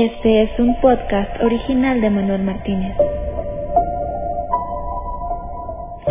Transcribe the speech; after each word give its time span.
Este 0.00 0.42
es 0.44 0.60
un 0.60 0.80
podcast 0.80 1.42
original 1.42 2.00
de 2.00 2.08
Manuel 2.08 2.44
Martínez. 2.44 2.96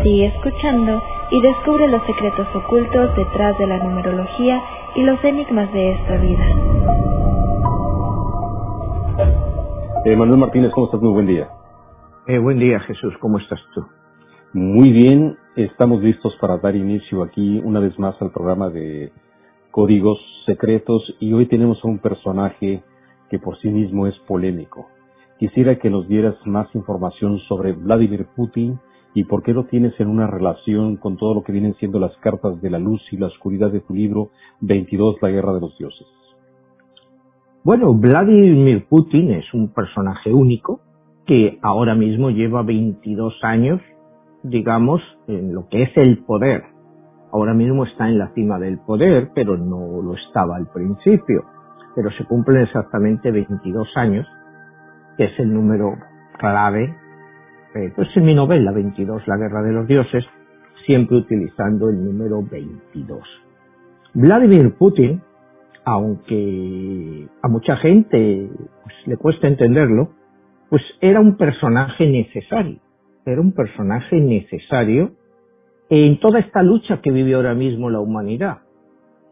Sigue 0.03 0.25
escuchando 0.25 1.01
y 1.31 1.41
descubre 1.41 1.87
los 1.87 2.01
secretos 2.05 2.47
ocultos 2.53 3.15
detrás 3.15 3.57
de 3.57 3.65
la 3.65 3.77
numerología 3.77 4.61
y 4.93 5.03
los 5.03 5.23
enigmas 5.23 5.71
de 5.71 5.93
esta 5.93 6.17
vida. 6.17 6.45
Eh, 10.03 10.17
Manuel 10.17 10.39
Martínez, 10.41 10.73
¿cómo 10.73 10.87
estás? 10.87 11.01
Muy 11.01 11.13
buen 11.13 11.27
día. 11.27 11.47
Eh, 12.27 12.39
buen 12.39 12.59
día, 12.59 12.81
Jesús. 12.81 13.13
¿Cómo 13.21 13.37
estás 13.37 13.61
tú? 13.73 13.85
Muy 14.51 14.91
bien, 14.91 15.37
estamos 15.55 16.01
listos 16.01 16.35
para 16.41 16.57
dar 16.57 16.75
inicio 16.75 17.23
aquí 17.23 17.61
una 17.63 17.79
vez 17.79 17.97
más 17.97 18.21
al 18.21 18.31
programa 18.31 18.69
de 18.69 19.13
códigos 19.71 20.19
secretos 20.45 21.15
y 21.21 21.31
hoy 21.31 21.45
tenemos 21.45 21.79
a 21.85 21.87
un 21.87 21.99
personaje 21.99 22.83
que 23.29 23.39
por 23.39 23.57
sí 23.59 23.69
mismo 23.69 24.07
es 24.07 24.17
polémico. 24.27 24.87
Quisiera 25.39 25.77
que 25.77 25.89
nos 25.89 26.07
dieras 26.07 26.35
más 26.45 26.73
información 26.73 27.37
sobre 27.47 27.73
Vladimir 27.73 28.25
Putin 28.35 28.79
y 29.13 29.23
por 29.23 29.43
qué 29.43 29.53
lo 29.53 29.65
tienes 29.65 29.93
en 29.99 30.07
una 30.07 30.27
relación 30.27 30.97
con 30.97 31.17
todo 31.17 31.35
lo 31.35 31.43
que 31.43 31.51
vienen 31.51 31.75
siendo 31.75 31.99
las 31.99 32.15
cartas 32.17 32.61
de 32.61 32.69
la 32.69 32.79
luz 32.79 33.01
y 33.11 33.17
la 33.17 33.27
oscuridad 33.27 33.71
de 33.71 33.81
tu 33.81 33.93
libro 33.93 34.29
22, 34.61 35.17
la 35.21 35.29
guerra 35.29 35.53
de 35.53 35.61
los 35.61 35.77
dioses. 35.77 36.07
Bueno, 37.63 37.93
Vladimir 37.93 38.85
Putin 38.87 39.31
es 39.31 39.53
un 39.53 39.73
personaje 39.73 40.33
único 40.33 40.79
que 41.25 41.59
ahora 41.61 41.95
mismo 41.95 42.29
lleva 42.29 42.63
22 42.63 43.33
años, 43.43 43.81
digamos, 44.43 45.01
en 45.27 45.53
lo 45.53 45.67
que 45.67 45.83
es 45.83 45.97
el 45.97 46.19
poder. 46.19 46.63
Ahora 47.31 47.53
mismo 47.53 47.83
está 47.83 48.07
en 48.07 48.17
la 48.17 48.33
cima 48.33 48.57
del 48.57 48.79
poder, 48.79 49.31
pero 49.35 49.57
no 49.57 50.01
lo 50.01 50.13
estaba 50.15 50.55
al 50.55 50.67
principio 50.71 51.43
pero 51.97 52.11
se 52.11 52.25
cumplen 52.25 52.61
exactamente 52.61 53.31
22 53.31 53.87
años, 53.95 54.27
que 55.17 55.23
es 55.23 55.39
el 55.39 55.51
número 55.51 55.95
clave, 56.37 56.95
eh, 57.73 57.91
pues 57.95 58.07
en 58.15 58.23
mi 58.23 58.35
novela 58.35 58.71
22, 58.71 59.27
La 59.27 59.35
Guerra 59.35 59.63
de 59.63 59.71
los 59.71 59.87
Dioses, 59.87 60.23
siempre 60.85 61.17
utilizando 61.17 61.89
el 61.89 62.05
número 62.05 62.43
22. 62.43 63.19
Vladimir 64.13 64.75
Putin, 64.75 65.23
aunque 65.85 67.27
a 67.41 67.47
mucha 67.47 67.77
gente 67.77 68.47
pues, 68.83 68.95
le 69.07 69.17
cuesta 69.17 69.47
entenderlo, 69.47 70.11
pues 70.69 70.83
era 71.01 71.19
un 71.19 71.35
personaje 71.35 72.05
necesario, 72.05 72.77
era 73.25 73.41
un 73.41 73.53
personaje 73.53 74.17
necesario 74.17 75.13
en 75.89 76.19
toda 76.19 76.41
esta 76.41 76.61
lucha 76.61 77.01
que 77.01 77.09
vive 77.09 77.33
ahora 77.33 77.55
mismo 77.55 77.89
la 77.89 78.01
humanidad. 78.01 78.59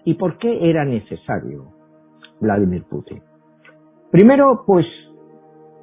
¿Y 0.04 0.16
por 0.16 0.40
qué 0.40 0.68
era 0.68 0.84
necesario? 0.84 1.75
Vladimir 2.40 2.84
Putin. 2.90 3.22
Primero, 4.12 4.64
pues 4.66 4.86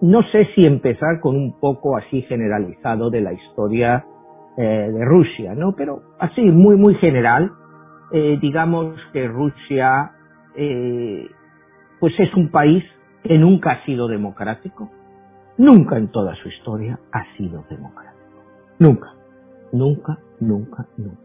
no 0.01 0.23
sé 0.33 0.49
si 0.55 0.67
empezar 0.67 1.21
con 1.21 1.37
un 1.37 1.59
poco 1.59 1.97
así 1.97 2.23
generalizado 2.23 3.11
de 3.11 3.21
la 3.21 3.33
historia 3.33 4.05
eh, 4.57 4.91
de 4.93 5.05
Rusia, 5.05 5.55
¿no? 5.55 5.75
Pero 5.77 6.03
así, 6.19 6.43
muy, 6.43 6.77
muy 6.77 6.95
general, 6.97 7.53
eh, 8.13 8.39
digamos 8.41 8.97
que 9.13 9.29
Rusia, 9.29 10.13
eh, 10.57 11.31
pues 12.01 12.15
es 12.19 12.35
un 12.35 12.51
país 12.51 12.85
que 13.23 13.39
nunca 13.39 13.73
ha 13.73 13.85
sido 13.85 14.09
democrático, 14.09 14.91
nunca 15.57 15.97
en 15.99 16.09
toda 16.09 16.35
su 16.37 16.49
historia 16.49 16.99
ha 17.13 17.37
sido 17.37 17.65
democrático. 17.71 18.13
Nunca, 18.79 19.15
nunca, 19.73 20.19
nunca, 20.41 20.87
nunca 20.97 21.22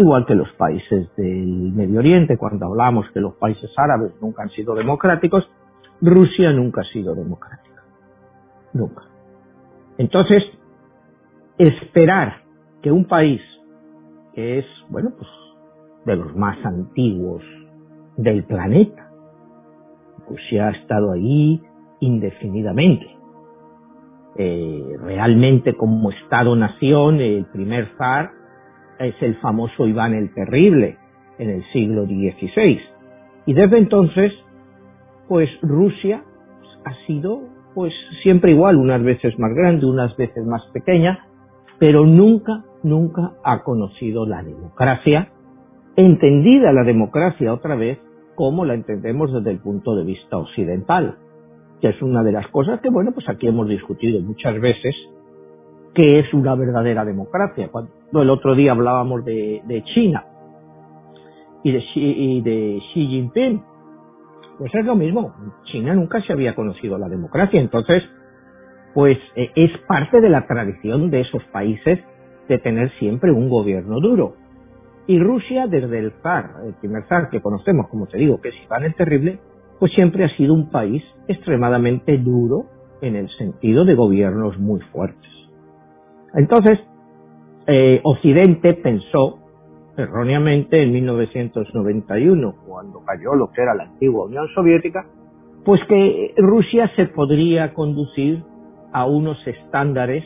igual 0.00 0.24
que 0.24 0.34
los 0.34 0.50
países 0.52 1.14
del 1.16 1.72
Medio 1.72 1.98
Oriente, 1.98 2.38
cuando 2.38 2.66
hablamos 2.66 3.06
que 3.12 3.20
los 3.20 3.34
países 3.34 3.70
árabes 3.76 4.12
nunca 4.20 4.42
han 4.42 4.48
sido 4.48 4.74
democráticos, 4.74 5.46
Rusia 6.00 6.52
nunca 6.52 6.80
ha 6.80 6.84
sido 6.84 7.14
democrática. 7.14 7.82
Nunca. 8.72 9.02
Entonces, 9.98 10.42
esperar 11.58 12.42
que 12.80 12.90
un 12.90 13.04
país 13.04 13.42
que 14.32 14.60
es, 14.60 14.66
bueno, 14.88 15.10
pues 15.18 15.28
de 16.06 16.16
los 16.16 16.34
más 16.34 16.56
antiguos 16.64 17.42
del 18.16 18.44
planeta, 18.44 19.10
Rusia 20.26 20.68
ha 20.68 20.70
estado 20.70 21.12
ahí 21.12 21.60
indefinidamente. 22.00 23.06
Eh, 24.36 24.96
realmente 25.02 25.74
como 25.74 26.10
Estado-nación, 26.10 27.20
el 27.20 27.44
primer 27.46 27.88
zar 27.98 28.39
es 29.00 29.14
el 29.22 29.36
famoso 29.36 29.86
Iván 29.86 30.14
el 30.14 30.32
Terrible 30.32 30.96
en 31.38 31.50
el 31.50 31.64
siglo 31.72 32.04
XVI. 32.04 32.80
Y 33.46 33.54
desde 33.54 33.78
entonces, 33.78 34.32
pues 35.26 35.48
Rusia 35.62 36.22
ha 36.84 37.06
sido 37.06 37.40
pues 37.74 37.92
siempre 38.22 38.50
igual, 38.50 38.76
unas 38.76 39.02
veces 39.02 39.38
más 39.38 39.52
grande, 39.54 39.86
unas 39.86 40.16
veces 40.16 40.44
más 40.44 40.62
pequeña, 40.72 41.26
pero 41.78 42.04
nunca, 42.04 42.64
nunca 42.82 43.32
ha 43.44 43.62
conocido 43.62 44.26
la 44.26 44.42
democracia, 44.42 45.30
entendida 45.96 46.72
la 46.72 46.82
democracia 46.82 47.54
otra 47.54 47.76
vez 47.76 47.98
como 48.34 48.64
la 48.64 48.74
entendemos 48.74 49.32
desde 49.32 49.50
el 49.50 49.60
punto 49.60 49.94
de 49.94 50.04
vista 50.04 50.36
occidental, 50.36 51.16
que 51.80 51.88
es 51.88 52.02
una 52.02 52.22
de 52.22 52.32
las 52.32 52.48
cosas 52.48 52.80
que, 52.80 52.90
bueno, 52.90 53.12
pues 53.12 53.28
aquí 53.28 53.46
hemos 53.46 53.68
discutido 53.68 54.20
muchas 54.20 54.60
veces 54.60 54.94
qué 55.94 56.20
es 56.20 56.32
una 56.34 56.54
verdadera 56.54 57.04
democracia. 57.04 57.68
Cuando 57.70 58.22
el 58.22 58.30
otro 58.30 58.54
día 58.54 58.72
hablábamos 58.72 59.24
de, 59.24 59.82
China 59.94 60.24
y 61.62 61.72
de, 61.72 61.80
Xi, 61.80 62.40
de 62.42 62.80
Xi 62.92 63.06
Jinping, 63.06 63.62
pues 64.58 64.74
es 64.74 64.84
lo 64.84 64.94
mismo. 64.94 65.34
China 65.64 65.94
nunca 65.94 66.20
se 66.22 66.32
había 66.32 66.54
conocido 66.54 66.98
la 66.98 67.08
democracia, 67.08 67.60
entonces, 67.60 68.02
pues 68.94 69.18
eh, 69.36 69.50
es 69.54 69.70
parte 69.86 70.20
de 70.20 70.28
la 70.28 70.46
tradición 70.46 71.10
de 71.10 71.22
esos 71.22 71.42
países 71.44 71.98
de 72.48 72.58
tener 72.58 72.90
siempre 72.98 73.32
un 73.32 73.48
gobierno 73.48 74.00
duro. 74.00 74.34
Y 75.06 75.18
Rusia, 75.18 75.66
desde 75.66 75.98
el 75.98 76.12
zar, 76.22 76.50
el 76.66 76.74
primer 76.74 77.04
zar 77.08 77.30
que 77.30 77.40
conocemos, 77.40 77.88
como 77.88 78.06
te 78.06 78.18
digo, 78.18 78.40
que 78.40 78.50
es 78.50 78.54
Iván 78.64 78.84
el 78.84 78.94
Terrible, 78.94 79.38
pues 79.78 79.92
siempre 79.92 80.24
ha 80.24 80.36
sido 80.36 80.52
un 80.52 80.70
país 80.70 81.02
extremadamente 81.26 82.18
duro 82.18 82.66
en 83.00 83.16
el 83.16 83.28
sentido 83.38 83.84
de 83.84 83.94
gobiernos 83.94 84.58
muy 84.58 84.80
fuertes. 84.92 85.39
Entonces, 86.34 86.78
eh, 87.66 88.00
Occidente 88.04 88.74
pensó 88.74 89.38
erróneamente 89.96 90.82
en 90.82 90.92
1991, 90.92 92.54
cuando 92.66 93.04
cayó 93.04 93.34
lo 93.34 93.50
que 93.52 93.62
era 93.62 93.74
la 93.74 93.84
antigua 93.84 94.26
Unión 94.26 94.48
Soviética, 94.54 95.06
pues 95.64 95.80
que 95.88 96.34
Rusia 96.36 96.90
se 96.96 97.06
podría 97.06 97.74
conducir 97.74 98.42
a 98.92 99.06
unos 99.06 99.38
estándares 99.46 100.24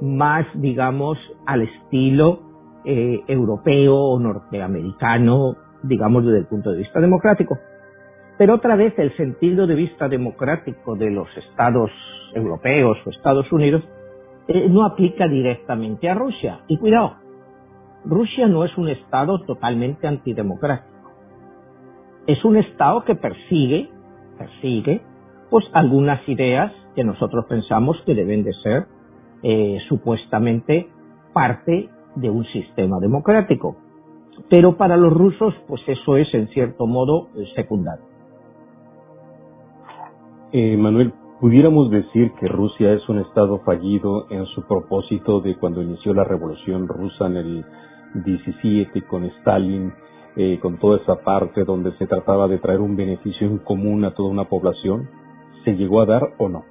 más, 0.00 0.46
digamos, 0.54 1.18
al 1.46 1.62
estilo 1.62 2.40
eh, 2.84 3.20
europeo 3.28 3.94
o 3.94 4.18
norteamericano, 4.18 5.56
digamos, 5.82 6.24
desde 6.24 6.38
el 6.38 6.46
punto 6.46 6.70
de 6.72 6.78
vista 6.78 7.00
democrático. 7.00 7.58
Pero 8.38 8.54
otra 8.54 8.76
vez 8.76 8.98
el 8.98 9.14
sentido 9.16 9.66
de 9.66 9.74
vista 9.74 10.08
democrático 10.08 10.96
de 10.96 11.10
los 11.10 11.28
estados 11.36 11.90
europeos 12.34 12.96
o 13.06 13.10
Estados 13.10 13.52
Unidos 13.52 13.84
eh, 14.48 14.68
no 14.68 14.84
aplica 14.84 15.28
directamente 15.28 16.08
a 16.08 16.14
Rusia. 16.14 16.60
Y 16.68 16.78
cuidado, 16.78 17.16
Rusia 18.04 18.48
no 18.48 18.64
es 18.64 18.76
un 18.76 18.88
Estado 18.88 19.40
totalmente 19.42 20.06
antidemocrático. 20.06 20.90
Es 22.26 22.44
un 22.44 22.56
Estado 22.56 23.04
que 23.04 23.14
persigue, 23.14 23.90
persigue, 24.38 25.02
pues 25.50 25.66
algunas 25.72 26.26
ideas 26.28 26.72
que 26.94 27.04
nosotros 27.04 27.46
pensamos 27.48 28.00
que 28.04 28.14
deben 28.14 28.44
de 28.44 28.52
ser 28.62 28.86
eh, 29.42 29.78
supuestamente 29.88 30.88
parte 31.32 31.88
de 32.16 32.30
un 32.30 32.44
sistema 32.46 32.98
democrático. 33.00 33.76
Pero 34.48 34.76
para 34.76 34.96
los 34.96 35.12
rusos, 35.12 35.54
pues 35.66 35.82
eso 35.86 36.16
es 36.16 36.32
en 36.34 36.48
cierto 36.48 36.86
modo 36.86 37.28
secundario. 37.54 38.04
Eh, 40.52 40.76
Manuel, 40.76 41.12
Pudiéramos 41.42 41.90
decir 41.90 42.30
que 42.38 42.46
Rusia 42.46 42.92
es 42.92 43.08
un 43.08 43.18
Estado 43.18 43.58
fallido 43.64 44.28
en 44.30 44.46
su 44.46 44.64
propósito 44.64 45.40
de 45.40 45.56
cuando 45.56 45.82
inició 45.82 46.14
la 46.14 46.22
Revolución 46.22 46.86
Rusa 46.86 47.26
en 47.26 47.36
el 47.36 47.64
17 48.14 49.02
con 49.08 49.24
Stalin, 49.24 49.92
eh, 50.36 50.60
con 50.62 50.78
toda 50.78 50.98
esa 50.98 51.16
parte 51.16 51.64
donde 51.64 51.90
se 51.98 52.06
trataba 52.06 52.46
de 52.46 52.58
traer 52.58 52.78
un 52.78 52.94
beneficio 52.94 53.48
en 53.48 53.58
común 53.58 54.04
a 54.04 54.14
toda 54.14 54.30
una 54.30 54.44
población. 54.44 55.08
¿Se 55.64 55.72
llegó 55.74 56.00
a 56.00 56.06
dar 56.06 56.22
o 56.38 56.48
no? 56.48 56.62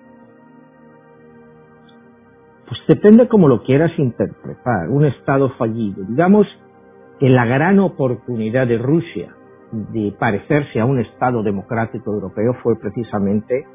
Pues 2.70 2.80
depende 2.88 3.28
como 3.28 3.50
lo 3.50 3.64
quieras 3.64 3.92
interpretar. 4.00 4.88
Un 4.90 5.04
Estado 5.04 5.50
fallido. 5.58 6.06
Digamos 6.06 6.48
que 7.20 7.28
la 7.28 7.44
gran 7.44 7.78
oportunidad 7.80 8.68
de 8.68 8.78
Rusia 8.78 9.36
de 9.74 10.16
parecerse 10.18 10.80
a 10.80 10.86
un 10.86 11.02
Estado 11.02 11.44
democrático 11.44 12.14
europeo 12.14 12.54
fue 12.64 12.80
precisamente 12.80 13.66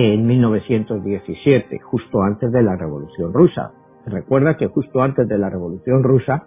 en 0.00 0.26
1917, 0.28 1.80
justo 1.80 2.22
antes 2.22 2.52
de 2.52 2.62
la 2.62 2.76
Revolución 2.76 3.32
Rusa. 3.32 3.72
Recuerda 4.06 4.56
que 4.56 4.68
justo 4.68 5.02
antes 5.02 5.26
de 5.26 5.36
la 5.36 5.50
Revolución 5.50 6.04
Rusa, 6.04 6.44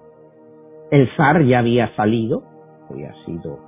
el 0.90 1.10
zar 1.18 1.44
ya 1.44 1.60
había 1.60 1.94
salido, 1.98 2.44
había 2.90 3.12
sido 3.26 3.60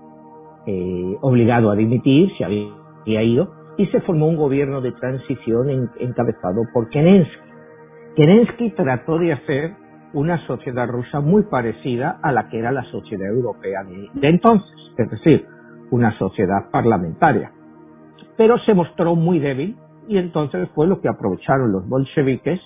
eh, 0.67 1.17
obligado 1.19 1.69
a 1.69 1.75
dimitir, 1.75 2.29
se 2.37 2.45
había, 2.45 3.23
ido, 3.23 3.51
y 3.77 3.87
se 3.87 3.99
formó 3.99 4.27
un 4.27 4.37
gobierno 4.37 4.79
de 4.79 4.93
transición 4.93 5.89
encabezado 5.99 6.61
por 6.73 6.87
Kerensky. 6.87 7.35
Kerensky 8.15 8.69
trató 8.71 9.17
de 9.17 9.33
hacer 9.33 9.73
una 10.13 10.37
sociedad 10.47 10.87
rusa 10.87 11.19
muy 11.19 11.43
parecida 11.43 12.19
a 12.23 12.31
la 12.31 12.47
que 12.47 12.59
era 12.59 12.71
la 12.71 12.83
sociedad 12.83 13.27
europea 13.27 13.83
de, 13.83 14.29
entonces, 14.29 14.71
es 14.97 15.09
decir, 15.11 15.45
una 15.91 16.17
sociedad 16.17 16.71
parlamentaria. 16.71 17.51
Pero 18.37 18.57
se 18.59 18.73
mostró 18.73 19.15
muy 19.15 19.39
débil 19.39 19.77
y 20.07 20.17
entonces 20.17 20.69
fue 20.75 20.87
lo 20.87 21.01
que 21.01 21.09
aprovecharon 21.09 21.71
los 21.71 21.87
bolcheviques 21.87 22.59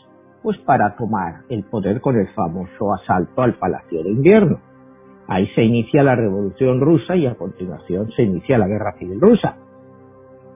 pues 0.43 0.57
para 0.59 0.95
tomar 0.95 1.41
el 1.49 1.63
poder 1.63 1.99
con 1.99 2.15
el 2.15 2.27
famoso 2.29 2.93
asalto 2.93 3.41
al 3.41 3.55
Palacio 3.55 4.03
de 4.03 4.11
Invierno. 4.11 4.59
Ahí 5.27 5.47
se 5.55 5.63
inicia 5.63 6.03
la 6.03 6.15
Revolución 6.15 6.79
Rusa 6.79 7.15
y 7.15 7.27
a 7.27 7.35
continuación 7.35 8.09
se 8.15 8.23
inicia 8.23 8.57
la 8.57 8.67
Guerra 8.67 8.93
Civil 8.97 9.19
Rusa. 9.19 9.57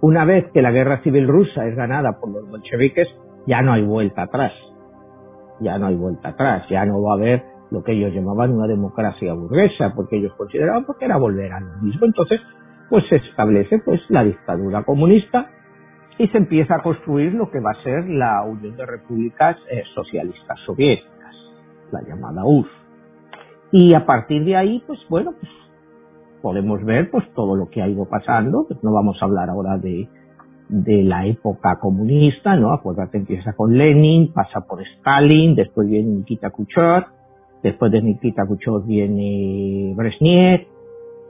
Una 0.02 0.24
vez 0.24 0.50
que 0.54 0.62
la 0.62 0.72
Guerra 0.72 1.02
Civil 1.04 1.28
Rusa 1.28 1.66
es 1.68 1.76
ganada 1.76 2.20
por 2.20 2.32
los 2.32 2.50
bolcheviques, 2.50 3.08
ya 3.48 3.62
no 3.62 3.74
hay 3.74 3.84
vuelta 3.84 4.24
atrás 4.24 4.54
ya 5.62 5.78
no 5.78 5.88
hay 5.88 5.96
vuelta 5.96 6.30
atrás, 6.30 6.66
ya 6.70 6.86
no 6.86 7.02
va 7.02 7.14
a 7.14 7.16
haber 7.16 7.44
lo 7.70 7.84
que 7.84 7.94
ellos 7.94 8.14
llamaban 8.14 8.52
una 8.52 8.68
democracia 8.68 9.34
burguesa, 9.34 9.94
porque 9.96 10.18
ellos 10.18 10.34
consideraban 10.36 10.86
que 11.00 11.06
era 11.06 11.18
volver 11.18 11.54
a 11.54 11.60
lo 11.62 11.78
mismo. 11.82 12.06
Entonces, 12.06 12.42
pues 12.92 13.06
se 13.08 13.16
establece 13.16 13.80
pues 13.80 14.02
la 14.10 14.24
dictadura 14.26 14.84
comunista 14.84 15.50
y 16.18 16.28
se 16.28 16.38
empieza 16.38 16.76
a 16.76 16.84
construir 16.84 17.34
lo 17.34 17.50
que 17.50 17.62
va 17.62 17.72
a 17.72 17.84
ser 17.84 18.06
la 18.10 18.44
Unión 18.44 18.76
de 18.76 18.86
Repúblicas 18.86 19.58
eh, 19.72 19.84
Socialistas 19.96 20.60
Soviéticas, 20.66 21.36
la 21.92 22.02
llamada 22.02 22.44
URSS. 22.44 22.70
Y 23.72 23.94
a 23.96 24.06
partir 24.06 24.44
de 24.44 24.58
ahí, 24.58 24.84
pues 24.86 25.00
bueno, 25.08 25.32
pues 25.40 25.52
podemos 26.42 26.84
ver 26.84 27.10
pues 27.10 27.24
todo 27.34 27.56
lo 27.56 27.70
que 27.70 27.82
ha 27.82 27.88
ido 27.88 28.06
pasando, 28.10 28.68
no 28.82 28.92
vamos 28.92 29.18
a 29.22 29.26
hablar 29.26 29.50
ahora 29.50 29.78
de 29.78 30.10
de 30.72 31.04
la 31.04 31.26
época 31.26 31.80
comunista, 31.80 32.56
¿no? 32.56 32.72
Acuérdate, 32.72 33.18
empieza 33.18 33.54
con 33.54 33.78
Lenin, 33.78 34.32
pasa 34.32 34.62
por 34.62 34.82
Stalin, 34.82 35.54
después 35.54 35.88
viene 35.88 36.10
Nikita 36.10 36.50
Khrushchev, 36.50 37.06
después 37.62 37.92
de 37.92 38.02
Nikita 38.02 38.46
Khrushchev 38.46 38.86
viene 38.86 39.94
Brezhnev, 39.96 40.68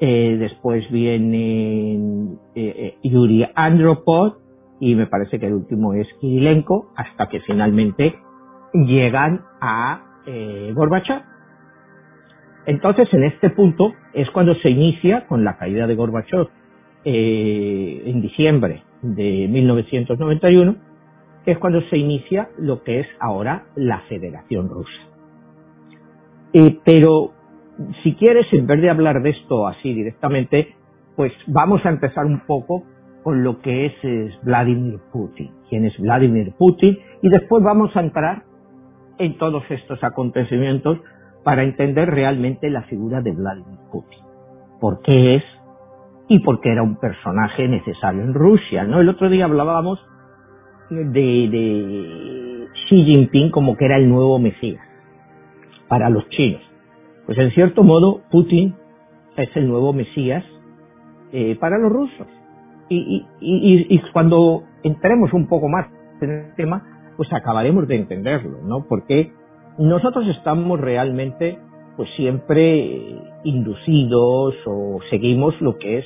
eh, 0.04 0.36
después 0.40 0.90
viene 0.90 1.94
eh, 1.94 2.36
eh, 2.56 2.98
Yuri 3.04 3.46
Andropov 3.54 4.34
y 4.80 4.96
me 4.96 5.06
parece 5.06 5.40
que 5.40 5.46
el 5.46 5.54
último 5.54 5.94
es 5.94 6.08
Kirilenko, 6.20 6.92
hasta 6.96 7.28
que 7.30 7.40
finalmente 7.42 8.16
llegan 8.74 9.42
a 9.62 10.02
eh, 10.26 10.72
Gorbachev. 10.74 11.22
Entonces, 12.66 13.14
en 13.14 13.26
este 13.26 13.52
punto 13.52 13.94
es 14.14 14.28
cuando 14.32 14.56
se 14.56 14.72
inicia 14.72 15.28
con 15.28 15.44
la 15.44 15.58
caída 15.58 15.86
de 15.86 15.94
Gorbachev 15.94 16.48
en 17.04 18.22
diciembre 18.22 18.84
de 19.04 19.48
1991, 19.48 20.76
es 21.46 21.58
cuando 21.60 21.82
se 21.90 21.98
inicia 21.98 22.50
lo 22.58 22.84
que 22.84 23.02
es 23.02 23.08
ahora 23.20 23.66
la 23.76 24.00
Federación 24.02 24.68
Rusa. 24.70 25.02
Pero 26.86 27.34
si 28.04 28.16
quieres, 28.16 28.48
en 28.54 28.68
vez 28.68 28.82
de 28.82 28.90
hablar 28.90 29.22
de 29.22 29.32
esto 29.32 29.68
así 29.68 29.94
directamente, 29.94 30.76
pues 31.16 31.34
vamos 31.48 31.86
a 31.86 31.90
empezar 31.90 32.26
un 32.26 32.42
poco 32.46 32.84
con 33.24 33.44
lo 33.44 33.62
que 33.62 33.86
es, 33.88 34.44
Vladimir 34.44 35.00
Putin, 35.12 35.52
quién 35.70 35.86
es 35.86 35.98
Vladimir 36.00 36.54
Putin, 36.58 36.98
y 37.22 37.30
después 37.30 37.64
vamos 37.64 37.96
a 37.96 38.02
entrar 38.02 38.44
en 39.20 39.38
todos 39.38 39.64
estos 39.70 40.04
acontecimientos 40.04 41.00
para 41.44 41.64
entender 41.64 42.10
realmente 42.10 42.70
la 42.70 42.84
figura 42.84 43.22
de 43.22 43.32
Vladimir 43.32 43.80
Putin. 43.92 44.20
¿Por 44.80 45.02
qué 45.02 45.36
es 45.36 45.44
y 46.28 46.40
porque 46.40 46.72
era 46.72 46.82
un 46.82 46.96
personaje 46.96 47.68
necesario 47.68 48.22
en 48.22 48.34
Rusia, 48.34 48.84
¿no? 48.84 49.02
El 49.02 49.10
otro 49.10 49.30
día 49.30 49.46
hablábamos 49.46 50.00
de, 50.90 51.04
de 51.14 52.68
Xi 52.88 53.04
Jinping 53.04 53.52
como 53.52 53.76
que 53.76 53.86
era 53.86 53.98
el 53.98 54.10
nuevo 54.10 54.40
Mesías 54.40 54.82
para 55.88 56.10
los 56.10 56.28
chinos. 56.30 56.71
Pues 57.26 57.38
en 57.38 57.52
cierto 57.52 57.84
modo 57.84 58.22
Putin 58.32 58.76
es 59.38 59.50
el 59.56 59.68
nuevo 59.68 59.94
Mesías 59.94 60.44
eh, 61.32 61.56
para 61.60 61.78
los 61.78 61.92
rusos. 61.92 62.28
Y, 62.90 63.26
y, 63.40 63.88
y, 63.90 64.02
cuando 64.12 64.64
entremos 64.84 65.32
un 65.32 65.48
poco 65.48 65.70
más 65.70 65.88
en 66.20 66.30
el 66.30 66.56
tema, 66.56 67.14
pues 67.16 67.32
acabaremos 67.32 67.88
de 67.88 67.96
entenderlo, 67.96 68.58
¿no? 68.64 68.86
Porque 68.86 69.32
nosotros 69.78 70.28
estamos 70.28 70.78
realmente, 70.78 71.58
pues 71.96 72.10
siempre 72.18 73.16
inducidos 73.46 74.56
o 74.66 75.00
seguimos 75.10 75.60
lo 75.62 75.78
que 75.78 76.00
es 76.00 76.06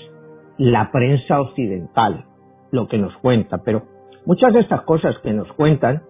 la 0.58 0.92
prensa 0.92 1.42
occidental, 1.42 2.26
lo 2.72 2.88
que 2.88 3.00
nos 3.00 3.18
cuenta, 3.18 3.64
pero 3.64 3.84
muchas 4.26 4.54
de 4.54 4.60
estas 4.60 4.82
cosas 4.82 5.18
que 5.24 5.34
nos 5.34 5.52
cuentan 5.54 6.04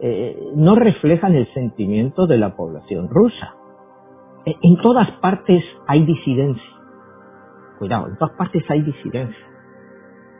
eh, 0.00 0.36
no 0.54 0.74
reflejan 0.74 1.34
el 1.34 1.52
sentimiento 1.52 2.26
de 2.26 2.38
la 2.38 2.56
población 2.56 3.08
rusa. 3.08 3.54
Eh, 4.46 4.56
en 4.62 4.76
todas 4.78 5.10
partes 5.20 5.62
hay 5.86 6.04
disidencia. 6.04 6.70
Cuidado, 7.78 8.08
en 8.08 8.16
todas 8.16 8.36
partes 8.36 8.62
hay 8.68 8.82
disidencia. 8.82 9.46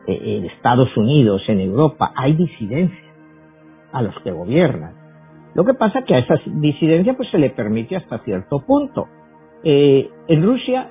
Eh, 0.07 0.39
en 0.39 0.45
Estados 0.47 0.97
Unidos, 0.97 1.43
en 1.49 1.61
Europa, 1.61 2.13
hay 2.17 2.35
disidencia 2.35 3.13
a 3.93 4.03
los 4.03 4.15
que 4.21 4.31
gobiernan. 4.31 4.95
Lo 5.55 5.65
que 5.65 5.75
pasa 5.75 6.01
es 6.01 6.05
que 6.07 6.15
a 6.15 6.19
esa 6.19 6.35
disidencia 6.47 7.15
pues 7.15 7.31
se 7.31 7.39
le 7.39 7.51
permite 7.51 7.97
hasta 7.97 8.19
cierto 8.21 8.61
punto. 8.67 9.07
en 9.63 10.43
Rusia 10.43 10.91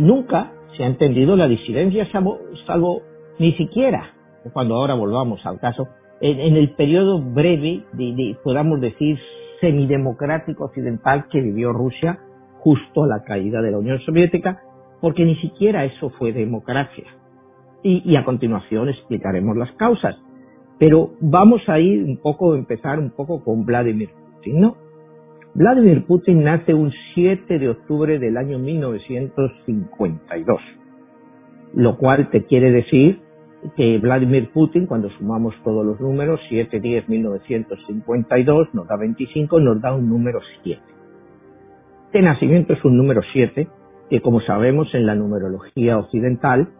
nunca 0.00 0.52
se 0.76 0.82
ha 0.82 0.86
entendido 0.86 1.36
la 1.36 1.46
disidencia, 1.46 2.10
salvo, 2.10 3.02
ni 3.38 3.52
siquiera, 3.52 4.14
cuando 4.54 4.76
ahora 4.76 4.94
volvamos 4.94 5.44
al 5.44 5.60
caso, 5.60 5.88
en, 6.20 6.56
el 6.56 6.70
periodo 6.70 7.20
breve, 7.20 7.84
de, 7.92 8.36
podamos 8.42 8.80
decir, 8.80 9.18
semidemocrático 9.60 10.64
occidental 10.64 11.26
que 11.30 11.40
vivió 11.40 11.72
Rusia 11.72 12.18
justo 12.60 13.04
a 13.04 13.06
la 13.06 13.24
caída 13.24 13.62
de 13.62 13.70
la 13.70 13.78
Unión 13.78 13.98
Soviética, 14.00 14.60
porque 15.00 15.24
ni 15.24 15.36
siquiera 15.36 15.84
eso 15.84 16.10
fue 16.10 16.32
democracia. 16.32 17.04
Y, 17.82 18.16
a 18.16 18.24
continuación 18.24 18.88
explicaremos 18.88 19.56
las 19.56 19.70
causas. 19.72 20.16
Pero 20.78 21.12
vamos 21.20 21.62
a 21.68 21.78
ir 21.78 22.04
un 22.04 22.18
poco, 22.18 22.54
empezar 22.54 22.98
un 22.98 23.10
poco 23.10 23.42
con 23.42 23.64
Vladimir 23.64 24.10
Putin, 24.10 24.60
¿no? 24.60 24.76
Vladimir 25.54 26.04
Putin 26.06 26.44
nace 26.44 26.74
un 26.74 26.92
7 27.14 27.58
de 27.58 27.70
octubre 27.70 28.18
del 28.18 28.36
año 28.36 28.58
1952, 28.58 30.60
lo 31.74 31.96
cual 31.96 32.30
te 32.30 32.44
quiere 32.44 32.70
decir 32.70 33.20
que 33.76 33.98
Vladimir 33.98 34.50
Putin, 34.52 34.86
cuando 34.86 35.10
sumamos 35.10 35.54
todos 35.64 35.84
los 35.84 36.00
números, 36.00 36.40
7, 36.48 36.80
10, 36.80 37.08
1952, 37.08 38.68
nos 38.72 38.86
da 38.86 38.96
25, 38.96 39.60
nos 39.60 39.80
da 39.80 39.94
un 39.94 40.08
número 40.08 40.40
7. 40.62 40.80
Este 42.08 42.22
nacimiento 42.22 42.72
es 42.72 42.82
un 42.86 42.96
número 42.96 43.20
7, 43.34 43.68
que 44.08 44.22
como 44.22 44.40
sabemos 44.40 44.88
en 44.94 45.04
la 45.04 45.14
numerología 45.14 45.98
occidental, 45.98 46.70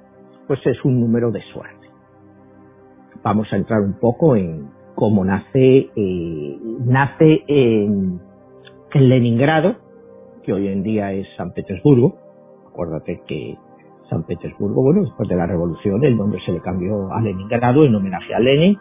pues 0.47 0.59
es 0.65 0.83
un 0.87 0.99
número 1.01 1.31
de 1.31 1.43
suerte. 1.53 1.87
Vamos 3.23 3.47
a 3.53 3.57
entrar 3.57 3.83
un 3.83 3.99
poco 4.01 4.37
en 4.37 4.71
cómo 4.95 5.27
nace, 5.27 5.91
eh, 5.95 6.59
nace 6.87 7.45
en 7.47 8.21
en 8.95 9.09
Leningrado, 9.11 9.77
que 10.45 10.55
hoy 10.55 10.69
en 10.69 10.83
día 10.83 11.13
es 11.13 11.27
San 11.37 11.53
Petersburgo. 11.53 12.17
Acuérdate 12.71 13.21
que 13.29 13.55
San 14.09 14.25
Petersburgo, 14.25 14.83
bueno, 14.83 15.03
después 15.03 15.29
de 15.29 15.37
la 15.37 15.47
revolución 15.47 16.03
el 16.05 16.17
nombre 16.17 16.41
se 16.47 16.53
le 16.53 16.63
cambió 16.63 17.13
a 17.13 17.21
Leningrado 17.21 17.85
en 17.85 17.95
homenaje 17.95 18.35
a 18.35 18.41
Lenin 18.41 18.79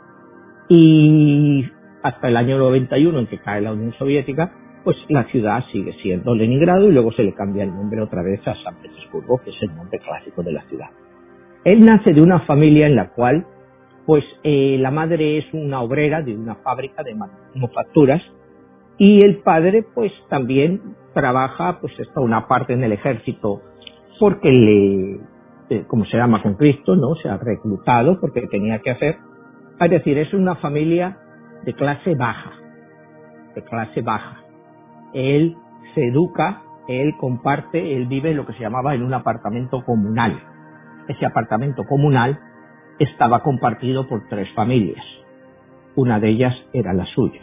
y 0.69 1.65
hasta 2.03 2.29
el 2.29 2.37
año 2.37 2.57
91 2.57 3.19
en 3.19 3.27
que 3.27 3.39
cae 3.39 3.59
la 3.59 3.73
Unión 3.73 3.91
Soviética, 3.99 4.53
pues 4.87 4.95
la 5.09 5.25
ciudad 5.25 5.65
sigue 5.69 5.91
siendo 6.01 6.33
Leningrado 6.33 6.87
y 6.87 6.93
luego 6.93 7.11
se 7.11 7.21
le 7.21 7.33
cambia 7.33 7.65
el 7.65 7.75
nombre 7.75 8.01
otra 8.01 8.23
vez 8.23 8.39
a 8.47 8.55
San 8.63 8.75
Petersburgo, 8.81 9.37
que 9.43 9.49
es 9.49 9.57
el 9.61 9.75
nombre 9.75 9.99
clásico 9.99 10.41
de 10.43 10.53
la 10.53 10.61
ciudad. 10.69 10.87
Él 11.65 11.85
nace 11.85 12.13
de 12.13 12.21
una 12.21 12.39
familia 12.45 12.87
en 12.87 12.95
la 12.95 13.09
cual, 13.09 13.45
pues 14.05 14.23
eh, 14.45 14.77
la 14.79 14.89
madre 14.89 15.39
es 15.39 15.53
una 15.53 15.81
obrera 15.81 16.21
de 16.21 16.33
una 16.33 16.55
fábrica 16.55 17.03
de 17.03 17.15
manufacturas 17.15 18.21
y 18.97 19.25
el 19.25 19.39
padre 19.39 19.83
pues 19.93 20.13
también 20.29 20.79
trabaja 21.13 21.79
pues 21.81 21.91
está 21.99 22.21
una 22.21 22.47
parte 22.47 22.71
en 22.71 22.81
el 22.81 22.93
ejército 22.93 23.63
porque 24.17 24.49
le 24.49 25.19
eh, 25.69 25.83
como 25.87 26.05
se 26.05 26.15
llama 26.15 26.41
con 26.41 26.55
Cristo 26.55 26.95
no 26.95 27.13
se 27.15 27.27
ha 27.27 27.35
reclutado 27.35 28.21
porque 28.21 28.47
tenía 28.47 28.79
que 28.79 28.91
hacer. 28.91 29.17
Es 29.81 29.89
decir 29.89 30.17
es 30.17 30.33
una 30.33 30.55
familia 30.55 31.17
de 31.65 31.73
clase 31.73 32.15
baja 32.15 32.53
de 33.53 33.61
clase 33.63 34.01
baja 34.01 34.46
él 35.13 35.57
se 35.93 36.07
educa 36.07 36.61
él 36.87 37.15
comparte 37.17 37.95
él 37.95 38.07
vive 38.07 38.33
lo 38.33 38.45
que 38.45 38.53
se 38.53 38.59
llamaba 38.59 38.95
en 38.95 39.03
un 39.03 39.13
apartamento 39.13 39.83
comunal 39.83 40.41
ese 41.07 41.25
apartamento 41.25 41.83
comunal 41.83 42.39
estaba 42.99 43.41
compartido 43.43 44.07
por 44.07 44.27
tres 44.29 44.47
familias 44.53 45.03
una 45.95 46.19
de 46.19 46.29
ellas 46.29 46.55
era 46.73 46.93
la 46.93 47.05
suya 47.05 47.41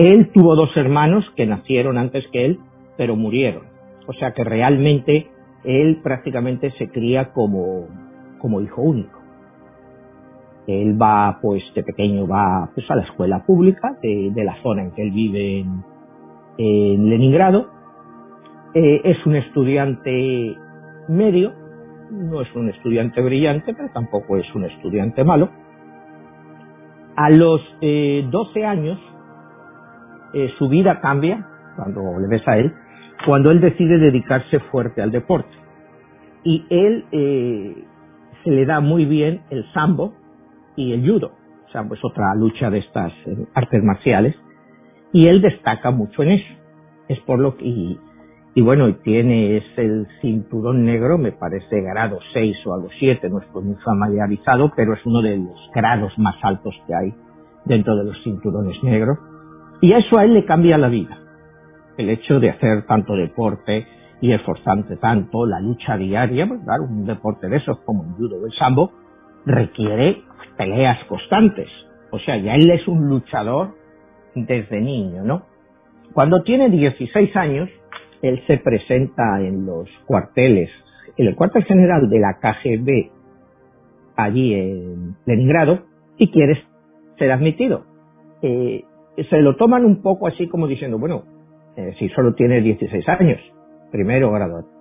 él 0.00 0.30
tuvo 0.32 0.56
dos 0.56 0.74
hermanos 0.78 1.26
que 1.36 1.44
nacieron 1.44 1.98
antes 1.98 2.26
que 2.32 2.46
él, 2.46 2.58
pero 2.96 3.16
murieron. 3.16 3.64
O 4.06 4.14
sea 4.14 4.32
que 4.32 4.44
realmente 4.44 5.30
él 5.62 6.00
prácticamente 6.02 6.70
se 6.78 6.88
cría 6.88 7.32
como, 7.32 7.86
como 8.38 8.62
hijo 8.62 8.80
único. 8.80 9.19
Él 10.70 11.00
va, 11.00 11.38
pues 11.40 11.62
de 11.74 11.82
pequeño 11.82 12.26
va 12.26 12.70
pues, 12.74 12.88
a 12.90 12.94
la 12.94 13.02
escuela 13.02 13.44
pública 13.44 13.96
de, 14.02 14.32
la 14.36 14.54
zona 14.62 14.82
en 14.82 14.92
que 14.92 15.02
él 15.02 15.10
vive 15.10 15.66
en, 16.58 17.08
Leningrado. 17.08 17.70
Eh, 18.74 19.00
es 19.04 19.26
un 19.26 19.36
estudiante 19.36 20.56
medio, 21.08 21.52
no 22.10 22.42
es 22.42 22.54
un 22.54 22.68
estudiante 22.68 23.20
brillante, 23.20 23.74
pero 23.74 23.88
tampoco 23.92 24.36
es 24.36 24.54
un 24.54 24.64
estudiante 24.64 25.24
malo. 25.24 25.48
A 27.16 27.30
los 27.30 27.60
12 27.80 27.80
eh, 27.80 28.64
años, 28.64 28.98
eh, 30.34 30.50
su 30.58 30.68
vida 30.68 31.00
cambia, 31.00 31.46
cuando 31.76 32.18
le 32.20 32.28
ves 32.28 32.46
a 32.46 32.58
él, 32.58 32.72
cuando 33.26 33.50
él 33.50 33.60
decide 33.60 33.98
dedicarse 33.98 34.60
fuerte 34.70 35.02
al 35.02 35.10
deporte. 35.10 35.50
Y 36.44 36.64
él 36.70 37.04
se 38.44 38.50
le 38.50 38.64
da 38.64 38.80
muy 38.80 39.04
bien 39.04 39.42
el 39.50 39.64
sambo, 39.72 40.14
y 40.80 40.92
el 40.92 41.08
judo. 41.08 41.32
O 41.68 41.72
sea, 41.72 41.84
pues 41.84 42.00
otra 42.04 42.34
lucha 42.34 42.70
de 42.70 42.78
estas 42.78 43.12
eh, 43.26 43.46
artes 43.54 43.82
marciales. 43.82 44.34
Y 45.12 45.26
él 45.28 45.40
destaca 45.40 45.90
mucho 45.90 46.22
en 46.22 46.32
eso. 46.32 46.54
Es 47.08 47.18
por 47.20 47.38
lo 47.38 47.56
que, 47.56 47.64
y, 47.64 47.98
y 48.54 48.60
bueno, 48.62 48.94
tiene 48.96 49.56
es 49.56 49.64
el 49.76 50.06
cinturón 50.20 50.84
negro, 50.84 51.18
me 51.18 51.32
parece 51.32 51.80
grado 51.80 52.18
6 52.32 52.56
o 52.66 52.74
algo 52.74 52.88
7, 52.98 53.28
no 53.28 53.40
estoy 53.40 53.64
muy 53.64 53.76
familiarizado, 53.84 54.72
pero 54.76 54.94
es 54.94 55.04
uno 55.04 55.20
de 55.20 55.36
los 55.36 55.70
grados 55.74 56.12
más 56.18 56.36
altos 56.42 56.74
que 56.86 56.94
hay 56.94 57.14
dentro 57.64 57.96
de 57.96 58.04
los 58.04 58.22
cinturones 58.22 58.82
negros. 58.82 59.18
Y 59.80 59.92
eso 59.92 60.18
a 60.18 60.24
él 60.24 60.34
le 60.34 60.44
cambia 60.44 60.78
la 60.78 60.88
vida. 60.88 61.18
El 61.96 62.10
hecho 62.10 62.38
de 62.40 62.50
hacer 62.50 62.86
tanto 62.86 63.14
deporte 63.14 63.86
y 64.20 64.32
esforzarse 64.32 64.96
tanto, 64.96 65.46
la 65.46 65.60
lucha 65.60 65.96
diaria, 65.96 66.46
pues 66.46 66.60
un 66.88 67.06
deporte 67.06 67.48
de 67.48 67.56
esos 67.56 67.78
como 67.80 68.04
el 68.04 68.10
judo 68.10 68.40
o 68.40 68.46
el 68.46 68.52
sambo, 68.52 68.92
requiere 69.46 70.22
peleas 70.60 71.02
constantes. 71.06 71.68
O 72.10 72.18
sea, 72.18 72.36
ya 72.36 72.54
él 72.54 72.70
es 72.70 72.86
un 72.86 73.08
luchador 73.08 73.76
desde 74.34 74.78
niño, 74.78 75.24
¿no? 75.24 75.46
Cuando 76.12 76.42
tiene 76.42 76.68
16 76.68 77.34
años, 77.34 77.70
él 78.20 78.42
se 78.46 78.58
presenta 78.58 79.40
en 79.40 79.64
los 79.64 79.88
cuarteles, 80.04 80.68
en 81.16 81.28
el 81.28 81.34
cuartel 81.34 81.64
general 81.64 82.10
de 82.10 82.18
la 82.18 82.38
KGB, 82.38 83.10
allí 84.16 84.52
en 84.52 85.16
Leningrado, 85.24 85.80
y 86.18 86.30
quiere 86.30 86.62
ser 87.16 87.32
admitido. 87.32 87.86
Eh, 88.42 88.84
se 89.30 89.40
lo 89.40 89.56
toman 89.56 89.86
un 89.86 90.02
poco 90.02 90.26
así 90.26 90.46
como 90.46 90.66
diciendo, 90.66 90.98
bueno, 90.98 91.24
eh, 91.76 91.94
si 91.98 92.10
solo 92.10 92.34
tiene 92.34 92.60
16 92.60 93.08
años, 93.08 93.40
primero 93.90 94.30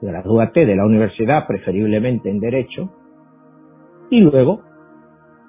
gradúate 0.01 0.65
de 0.65 0.75
la 0.75 0.85
universidad, 0.85 1.47
preferiblemente 1.47 2.29
en 2.29 2.41
Derecho, 2.41 2.91
y 4.09 4.19
luego 4.19 4.63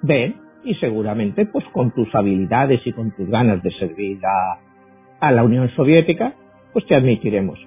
ven 0.01 0.35
y 0.63 0.75
seguramente 0.75 1.45
pues 1.45 1.65
con 1.73 1.91
tus 1.91 2.13
habilidades 2.13 2.81
y 2.85 2.93
con 2.93 3.11
tus 3.11 3.27
ganas 3.29 3.61
de 3.63 3.71
servir 3.71 4.19
a, 4.25 5.31
la 5.31 5.43
Unión 5.43 5.69
Soviética, 5.75 6.33
pues 6.73 6.85
te 6.87 6.95
admitiremos. 6.95 7.59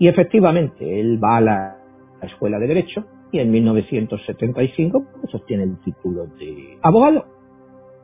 Y 0.00 0.08
efectivamente, 0.08 1.00
él 1.00 1.22
va 1.22 1.36
a 1.36 1.40
la, 1.40 1.74
Escuela 2.20 2.58
de 2.58 2.66
Derecho 2.66 3.04
y 3.30 3.38
en 3.38 3.52
1975 3.52 5.06
pues 5.20 5.32
obtiene 5.36 5.62
el 5.62 5.78
título 5.82 6.26
de 6.26 6.78
abogado. 6.82 7.26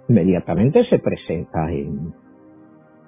Inmediatamente 0.09 0.85
se 0.85 1.00
presenta 1.00 1.69
en 1.73 2.14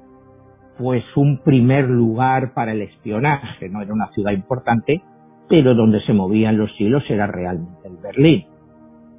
pues 0.77 1.03
un 1.15 1.39
primer 1.43 1.89
lugar 1.89 2.53
para 2.53 2.71
el 2.71 2.81
espionaje, 2.81 3.69
no 3.69 3.81
era 3.81 3.93
una 3.93 4.09
ciudad 4.11 4.31
importante, 4.31 5.01
pero 5.49 5.73
donde 5.73 6.01
se 6.01 6.13
movían 6.13 6.57
los 6.57 6.69
hilos 6.79 7.03
era 7.09 7.27
realmente 7.27 7.87
el 7.87 7.97
Berlín. 7.97 8.45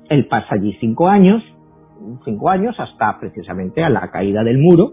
Él 0.08 0.26
pasa 0.26 0.54
allí 0.54 0.76
cinco 0.80 1.08
años, 1.08 1.42
cinco 2.24 2.50
años 2.50 2.78
hasta 2.78 3.18
precisamente 3.18 3.82
a 3.82 3.90
la 3.90 4.10
caída 4.10 4.44
del 4.44 4.58
muro, 4.58 4.92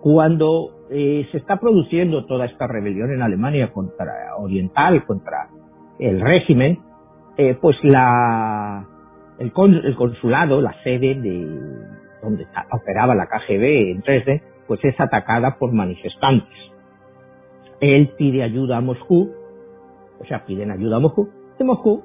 cuando 0.00 0.86
eh, 0.90 1.26
se 1.32 1.38
está 1.38 1.56
produciendo 1.58 2.26
toda 2.26 2.46
esta 2.46 2.66
rebelión 2.66 3.10
en 3.10 3.22
Alemania 3.22 3.72
contra 3.72 4.36
oriental, 4.38 5.04
contra 5.04 5.48
el 5.98 6.20
régimen, 6.20 6.78
eh, 7.36 7.56
pues 7.60 7.76
la 7.82 8.86
el, 9.38 9.52
el, 9.84 9.96
consulado, 9.96 10.60
la 10.60 10.74
sede 10.82 11.14
de 11.16 11.46
donde 12.22 12.46
operaba 12.72 13.14
la 13.14 13.26
KGB 13.26 13.92
en 13.92 14.00
Dresden, 14.00 14.42
pues 14.66 14.84
es 14.84 14.98
atacada 15.00 15.56
por 15.58 15.72
manifestantes. 15.72 16.56
Él 17.80 18.10
pide 18.16 18.42
ayuda 18.42 18.78
a 18.78 18.80
Moscú, 18.80 19.30
o 20.20 20.24
sea, 20.24 20.44
piden 20.44 20.70
ayuda 20.70 20.96
a 20.96 21.00
Moscú, 21.00 21.28
de 21.58 21.64
Moscú, 21.64 22.02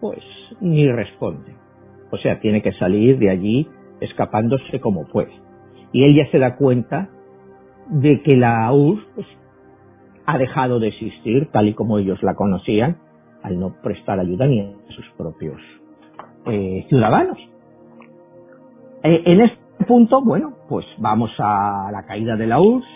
pues 0.00 0.22
ni 0.60 0.90
responde. 0.90 1.54
O 2.10 2.16
sea, 2.16 2.40
tiene 2.40 2.62
que 2.62 2.72
salir 2.72 3.18
de 3.18 3.30
allí 3.30 3.68
escapándose 4.00 4.80
como 4.80 5.06
puede. 5.06 5.32
Y 5.92 6.04
él 6.04 6.14
ya 6.14 6.30
se 6.30 6.38
da 6.38 6.56
cuenta 6.56 7.08
de 7.88 8.22
que 8.22 8.36
la 8.36 8.70
URSS 8.72 9.06
pues, 9.14 9.26
ha 10.26 10.38
dejado 10.38 10.78
de 10.78 10.88
existir 10.88 11.48
tal 11.52 11.68
y 11.68 11.74
como 11.74 11.98
ellos 11.98 12.22
la 12.22 12.34
conocían 12.34 12.98
al 13.42 13.58
no 13.58 13.74
prestar 13.82 14.20
ayuda 14.20 14.46
ni 14.46 14.60
a 14.60 14.72
sus 14.94 15.06
propios 15.16 15.60
eh, 16.46 16.84
ciudadanos. 16.88 17.38
Eh, 19.02 19.22
en 19.24 19.40
este 19.40 19.67
punto, 19.86 20.22
bueno, 20.22 20.54
pues 20.68 20.86
vamos 20.98 21.30
a 21.38 21.90
la 21.92 22.04
caída 22.06 22.36
de 22.36 22.46
la 22.46 22.60
URSS 22.60 22.86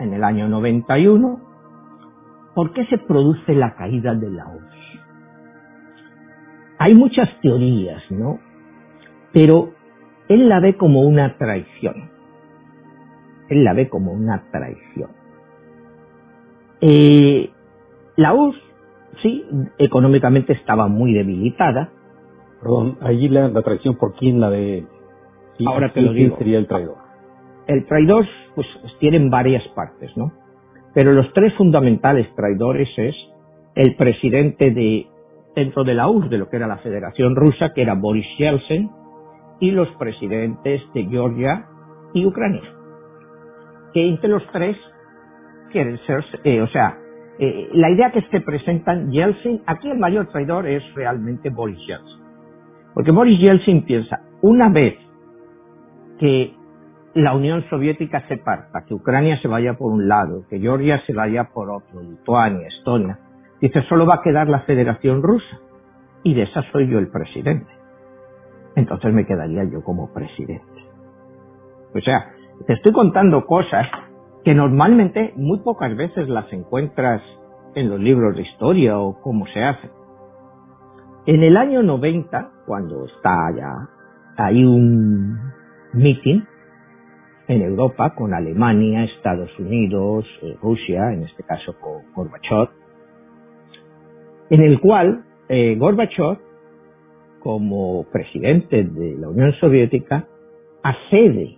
en 0.00 0.14
el 0.14 0.24
año 0.24 0.48
91. 0.48 1.40
¿Por 2.54 2.72
qué 2.72 2.86
se 2.86 2.98
produce 2.98 3.54
la 3.54 3.74
caída 3.74 4.14
de 4.14 4.30
la 4.30 4.46
URSS? 4.46 4.78
Hay 6.78 6.94
muchas 6.94 7.28
teorías, 7.40 8.02
¿no? 8.10 8.38
Pero 9.32 9.70
él 10.28 10.48
la 10.48 10.60
ve 10.60 10.76
como 10.76 11.02
una 11.02 11.36
traición. 11.36 12.10
Él 13.48 13.64
la 13.64 13.72
ve 13.72 13.88
como 13.88 14.12
una 14.12 14.44
traición. 14.50 15.10
Eh, 16.80 17.50
la 18.16 18.34
URSS, 18.34 18.60
sí, 19.22 19.44
económicamente 19.78 20.52
estaba 20.52 20.88
muy 20.88 21.12
debilitada. 21.12 21.90
Perdón, 22.60 22.98
allí 23.00 23.28
la, 23.28 23.48
la 23.48 23.62
traición, 23.62 23.96
¿por 23.96 24.14
quién 24.14 24.40
la 24.40 24.50
Ahora 25.66 25.92
te 25.92 26.00
lo 26.00 26.12
digo. 26.12 26.36
sería 26.38 26.58
el 26.58 26.66
traidor? 26.66 26.96
El 27.66 27.86
traidor, 27.86 28.26
pues 28.54 28.66
tienen 29.00 29.30
varias 29.30 29.66
partes, 29.68 30.10
¿no? 30.16 30.32
Pero 30.94 31.12
los 31.12 31.32
tres 31.32 31.54
fundamentales 31.54 32.26
traidores 32.34 32.88
es 32.96 33.14
el 33.74 33.94
presidente 33.96 34.70
de 34.70 35.06
dentro 35.54 35.84
de 35.84 35.94
la 35.94 36.08
URSS, 36.08 36.30
de 36.30 36.38
lo 36.38 36.48
que 36.48 36.56
era 36.56 36.66
la 36.66 36.78
Federación 36.78 37.34
Rusa, 37.34 37.72
que 37.74 37.82
era 37.82 37.94
Boris 37.94 38.26
Yeltsin, 38.38 38.90
y 39.60 39.70
los 39.72 39.88
presidentes 39.98 40.82
de 40.94 41.04
Georgia 41.06 41.66
y 42.14 42.24
Ucrania. 42.24 42.62
Que 43.92 44.08
entre 44.08 44.28
los 44.28 44.46
tres 44.52 44.76
quieren 45.72 45.98
ser, 46.06 46.24
eh, 46.44 46.60
o 46.60 46.68
sea, 46.68 46.96
eh, 47.38 47.68
la 47.72 47.90
idea 47.90 48.10
que 48.10 48.22
se 48.22 48.40
presentan 48.40 49.10
Yeltsin, 49.10 49.62
aquí 49.66 49.90
el 49.90 49.98
mayor 49.98 50.28
traidor 50.28 50.66
es 50.66 50.82
realmente 50.94 51.50
Boris 51.50 51.78
Yeltsin. 51.86 52.18
Porque 52.94 53.10
Boris 53.10 53.38
Yeltsin 53.40 53.84
piensa, 53.84 54.20
una 54.42 54.68
vez 54.68 54.94
que 56.18 56.54
la 57.14 57.34
Unión 57.34 57.64
Soviética 57.68 58.26
se 58.28 58.36
parta, 58.36 58.84
que 58.86 58.94
Ucrania 58.94 59.40
se 59.40 59.48
vaya 59.48 59.74
por 59.74 59.92
un 59.92 60.08
lado, 60.08 60.44
que 60.48 60.60
Georgia 60.60 61.00
se 61.06 61.12
vaya 61.12 61.44
por 61.52 61.70
otro, 61.70 62.02
Lituania, 62.02 62.68
Estonia. 62.68 63.18
Dice, 63.60 63.82
solo 63.88 64.06
va 64.06 64.16
a 64.16 64.22
quedar 64.22 64.48
la 64.48 64.60
Federación 64.60 65.22
Rusa. 65.22 65.60
Y 66.22 66.34
de 66.34 66.42
esa 66.42 66.62
soy 66.72 66.88
yo 66.88 66.98
el 66.98 67.08
presidente. 67.08 67.72
Entonces 68.76 69.12
me 69.12 69.26
quedaría 69.26 69.64
yo 69.64 69.82
como 69.82 70.12
presidente. 70.12 70.84
O 71.94 72.00
sea, 72.00 72.32
te 72.66 72.74
estoy 72.74 72.92
contando 72.92 73.46
cosas 73.46 73.86
que 74.44 74.54
normalmente 74.54 75.32
muy 75.36 75.60
pocas 75.60 75.96
veces 75.96 76.28
las 76.28 76.52
encuentras 76.52 77.22
en 77.74 77.88
los 77.88 78.00
libros 78.00 78.36
de 78.36 78.42
historia 78.42 78.98
o 78.98 79.20
cómo 79.20 79.46
se 79.46 79.62
hace. 79.62 79.90
En 81.26 81.42
el 81.42 81.56
año 81.56 81.82
90, 81.82 82.50
cuando 82.66 83.06
está 83.06 83.50
ya, 83.56 83.88
hay 84.36 84.64
un, 84.64 85.38
meeting 85.92 86.42
en 87.48 87.62
Europa 87.62 88.14
con 88.14 88.34
Alemania, 88.34 89.04
Estados 89.04 89.50
Unidos, 89.58 90.26
eh, 90.42 90.54
Rusia, 90.60 91.12
en 91.12 91.24
este 91.24 91.42
caso 91.42 91.74
con 91.80 92.02
Gorbachev, 92.14 92.68
en 94.50 94.62
el 94.62 94.80
cual 94.80 95.24
eh, 95.48 95.76
Gorbachev, 95.76 96.38
como 97.40 98.04
presidente 98.12 98.84
de 98.84 99.16
la 99.16 99.28
Unión 99.28 99.52
Soviética, 99.54 100.26
accede 100.82 101.56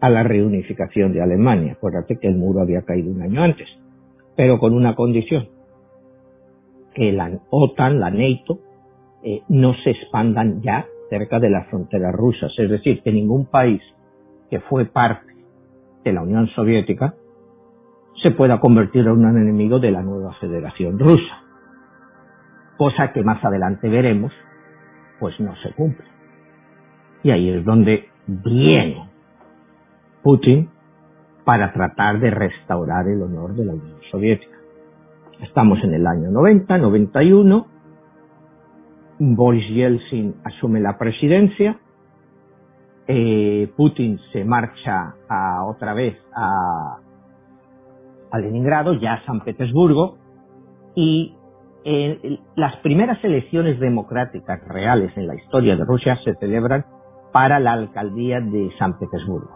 a 0.00 0.10
la 0.10 0.22
reunificación 0.22 1.12
de 1.12 1.22
Alemania. 1.22 1.72
Acuérdate 1.72 2.18
que 2.18 2.28
el 2.28 2.36
muro 2.36 2.60
había 2.60 2.82
caído 2.82 3.10
un 3.10 3.22
año 3.22 3.42
antes, 3.42 3.68
pero 4.36 4.58
con 4.58 4.74
una 4.74 4.94
condición, 4.94 5.48
que 6.94 7.12
la 7.12 7.30
OTAN, 7.50 8.00
la 8.00 8.10
NATO, 8.10 8.58
eh, 9.22 9.42
no 9.48 9.74
se 9.84 9.90
expandan 9.90 10.60
ya 10.62 10.86
cerca 11.10 11.40
de 11.40 11.50
las 11.50 11.66
fronteras 11.68 12.14
rusas. 12.14 12.52
Es 12.56 12.70
decir, 12.70 13.02
que 13.02 13.12
ningún 13.12 13.46
país 13.46 13.82
que 14.48 14.60
fue 14.60 14.86
parte 14.86 15.34
de 16.04 16.12
la 16.12 16.22
Unión 16.22 16.46
Soviética 16.54 17.14
se 18.22 18.30
pueda 18.30 18.60
convertir 18.60 19.02
en 19.02 19.12
un 19.12 19.36
enemigo 19.36 19.78
de 19.78 19.90
la 19.90 20.02
nueva 20.02 20.34
Federación 20.40 20.98
Rusa. 20.98 21.42
Cosa 22.78 23.12
que 23.12 23.22
más 23.22 23.44
adelante 23.44 23.88
veremos, 23.88 24.32
pues 25.18 25.38
no 25.40 25.54
se 25.56 25.72
cumple. 25.72 26.06
Y 27.22 27.30
ahí 27.30 27.50
es 27.50 27.64
donde 27.64 28.08
viene 28.26 29.10
Putin 30.22 30.70
para 31.44 31.72
tratar 31.72 32.20
de 32.20 32.30
restaurar 32.30 33.08
el 33.08 33.22
honor 33.22 33.54
de 33.54 33.64
la 33.64 33.72
Unión 33.72 33.98
Soviética. 34.10 34.56
Estamos 35.42 35.82
en 35.82 35.94
el 35.94 36.06
año 36.06 36.30
90, 36.30 36.78
91, 36.78 37.66
Boris 39.20 39.68
Yeltsin 39.68 40.36
asume 40.44 40.80
la 40.80 40.96
presidencia, 40.96 41.78
eh, 43.06 43.70
Putin 43.76 44.18
se 44.32 44.44
marcha 44.44 45.14
a, 45.28 45.64
otra 45.66 45.92
vez 45.92 46.16
a, 46.34 46.96
a, 48.30 48.38
Leningrado, 48.38 48.94
ya 48.94 49.14
a 49.14 49.24
San 49.26 49.40
Petersburgo, 49.40 50.16
y 50.94 51.34
eh, 51.84 52.38
las 52.56 52.76
primeras 52.76 53.22
elecciones 53.22 53.78
democráticas 53.78 54.66
reales 54.66 55.14
en 55.16 55.26
la 55.26 55.34
historia 55.34 55.76
de 55.76 55.84
Rusia 55.84 56.18
se 56.24 56.34
celebran 56.36 56.86
para 57.30 57.60
la 57.60 57.74
alcaldía 57.74 58.40
de 58.40 58.70
San 58.78 58.98
Petersburgo. 58.98 59.50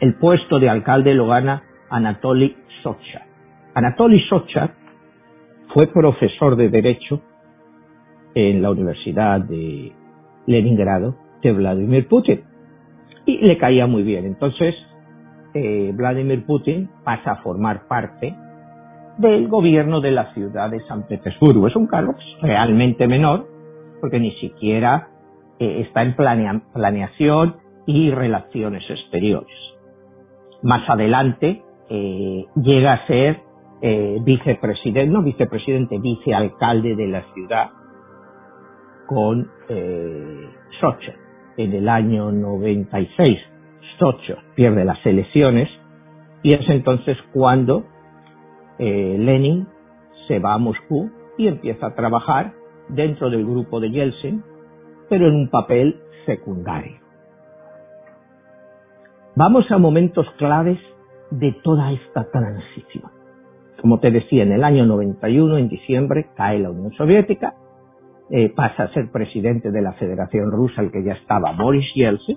el, 0.00 0.14
puesto 0.20 0.58
de 0.58 0.68
alcalde 0.68 1.14
lo 1.14 1.26
gana 1.26 1.62
Anatoly 1.88 2.54
Sobchak. 2.82 3.26
Anatoly 3.74 4.20
Sobchak 4.28 4.77
fue 5.72 5.86
profesor 5.88 6.56
de 6.56 6.68
Derecho 6.68 7.20
en 8.34 8.62
la 8.62 8.70
Universidad 8.70 9.40
de 9.40 9.92
Leningrado 10.46 11.16
de 11.42 11.52
Vladimir 11.52 12.08
Putin 12.08 12.42
y 13.26 13.38
le 13.46 13.58
caía 13.58 13.86
muy 13.86 14.02
bien. 14.02 14.24
Entonces, 14.24 14.74
eh, 15.54 15.92
Vladimir 15.94 16.44
Putin 16.46 16.88
pasa 17.04 17.32
a 17.32 17.36
formar 17.42 17.86
parte 17.86 18.34
del 19.18 19.48
gobierno 19.48 20.00
de 20.00 20.12
la 20.12 20.32
ciudad 20.32 20.70
de 20.70 20.80
San 20.86 21.06
Petersburgo. 21.06 21.66
Es 21.66 21.76
un 21.76 21.86
cargo 21.86 22.14
realmente 22.40 23.06
menor 23.06 23.46
porque 24.00 24.20
ni 24.20 24.32
siquiera 24.32 25.08
eh, 25.58 25.84
está 25.86 26.02
en 26.02 26.14
planeación 26.14 27.56
y 27.86 28.10
relaciones 28.10 28.84
exteriores. 28.88 29.56
Más 30.62 30.88
adelante 30.88 31.62
eh, 31.90 32.44
llega 32.56 32.92
a 32.92 33.06
ser 33.06 33.40
eh, 33.80 34.18
vicepresidente, 34.22 35.06
no 35.06 35.22
vicepresidente, 35.22 35.98
vicealcalde 35.98 36.96
de 36.96 37.06
la 37.06 37.22
ciudad 37.32 37.70
con 39.06 39.50
eh, 39.68 40.50
En 41.56 41.72
el 41.72 41.88
año 41.88 42.30
96, 42.30 43.38
Sochi 43.98 44.34
pierde 44.54 44.84
las 44.84 45.04
elecciones 45.04 45.68
y 46.42 46.54
es 46.54 46.68
entonces 46.68 47.16
cuando 47.32 47.84
eh, 48.78 49.16
Lenin 49.18 49.66
se 50.28 50.38
va 50.38 50.54
a 50.54 50.58
Moscú 50.58 51.10
y 51.36 51.48
empieza 51.48 51.86
a 51.86 51.94
trabajar 51.94 52.52
dentro 52.88 53.30
del 53.30 53.44
grupo 53.44 53.80
de 53.80 53.90
Yeltsin, 53.90 54.42
pero 55.08 55.26
en 55.26 55.34
un 55.34 55.50
papel 55.50 56.00
secundario. 56.26 56.98
Vamos 59.34 59.70
a 59.70 59.78
momentos 59.78 60.26
claves 60.36 60.78
de 61.30 61.52
toda 61.62 61.92
esta 61.92 62.30
transición. 62.30 63.17
Como 63.88 64.00
te 64.00 64.10
decía, 64.10 64.42
en 64.42 64.52
el 64.52 64.64
año 64.64 64.84
91, 64.84 65.56
en 65.56 65.70
diciembre, 65.70 66.26
cae 66.36 66.58
la 66.58 66.68
Unión 66.68 66.92
Soviética, 66.92 67.54
eh, 68.28 68.52
pasa 68.54 68.82
a 68.82 68.92
ser 68.92 69.10
presidente 69.10 69.70
de 69.70 69.80
la 69.80 69.94
Federación 69.94 70.50
Rusa, 70.50 70.82
el 70.82 70.90
que 70.90 71.02
ya 71.02 71.14
estaba 71.14 71.52
Boris 71.52 71.86
Yeltsin, 71.94 72.36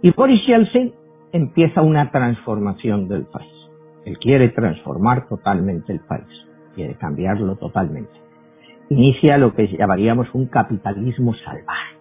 y 0.00 0.10
Boris 0.12 0.40
Yeltsin 0.46 0.94
empieza 1.32 1.82
una 1.82 2.10
transformación 2.10 3.08
del 3.08 3.26
país. 3.26 3.52
Él 4.06 4.16
quiere 4.16 4.48
transformar 4.48 5.28
totalmente 5.28 5.92
el 5.92 6.00
país, 6.00 6.32
quiere 6.74 6.94
cambiarlo 6.94 7.56
totalmente. 7.56 8.14
Inicia 8.88 9.36
lo 9.36 9.54
que 9.54 9.66
llamaríamos 9.68 10.28
un 10.32 10.46
capitalismo 10.46 11.34
salvaje. 11.34 11.96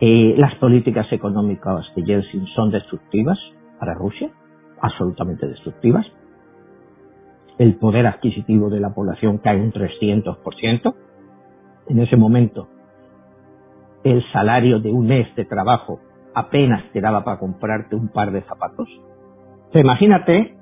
Eh, 0.00 0.34
las 0.36 0.54
políticas 0.56 1.10
económicas 1.12 1.86
de 1.96 2.02
Yeltsin 2.02 2.44
son 2.48 2.70
destructivas 2.70 3.38
para 3.80 3.94
Rusia, 3.94 4.30
absolutamente 4.82 5.48
destructivas 5.48 6.04
el 7.62 7.76
poder 7.76 8.08
adquisitivo 8.08 8.70
de 8.70 8.80
la 8.80 8.92
población 8.92 9.38
cae 9.38 9.60
un 9.60 9.72
300%. 9.72 10.94
En 11.88 12.00
ese 12.00 12.16
momento, 12.16 12.66
el 14.02 14.20
salario 14.32 14.80
de 14.80 14.90
un 14.90 15.06
mes 15.06 15.32
de 15.36 15.44
trabajo 15.44 16.00
apenas 16.34 16.82
te 16.92 17.00
daba 17.00 17.22
para 17.22 17.38
comprarte 17.38 17.94
un 17.94 18.08
par 18.08 18.32
de 18.32 18.42
zapatos. 18.42 18.88
imagínate 19.74 20.56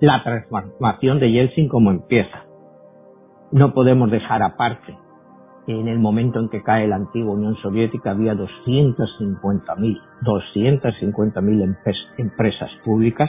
la 0.00 0.22
transformación 0.22 1.18
de 1.18 1.32
Yeltsin 1.32 1.68
como 1.68 1.90
empieza. 1.90 2.44
No 3.50 3.74
podemos 3.74 4.12
dejar 4.12 4.44
aparte 4.44 4.96
que 5.66 5.72
en 5.72 5.88
el 5.88 5.98
momento 5.98 6.38
en 6.38 6.50
que 6.50 6.62
cae 6.62 6.86
la 6.86 6.96
antigua 6.96 7.34
Unión 7.34 7.56
Soviética 7.56 8.12
había 8.12 8.34
250.000, 8.34 10.00
250.000 10.22 11.76
empresas 12.18 12.70
públicas 12.84 13.28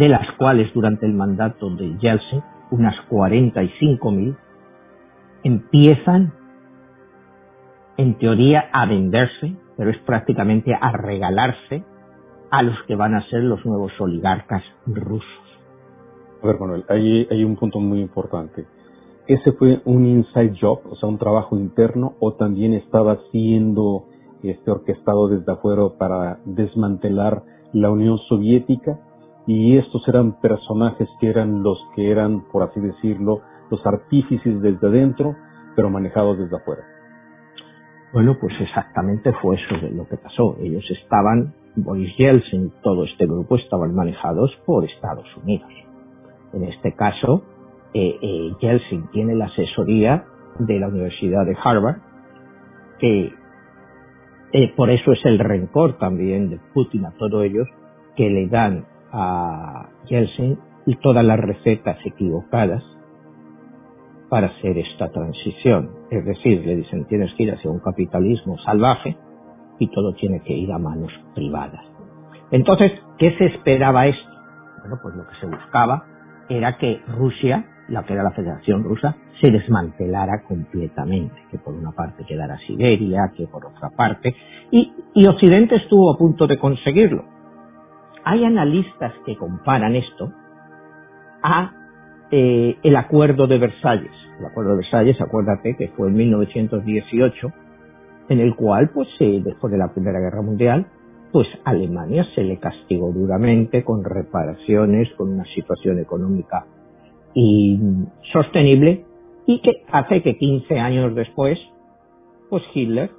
de 0.00 0.08
las 0.08 0.32
cuales 0.38 0.72
durante 0.72 1.04
el 1.04 1.12
mandato 1.12 1.68
de 1.68 1.94
Yeltsin, 1.98 2.42
unas 2.70 2.94
45.000, 3.10 4.34
empiezan 5.42 6.32
en 7.98 8.16
teoría 8.16 8.70
a 8.72 8.86
venderse, 8.86 9.54
pero 9.76 9.90
es 9.90 9.98
prácticamente 9.98 10.74
a 10.74 10.92
regalarse 10.92 11.84
a 12.50 12.62
los 12.62 12.82
que 12.84 12.96
van 12.96 13.14
a 13.14 13.28
ser 13.28 13.42
los 13.42 13.62
nuevos 13.66 13.92
oligarcas 14.00 14.62
rusos. 14.86 15.60
A 16.42 16.46
ver, 16.46 16.58
Manuel, 16.58 16.86
hay, 16.88 17.28
hay 17.30 17.44
un 17.44 17.56
punto 17.56 17.78
muy 17.78 18.00
importante. 18.00 18.64
¿Ese 19.26 19.52
fue 19.52 19.82
un 19.84 20.06
inside 20.06 20.54
job, 20.58 20.80
o 20.88 20.96
sea, 20.96 21.10
un 21.10 21.18
trabajo 21.18 21.58
interno, 21.58 22.14
o 22.20 22.32
también 22.32 22.72
estaba 22.72 23.18
siendo 23.32 24.06
este, 24.42 24.70
orquestado 24.70 25.28
desde 25.28 25.52
afuera 25.52 25.82
para 25.98 26.38
desmantelar 26.46 27.42
la 27.74 27.90
Unión 27.90 28.16
Soviética 28.30 28.98
y 29.52 29.76
estos 29.78 30.06
eran 30.06 30.40
personajes 30.40 31.08
que 31.18 31.28
eran 31.28 31.64
los 31.64 31.76
que 31.96 32.08
eran, 32.08 32.42
por 32.52 32.62
así 32.62 32.78
decirlo, 32.78 33.40
los 33.68 33.84
artífices 33.84 34.62
desde 34.62 34.90
dentro, 34.90 35.34
pero 35.74 35.90
manejados 35.90 36.38
desde 36.38 36.56
afuera. 36.56 36.84
Bueno, 38.12 38.36
pues 38.40 38.54
exactamente 38.60 39.32
fue 39.42 39.56
eso 39.56 39.74
lo 39.92 40.06
que 40.06 40.18
pasó. 40.18 40.56
Ellos 40.60 40.84
estaban, 41.02 41.52
Boris 41.74 42.16
Yeltsin, 42.16 42.74
todo 42.80 43.02
este 43.02 43.26
grupo 43.26 43.56
estaban 43.56 43.92
manejados 43.92 44.56
por 44.64 44.84
Estados 44.84 45.26
Unidos. 45.42 45.72
En 46.52 46.62
este 46.62 46.92
caso, 46.94 47.42
eh, 47.92 48.18
eh, 48.22 48.52
Yeltsin 48.60 49.10
tiene 49.10 49.34
la 49.34 49.46
asesoría 49.46 50.26
de 50.60 50.78
la 50.78 50.86
Universidad 50.86 51.44
de 51.44 51.56
Harvard, 51.60 51.96
que 53.00 53.32
eh, 54.52 54.72
por 54.76 54.90
eso 54.90 55.10
es 55.10 55.24
el 55.24 55.40
rencor 55.40 55.98
también 55.98 56.50
de 56.50 56.60
Putin 56.72 57.06
a 57.06 57.10
todos 57.18 57.42
ellos, 57.42 57.66
que 58.14 58.30
le 58.30 58.46
dan 58.46 58.84
a 59.12 59.88
Yeltsin 60.06 60.58
y 60.86 60.96
todas 60.96 61.24
las 61.24 61.38
recetas 61.38 61.98
equivocadas 62.04 62.82
para 64.28 64.48
hacer 64.48 64.78
esta 64.78 65.10
transición. 65.10 65.90
Es 66.10 66.24
decir, 66.24 66.64
le 66.64 66.76
dicen 66.76 67.04
tienes 67.06 67.32
que 67.34 67.42
ir 67.44 67.52
hacia 67.52 67.70
un 67.70 67.80
capitalismo 67.80 68.56
salvaje 68.58 69.16
y 69.78 69.88
todo 69.88 70.14
tiene 70.14 70.40
que 70.40 70.52
ir 70.52 70.72
a 70.72 70.78
manos 70.78 71.12
privadas. 71.34 71.84
Entonces, 72.50 72.92
¿qué 73.18 73.36
se 73.38 73.46
esperaba 73.46 74.06
esto? 74.06 74.30
Bueno, 74.80 74.98
pues 75.02 75.14
lo 75.14 75.26
que 75.26 75.34
se 75.40 75.46
buscaba 75.46 76.04
era 76.48 76.78
que 76.78 77.00
Rusia, 77.06 77.64
la 77.88 78.04
que 78.04 78.12
era 78.12 78.22
la 78.22 78.32
Federación 78.32 78.84
Rusa, 78.84 79.16
se 79.40 79.50
desmantelara 79.50 80.42
completamente, 80.42 81.34
que 81.50 81.58
por 81.58 81.74
una 81.74 81.92
parte 81.92 82.24
quedara 82.24 82.58
Siberia, 82.66 83.32
que 83.36 83.46
por 83.46 83.66
otra 83.66 83.90
parte, 83.90 84.34
y, 84.70 84.92
y 85.14 85.26
Occidente 85.26 85.76
estuvo 85.76 86.12
a 86.12 86.18
punto 86.18 86.46
de 86.46 86.58
conseguirlo 86.58 87.39
hay 88.24 88.44
analistas 88.44 89.12
que 89.24 89.36
comparan 89.36 89.96
esto 89.96 90.32
a 91.42 91.72
eh, 92.30 92.78
el 92.82 92.96
Acuerdo 92.96 93.46
de 93.46 93.58
Versalles. 93.58 94.12
El 94.38 94.46
Acuerdo 94.46 94.70
de 94.70 94.76
Versalles, 94.78 95.20
acuérdate 95.20 95.76
que 95.76 95.88
fue 95.88 96.08
en 96.08 96.14
1918, 96.14 97.52
en 98.28 98.40
el 98.40 98.54
cual, 98.54 98.90
pues, 98.90 99.08
después 99.18 99.72
de 99.72 99.78
la 99.78 99.92
Primera 99.92 100.20
Guerra 100.20 100.42
Mundial, 100.42 100.86
pues 101.32 101.46
Alemania 101.64 102.26
se 102.34 102.42
le 102.42 102.58
castigó 102.58 103.12
duramente 103.12 103.84
con 103.84 104.04
reparaciones, 104.04 105.08
con 105.14 105.30
una 105.30 105.44
situación 105.44 105.98
económica 105.98 106.66
insostenible 107.34 109.04
y 109.46 109.60
que 109.62 109.84
hace 109.92 110.22
que 110.22 110.36
15 110.36 110.78
años 110.78 111.14
después, 111.14 111.58
pues 112.48 112.62
Hitler 112.74 113.10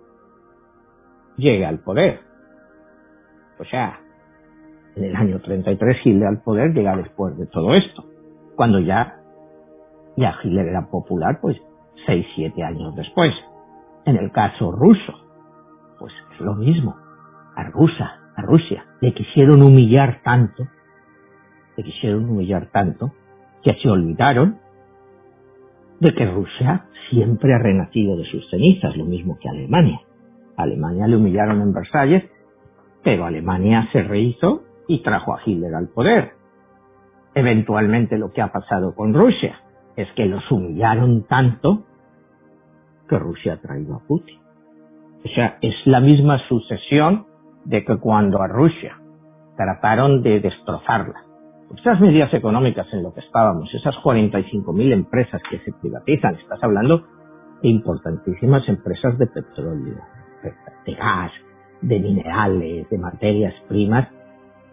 llegue 1.38 1.66
al 1.66 1.80
poder. 1.80 2.20
O 3.60 3.66
sea, 3.66 4.00
en 4.96 5.04
el 5.04 5.16
año 5.16 5.40
33 5.40 5.98
Hitler 6.04 6.28
al 6.28 6.42
poder 6.42 6.74
llega 6.74 6.96
después 6.96 7.38
de 7.38 7.48
todo 7.48 7.74
esto, 7.74 8.06
cuando 8.56 8.80
ya, 8.80 9.18
ya 10.18 10.36
Hitler 10.44 10.68
era 10.68 10.88
popular, 10.88 11.40
pues 11.42 11.58
6, 12.06 12.26
7 12.36 12.64
años 12.64 12.96
después. 12.96 13.34
En 14.06 14.18
el 14.18 14.32
caso 14.32 14.72
ruso, 14.72 15.14
pues 16.00 16.14
es 16.34 16.42
lo 16.42 16.56
mismo. 16.56 16.96
A 17.56 17.64
Rusia, 17.66 18.20
a 18.36 18.42
Rusia, 18.42 18.86
le 19.02 19.14
quisieron 19.14 19.62
humillar 19.62 20.22
tanto, 20.24 20.68
le 21.78 21.84
quisieron 21.84 22.30
humillar 22.30 22.68
tanto, 22.72 23.12
que 23.64 23.74
se 23.82 23.90
olvidaron 23.90 24.58
de 26.00 26.14
que 26.14 26.26
Rusia 26.26 26.86
siempre 27.12 27.54
ha 27.54 27.60
renacido 27.60 28.18
de 28.18 28.26
sus 28.26 28.50
cenizas, 28.50 28.98
lo 28.98 29.06
mismo 29.06 29.38
que 29.40 29.50
Alemania. 29.50 30.02
Alemania 30.58 31.08
le 31.08 31.18
humillaron 31.18 31.62
en 31.62 31.74
Versalles, 31.74 32.24
pero 33.04 33.26
Alemania 33.26 33.88
se 33.92 34.02
rehizo 34.02 34.64
y 34.92 35.02
trajo 35.02 35.34
a 35.34 35.40
Hitler 35.46 35.74
al 35.74 35.88
poder. 35.88 36.34
Eventualmente 37.34 38.18
lo 38.18 38.34
que 38.34 38.42
ha 38.42 38.52
pasado 38.52 38.94
con 38.94 39.14
Rusia 39.14 39.58
es 39.96 40.12
que 40.18 40.26
los 40.26 40.52
humillaron 40.52 41.24
tanto 41.28 41.86
que 43.08 43.18
Rusia 43.18 43.54
ha 43.54 43.58
traído 43.62 43.96
a 43.96 44.00
Putin. 44.00 44.38
O 45.24 45.30
sea, 45.34 45.58
es 45.62 45.76
la 45.86 46.02
misma 46.02 46.40
sucesión 46.50 47.26
de 47.64 47.86
que 47.86 47.98
cuando 48.00 48.42
a 48.42 48.48
Rusia 48.48 48.98
trataron 49.56 50.24
de 50.24 50.42
destrozarla, 50.42 51.24
esas 51.78 52.02
medidas 52.02 52.34
económicas 52.34 52.86
en 52.92 53.04
lo 53.04 53.14
que 53.14 53.22
estábamos, 53.22 53.74
esas 53.74 53.96
45.000 54.04 54.92
empresas 54.92 55.42
que 55.50 55.60
se 55.60 55.72
privatizan, 55.72 56.36
estás 56.36 56.62
hablando 56.62 57.06
de 57.62 57.70
importantísimas 57.70 58.68
empresas 58.68 59.18
de 59.18 59.28
petróleo, 59.28 60.02
de 60.86 60.94
gas, 60.96 61.32
de 61.82 61.98
minerales, 61.98 62.90
de 62.90 62.98
materias 62.98 63.54
primas, 63.70 64.10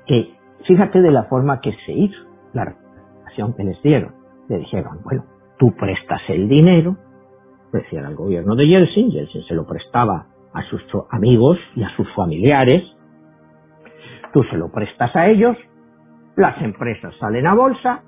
que 0.08 0.34
fíjate 0.66 1.00
de 1.00 1.12
la 1.12 1.24
forma 1.24 1.60
que 1.60 1.72
se 1.86 1.92
hizo 1.92 2.18
la 2.52 2.64
relación 2.64 3.54
que 3.54 3.64
les 3.64 3.80
dieron. 3.82 4.14
Le 4.48 4.58
dijeron, 4.58 4.98
bueno, 5.04 5.24
tú 5.58 5.74
prestas 5.76 6.22
el 6.28 6.48
dinero, 6.48 6.96
decían 7.72 8.06
al 8.06 8.16
gobierno 8.16 8.56
de 8.56 8.66
Yeltsin, 8.66 9.10
Yeltsin 9.10 9.42
se 9.44 9.54
lo 9.54 9.66
prestaba 9.66 10.26
a 10.54 10.62
sus 10.62 10.82
amigos 11.10 11.58
y 11.76 11.84
a 11.84 11.94
sus 11.94 12.10
familiares, 12.14 12.82
tú 14.32 14.42
se 14.44 14.56
lo 14.56 14.72
prestas 14.72 15.14
a 15.14 15.28
ellos, 15.28 15.56
las 16.36 16.60
empresas 16.62 17.14
salen 17.20 17.46
a 17.46 17.54
bolsa, 17.54 18.02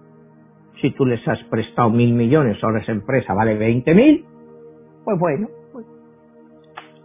si 0.81 0.93
tú 0.93 1.05
les 1.05 1.27
has 1.29 1.43
prestado 1.51 1.91
mil 1.91 2.15
millones, 2.15 2.63
ahora 2.65 2.81
esa 2.81 2.93
empresa 2.93 3.35
vale 3.35 3.57
veinte 3.57 3.95
mil, 3.95 4.25
pues 5.05 5.19
bueno, 5.19 5.49
pues 5.73 5.85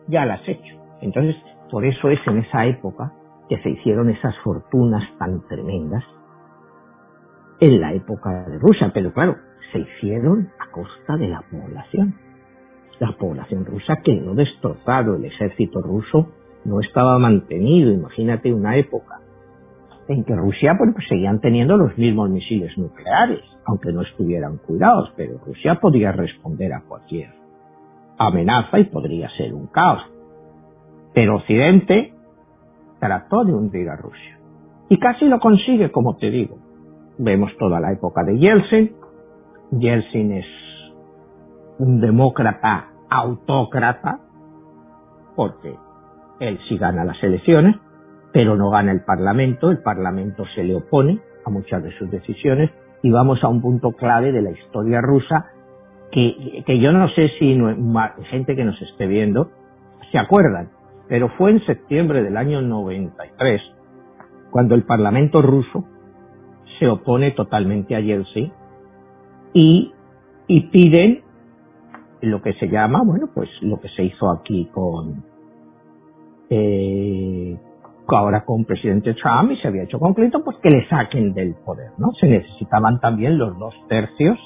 ya 0.07 0.25
las 0.25 0.41
has 0.41 0.47
hecho. 0.47 0.75
Entonces, 1.01 1.35
por 1.69 1.83
eso 1.83 2.09
es 2.09 2.19
en 2.25 2.37
esa 2.37 2.65
época 2.65 3.11
que 3.49 3.57
se 3.61 3.69
hicieron 3.69 4.09
esas 4.09 4.35
fortunas 4.43 5.03
tan 5.17 5.45
tremendas 5.47 6.03
en 7.59 7.79
la 7.79 7.93
época 7.93 8.45
de 8.49 8.57
Rusia, 8.59 8.91
pero 8.93 9.13
claro, 9.13 9.35
se 9.71 9.79
hicieron 9.79 10.49
a 10.59 10.71
costa 10.71 11.17
de 11.17 11.27
la 11.27 11.41
población. 11.41 12.15
La 12.99 13.11
población 13.17 13.65
rusa 13.65 13.97
quedó 14.03 14.33
destrozado, 14.33 15.15
el 15.15 15.25
ejército 15.25 15.81
ruso 15.81 16.29
no 16.63 16.79
estaba 16.79 17.19
mantenido, 17.19 17.91
imagínate 17.91 18.53
una 18.53 18.77
época 18.77 19.19
en 20.07 20.23
que 20.23 20.35
Rusia 20.35 20.75
pues, 20.77 20.91
seguían 21.07 21.39
teniendo 21.41 21.77
los 21.77 21.97
mismos 21.97 22.29
misiles 22.29 22.77
nucleares, 22.77 23.41
aunque 23.65 23.91
no 23.91 24.01
estuvieran 24.01 24.57
cuidados, 24.57 25.11
pero 25.15 25.39
Rusia 25.45 25.79
podía 25.81 26.11
responder 26.11 26.73
a 26.73 26.81
cualquier 26.81 27.31
amenaza 28.17 28.79
y 28.79 28.85
podría 28.85 29.29
ser 29.31 29.53
un 29.53 29.67
caos. 29.67 30.03
Pero 31.13 31.37
Occidente 31.37 32.13
trató 33.05 33.43
de 33.43 33.53
hundir 33.53 33.89
a 33.89 33.95
Rusia. 33.95 34.39
Y 34.89 34.97
casi 34.97 35.25
lo 35.25 35.39
consigue, 35.39 35.91
como 35.91 36.15
te 36.17 36.29
digo. 36.29 36.57
Vemos 37.17 37.51
toda 37.57 37.79
la 37.79 37.91
época 37.91 38.23
de 38.23 38.37
Yeltsin. 38.37 38.95
Yeltsin 39.71 40.31
es 40.31 40.45
un 41.77 42.01
demócrata 42.01 42.87
autócrata, 43.09 44.19
porque 45.35 45.75
él 46.39 46.59
sí 46.67 46.77
gana 46.77 47.05
las 47.05 47.21
elecciones, 47.23 47.75
pero 48.33 48.55
no 48.55 48.69
gana 48.69 48.91
el 48.91 49.03
Parlamento, 49.03 49.69
el 49.69 49.81
Parlamento 49.81 50.43
se 50.55 50.63
le 50.63 50.75
opone 50.75 51.19
a 51.45 51.49
muchas 51.49 51.83
de 51.83 51.91
sus 51.97 52.09
decisiones 52.09 52.71
y 53.03 53.11
vamos 53.11 53.43
a 53.43 53.47
un 53.47 53.61
punto 53.61 53.91
clave 53.91 54.31
de 54.31 54.41
la 54.41 54.51
historia 54.51 54.99
rusa 55.01 55.45
que, 56.11 56.63
que 56.65 56.79
yo 56.79 56.91
no 56.91 57.07
sé 57.09 57.29
si 57.39 57.57
gente 58.29 58.55
que 58.55 58.65
nos 58.65 58.81
esté 58.81 59.05
viendo 59.05 59.51
se 60.11 60.17
acuerdan, 60.17 60.69
pero 61.07 61.29
fue 61.37 61.51
en 61.51 61.65
septiembre 61.65 62.23
del 62.23 62.37
año 62.37 62.61
93 62.61 63.61
cuando 64.51 64.75
el 64.75 64.83
Parlamento 64.83 65.41
ruso 65.41 65.83
se 66.79 66.87
opone 66.87 67.31
totalmente 67.31 67.95
a 67.95 67.99
Yeltsin 67.99 68.51
y, 69.53 69.91
piden 70.71 71.23
lo 72.21 72.41
que 72.41 72.53
se 72.53 72.67
llama, 72.67 73.03
bueno, 73.03 73.29
pues 73.33 73.49
lo 73.61 73.79
que 73.79 73.89
se 73.89 74.03
hizo 74.03 74.29
aquí 74.31 74.69
con, 74.73 75.23
eh, 76.49 77.57
ahora 78.07 78.43
con 78.45 78.65
presidente 78.65 79.13
Trump 79.13 79.51
y 79.51 79.57
se 79.57 79.67
había 79.67 79.83
hecho 79.83 79.99
con 79.99 80.13
Clinton, 80.13 80.43
pues 80.43 80.57
que 80.61 80.69
le 80.69 80.87
saquen 80.87 81.33
del 81.33 81.55
poder, 81.65 81.91
¿no? 81.97 82.11
Se 82.19 82.27
necesitaban 82.27 82.99
también 82.99 83.37
los 83.37 83.57
dos 83.57 83.73
tercios 83.87 84.37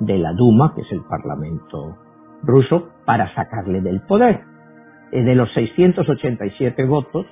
de 0.00 0.18
la 0.18 0.32
Duma, 0.32 0.74
que 0.74 0.82
es 0.82 0.92
el 0.92 1.02
parlamento 1.02 1.96
ruso, 2.42 2.88
para 3.04 3.34
sacarle 3.34 3.80
del 3.80 4.00
poder. 4.02 4.42
Eh, 5.12 5.22
de 5.22 5.34
los 5.34 5.52
687 5.54 6.84
votos, 6.84 7.26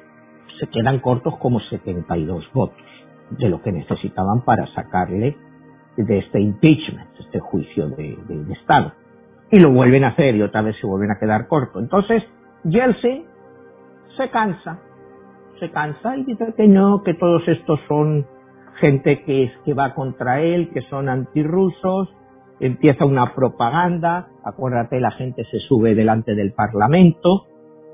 se 0.58 0.66
quedan 0.68 1.00
cortos 1.00 1.36
como 1.38 1.60
72 1.60 2.50
votos 2.52 2.84
de 3.30 3.48
lo 3.48 3.60
que 3.60 3.72
necesitaban 3.72 4.42
para 4.44 4.66
sacarle 4.68 5.36
de 5.96 6.18
este 6.18 6.40
impeachment, 6.40 7.08
este 7.18 7.40
juicio 7.40 7.88
de, 7.88 8.16
de 8.26 8.52
Estado. 8.52 8.92
Y 9.50 9.60
lo 9.60 9.72
vuelven 9.72 10.04
a 10.04 10.08
hacer 10.08 10.34
y 10.36 10.42
otra 10.42 10.62
vez 10.62 10.76
se 10.80 10.86
vuelven 10.86 11.10
a 11.10 11.18
quedar 11.18 11.48
cortos. 11.48 11.82
Entonces, 11.82 12.22
Yeltsin 12.64 13.24
se 14.16 14.30
cansa 14.30 14.80
se 15.58 15.70
cansa 15.70 16.16
y 16.16 16.24
dice 16.24 16.54
que 16.56 16.68
no, 16.68 17.02
que 17.02 17.14
todos 17.14 17.46
estos 17.48 17.80
son 17.88 18.26
gente 18.80 19.22
que 19.24 19.44
es 19.44 19.52
que 19.64 19.74
va 19.74 19.94
contra 19.94 20.42
él, 20.42 20.70
que 20.72 20.82
son 20.82 21.08
antirrusos, 21.08 22.14
empieza 22.60 23.04
una 23.04 23.34
propaganda, 23.34 24.28
acuérdate 24.44 25.00
la 25.00 25.12
gente 25.12 25.44
se 25.44 25.58
sube 25.60 25.94
delante 25.94 26.34
del 26.34 26.52
parlamento, 26.52 27.46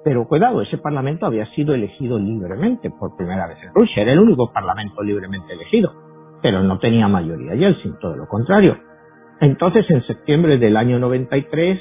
pero 0.04 0.26
cuidado, 0.26 0.62
ese 0.62 0.78
parlamento 0.78 1.26
había 1.26 1.46
sido 1.54 1.74
elegido 1.74 2.18
libremente 2.18 2.90
por 2.90 3.16
primera 3.16 3.46
vez 3.46 3.58
en 3.62 3.74
Rusia, 3.74 4.02
era 4.02 4.12
el 4.12 4.18
único 4.18 4.52
parlamento 4.52 5.02
libremente 5.02 5.52
elegido, 5.52 5.92
pero 6.42 6.62
no 6.62 6.78
tenía 6.78 7.08
mayoría 7.08 7.54
Yeltsin, 7.54 7.98
todo 8.00 8.16
lo 8.16 8.26
contrario. 8.26 8.76
Entonces 9.40 9.84
en 9.90 10.02
septiembre 10.02 10.58
del 10.58 10.76
año 10.76 10.98
93 10.98 11.80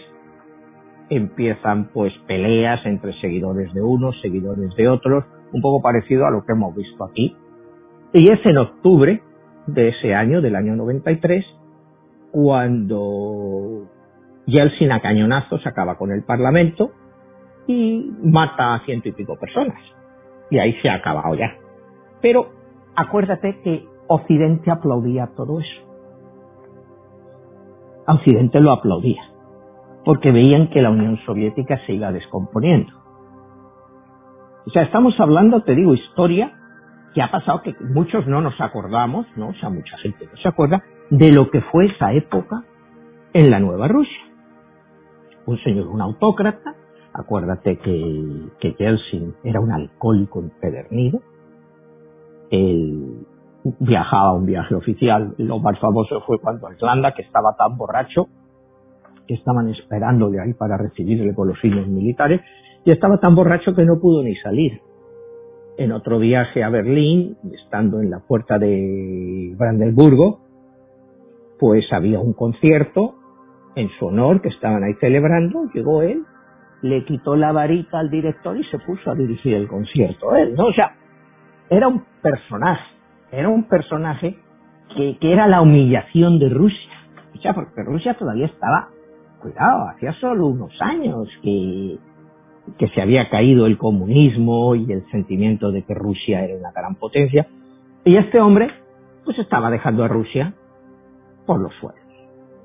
empiezan 1.09 1.89
pues 1.91 2.13
peleas 2.27 2.85
entre 2.85 3.13
seguidores 3.19 3.73
de 3.73 3.81
unos, 3.81 4.19
seguidores 4.21 4.73
de 4.75 4.87
otros, 4.87 5.25
un 5.51 5.61
poco 5.61 5.81
parecido 5.81 6.25
a 6.25 6.31
lo 6.31 6.43
que 6.45 6.53
hemos 6.53 6.75
visto 6.75 7.03
aquí. 7.03 7.35
Y 8.13 8.31
es 8.31 8.39
en 8.45 8.57
octubre 8.57 9.21
de 9.67 9.89
ese 9.89 10.15
año, 10.15 10.41
del 10.41 10.55
año 10.55 10.75
93, 10.75 11.45
cuando 12.31 13.87
Yeltsin 14.45 14.91
a 14.91 15.01
cañonazos 15.01 15.65
acaba 15.65 15.97
con 15.97 16.11
el 16.11 16.23
Parlamento 16.23 16.91
y 17.71 18.11
mata 18.23 18.75
a 18.75 18.85
ciento 18.85 19.09
y 19.09 19.13
pico 19.13 19.37
personas. 19.39 19.79
Y 20.49 20.59
ahí 20.59 20.73
se 20.81 20.89
ha 20.89 20.95
acabado 20.95 21.35
ya. 21.35 21.55
Pero 22.21 22.49
acuérdate 22.95 23.61
que 23.63 23.85
Occidente 24.07 24.69
aplaudía 24.69 25.31
todo 25.35 25.59
eso. 25.59 25.81
Occidente 28.07 28.59
lo 28.59 28.71
aplaudía, 28.71 29.21
porque 30.03 30.31
veían 30.31 30.69
que 30.69 30.81
la 30.81 30.89
Unión 30.89 31.17
Soviética 31.25 31.79
se 31.85 31.93
iba 31.93 32.11
descomponiendo. 32.11 32.91
O 34.65 34.69
sea, 34.71 34.83
estamos 34.83 35.17
hablando, 35.19 35.63
te 35.63 35.75
digo, 35.75 35.93
historia 35.93 36.51
que 37.13 37.21
ha 37.21 37.31
pasado 37.31 37.61
que 37.61 37.75
muchos 37.79 38.27
no 38.27 38.41
nos 38.41 38.59
acordamos, 38.59 39.25
¿no? 39.35 39.49
O 39.49 39.53
sea, 39.55 39.69
mucha 39.69 39.97
gente 39.97 40.25
no 40.25 40.37
se 40.37 40.47
acuerda 40.47 40.83
de 41.09 41.31
lo 41.31 41.49
que 41.49 41.61
fue 41.61 41.85
esa 41.87 42.13
época 42.13 42.63
en 43.33 43.51
la 43.51 43.59
Nueva 43.59 43.87
Rusia. 43.87 44.21
Un 45.45 45.57
señor, 45.59 45.87
un 45.87 46.01
autócrata, 46.01 46.75
acuérdate 47.13 47.77
que, 47.77 48.49
que 48.59 48.73
Yeltsin 48.73 49.35
era 49.43 49.59
un 49.59 49.71
alcohólico 49.71 50.39
empedernido, 50.39 51.21
él 52.49 53.25
viajaba 53.79 54.29
a 54.29 54.33
un 54.33 54.45
viaje 54.45 54.75
oficial, 54.75 55.33
lo 55.37 55.59
más 55.59 55.79
famoso 55.79 56.21
fue 56.21 56.39
cuando 56.39 56.71
Irlanda, 56.71 57.13
que 57.13 57.21
estaba 57.21 57.55
tan 57.55 57.77
borracho, 57.77 58.27
que 59.27 59.35
estaban 59.35 59.69
esperándole 59.69 60.39
ahí 60.39 60.53
para 60.53 60.77
recibirle 60.77 61.33
con 61.33 61.47
los 61.47 61.59
signos 61.59 61.87
militares, 61.87 62.41
y 62.83 62.91
estaba 62.91 63.19
tan 63.19 63.35
borracho 63.35 63.75
que 63.75 63.85
no 63.85 63.99
pudo 63.99 64.23
ni 64.23 64.35
salir. 64.37 64.81
en 65.77 65.91
otro 65.91 66.19
viaje 66.19 66.63
a 66.63 66.69
Berlín, 66.69 67.37
estando 67.53 68.01
en 68.01 68.11
la 68.11 68.19
puerta 68.19 68.59
de 68.59 69.53
Brandenburgo, 69.57 70.39
pues 71.59 71.85
había 71.91 72.19
un 72.19 72.33
concierto 72.33 73.15
en 73.75 73.89
su 73.97 74.07
honor 74.07 74.41
que 74.41 74.49
estaban 74.49 74.83
ahí 74.83 74.93
celebrando, 74.99 75.65
llegó 75.73 76.01
él, 76.01 76.23
le 76.81 77.05
quitó 77.05 77.35
la 77.35 77.51
varita 77.51 77.99
al 77.99 78.09
director 78.09 78.57
y 78.57 78.63
se 78.65 78.79
puso 78.79 79.11
a 79.11 79.15
dirigir 79.15 79.53
el 79.53 79.67
concierto 79.67 80.35
él, 80.35 80.55
¿no? 80.55 80.67
O 80.67 80.73
sea, 80.73 80.95
era 81.69 81.87
un 81.87 82.03
personaje, 82.21 82.83
era 83.31 83.49
un 83.49 83.63
personaje 83.63 84.37
que, 84.95 85.17
que 85.19 85.31
era 85.31 85.47
la 85.47 85.61
humillación 85.61 86.39
de 86.39 86.49
Rusia, 86.49 86.91
o 87.35 87.41
sea, 87.41 87.53
porque 87.53 87.83
Rusia 87.83 88.15
todavía 88.15 88.47
estaba, 88.47 88.89
cuidado, 89.41 89.89
hacía 89.89 90.13
solo 90.13 90.47
unos 90.47 90.73
años 90.81 91.27
que, 91.41 91.97
que 92.77 92.87
se 92.89 93.01
había 93.01 93.29
caído 93.29 93.65
el 93.65 93.77
comunismo 93.77 94.75
y 94.75 94.91
el 94.91 95.09
sentimiento 95.11 95.71
de 95.71 95.83
que 95.83 95.93
Rusia 95.93 96.43
era 96.43 96.57
una 96.57 96.71
gran 96.71 96.95
potencia, 96.95 97.47
y 98.03 98.17
este 98.17 98.39
hombre, 98.39 98.69
pues 99.23 99.37
estaba 99.39 99.69
dejando 99.69 100.03
a 100.03 100.07
Rusia 100.07 100.53
por 101.45 101.59
los 101.59 101.73
suelos. 101.75 101.99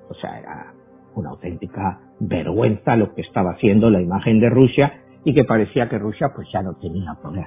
O 0.08 0.14
sea, 0.14 0.38
era 0.38 0.72
una 1.14 1.30
auténtica 1.30 2.00
vergüenza 2.20 2.96
lo 2.96 3.14
que 3.14 3.22
estaba 3.22 3.52
haciendo 3.52 3.90
la 3.90 4.00
imagen 4.00 4.40
de 4.40 4.50
Rusia 4.50 5.00
y 5.24 5.34
que 5.34 5.44
parecía 5.44 5.88
que 5.88 5.98
Rusia 5.98 6.32
pues 6.34 6.48
ya 6.52 6.62
no 6.62 6.74
tenía 6.74 7.14
poder. 7.22 7.46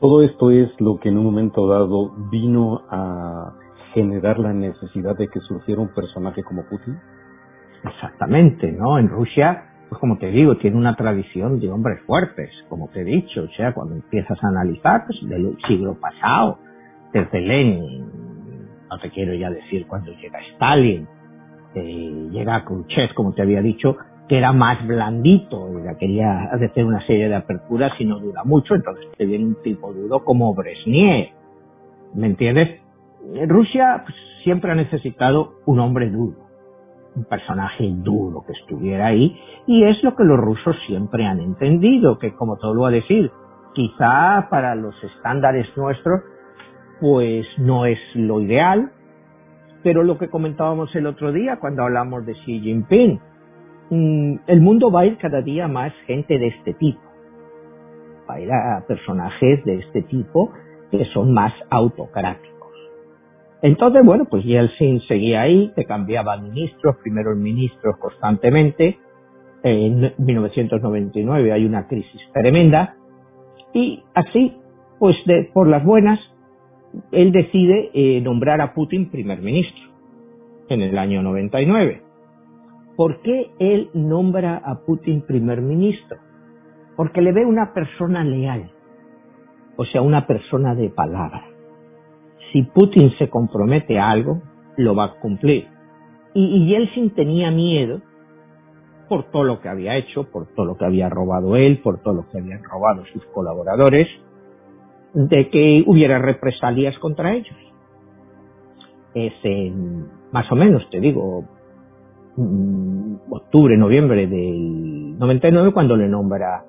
Todo 0.00 0.22
esto 0.22 0.50
es 0.50 0.68
lo 0.80 0.98
que 0.98 1.10
en 1.10 1.18
un 1.18 1.24
momento 1.24 1.66
dado 1.68 2.12
vino 2.30 2.80
a 2.90 3.52
generar 3.92 4.38
la 4.38 4.52
necesidad 4.52 5.16
de 5.16 5.28
que 5.28 5.40
surgiera 5.40 5.80
un 5.80 5.92
personaje 5.92 6.42
como 6.42 6.64
Putin. 6.64 6.98
Exactamente, 7.84 8.72
¿no? 8.72 8.98
En 8.98 9.08
Rusia, 9.08 9.64
pues 9.88 10.00
como 10.00 10.16
te 10.18 10.30
digo, 10.30 10.56
tiene 10.56 10.76
una 10.76 10.96
tradición 10.96 11.60
de 11.60 11.70
hombres 11.70 12.00
fuertes, 12.06 12.50
como 12.68 12.88
te 12.88 13.02
he 13.02 13.04
dicho, 13.04 13.42
o 13.42 13.48
sea, 13.48 13.74
cuando 13.74 13.94
empiezas 13.94 14.42
a 14.42 14.48
analizar, 14.48 15.04
pues 15.06 15.18
del 15.28 15.56
siglo 15.66 15.98
pasado, 16.00 16.58
desde 17.12 17.40
Lenin, 17.40 18.06
no 18.90 18.98
te 19.00 19.10
quiero 19.10 19.34
ya 19.34 19.50
decir 19.50 19.86
cuando 19.86 20.12
llega 20.12 20.40
Stalin, 20.54 21.06
eh, 21.74 22.28
llega 22.30 22.64
Khrushchev, 22.64 23.14
como 23.14 23.32
te 23.32 23.42
había 23.42 23.62
dicho, 23.62 23.96
que 24.28 24.38
era 24.38 24.52
más 24.52 24.86
blandito, 24.86 25.82
ya 25.84 25.96
quería 25.98 26.50
hacer 26.52 26.84
una 26.84 27.04
serie 27.06 27.28
de 27.28 27.34
aperturas 27.34 27.92
y 27.98 28.04
no 28.04 28.20
dura 28.20 28.44
mucho, 28.44 28.74
entonces 28.74 29.06
te 29.16 29.24
viene 29.24 29.46
un 29.46 29.62
tipo 29.62 29.92
duro 29.92 30.24
como 30.24 30.54
Brezhnev, 30.54 31.30
¿me 32.14 32.26
entiendes? 32.28 32.80
Rusia 33.48 34.02
pues, 34.04 34.14
siempre 34.44 34.70
ha 34.70 34.74
necesitado 34.74 35.54
un 35.66 35.80
hombre 35.80 36.10
duro, 36.10 36.36
un 37.16 37.24
personaje 37.24 37.90
duro 37.90 38.44
que 38.46 38.52
estuviera 38.52 39.06
ahí, 39.06 39.36
y 39.66 39.84
es 39.84 40.02
lo 40.04 40.14
que 40.14 40.24
los 40.24 40.38
rusos 40.38 40.76
siempre 40.86 41.26
han 41.26 41.40
entendido, 41.40 42.18
que 42.18 42.32
como 42.34 42.56
te 42.56 42.66
lo 42.66 42.74
voy 42.74 42.92
a 42.92 42.96
decir, 42.96 43.30
quizá 43.74 44.48
para 44.48 44.74
los 44.74 44.94
estándares 45.02 45.66
nuestros, 45.76 46.22
pues 47.00 47.46
no 47.58 47.86
es 47.86 47.98
lo 48.14 48.40
ideal, 48.40 48.92
pero 49.82 50.02
lo 50.02 50.18
que 50.18 50.28
comentábamos 50.28 50.94
el 50.94 51.06
otro 51.06 51.32
día 51.32 51.58
cuando 51.58 51.82
hablamos 51.82 52.26
de 52.26 52.34
Xi 52.34 52.60
Jinping, 52.60 53.20
mm, 53.90 54.34
el 54.46 54.60
mundo 54.60 54.90
va 54.90 55.00
a 55.00 55.06
ir 55.06 55.16
cada 55.18 55.40
día 55.40 55.68
más 55.68 55.92
gente 56.06 56.38
de 56.38 56.48
este 56.48 56.74
tipo. 56.74 57.00
Va 58.28 58.34
a 58.34 58.40
ir 58.40 58.52
a 58.52 58.84
personajes 58.86 59.64
de 59.64 59.78
este 59.78 60.02
tipo 60.02 60.52
que 60.90 61.04
son 61.06 61.32
más 61.32 61.52
autocráticos. 61.70 62.50
Entonces, 63.62 64.04
bueno, 64.04 64.24
pues 64.24 64.44
Yeltsin 64.44 65.00
seguía 65.02 65.42
ahí, 65.42 65.72
que 65.76 65.84
cambiaba 65.84 66.36
ministros, 66.38 66.96
primeros 67.02 67.36
ministros 67.36 67.96
constantemente. 67.98 68.98
En 69.62 70.14
1999 70.16 71.52
hay 71.52 71.66
una 71.66 71.86
crisis 71.86 72.20
tremenda 72.32 72.96
y 73.74 74.02
así, 74.14 74.56
pues 74.98 75.16
de, 75.26 75.50
por 75.52 75.68
las 75.68 75.84
buenas, 75.84 76.18
él 77.12 77.32
decide 77.32 77.90
eh, 77.94 78.20
nombrar 78.20 78.60
a 78.60 78.74
Putin 78.74 79.10
primer 79.10 79.40
ministro 79.40 79.90
en 80.68 80.82
el 80.82 80.96
año 80.98 81.22
99. 81.22 82.02
¿Por 82.96 83.22
qué 83.22 83.50
él 83.58 83.90
nombra 83.94 84.56
a 84.64 84.80
Putin 84.84 85.22
primer 85.22 85.60
ministro? 85.62 86.18
Porque 86.96 87.22
le 87.22 87.32
ve 87.32 87.46
una 87.46 87.72
persona 87.72 88.24
leal, 88.24 88.70
o 89.76 89.84
sea, 89.86 90.02
una 90.02 90.26
persona 90.26 90.74
de 90.74 90.90
palabra. 90.90 91.44
Si 92.52 92.62
Putin 92.62 93.10
se 93.18 93.28
compromete 93.28 93.98
a 93.98 94.10
algo, 94.10 94.42
lo 94.76 94.94
va 94.94 95.04
a 95.04 95.14
cumplir. 95.20 95.68
Y, 96.34 96.44
y 96.44 96.66
Yeltsin 96.68 97.10
tenía 97.14 97.50
miedo 97.50 98.02
por 99.08 99.30
todo 99.30 99.44
lo 99.44 99.60
que 99.60 99.68
había 99.68 99.96
hecho, 99.96 100.30
por 100.30 100.46
todo 100.54 100.66
lo 100.66 100.76
que 100.76 100.84
había 100.84 101.08
robado 101.08 101.56
él, 101.56 101.80
por 101.82 102.00
todo 102.02 102.14
lo 102.14 102.28
que 102.28 102.38
habían 102.38 102.62
robado 102.62 103.04
sus 103.06 103.24
colaboradores, 103.26 104.06
de 105.14 105.48
que 105.50 105.84
hubiera 105.86 106.18
represalias 106.18 106.98
contra 106.98 107.34
ellos. 107.34 107.56
Es 109.14 109.32
en, 109.42 110.06
más 110.32 110.50
o 110.52 110.56
menos, 110.56 110.88
te 110.90 111.00
digo, 111.00 111.44
mm, 112.36 113.14
octubre, 113.30 113.76
noviembre 113.76 114.26
del 114.26 115.18
99 115.18 115.72
cuando 115.72 115.96
le 115.96 116.08
nombra 116.08 116.64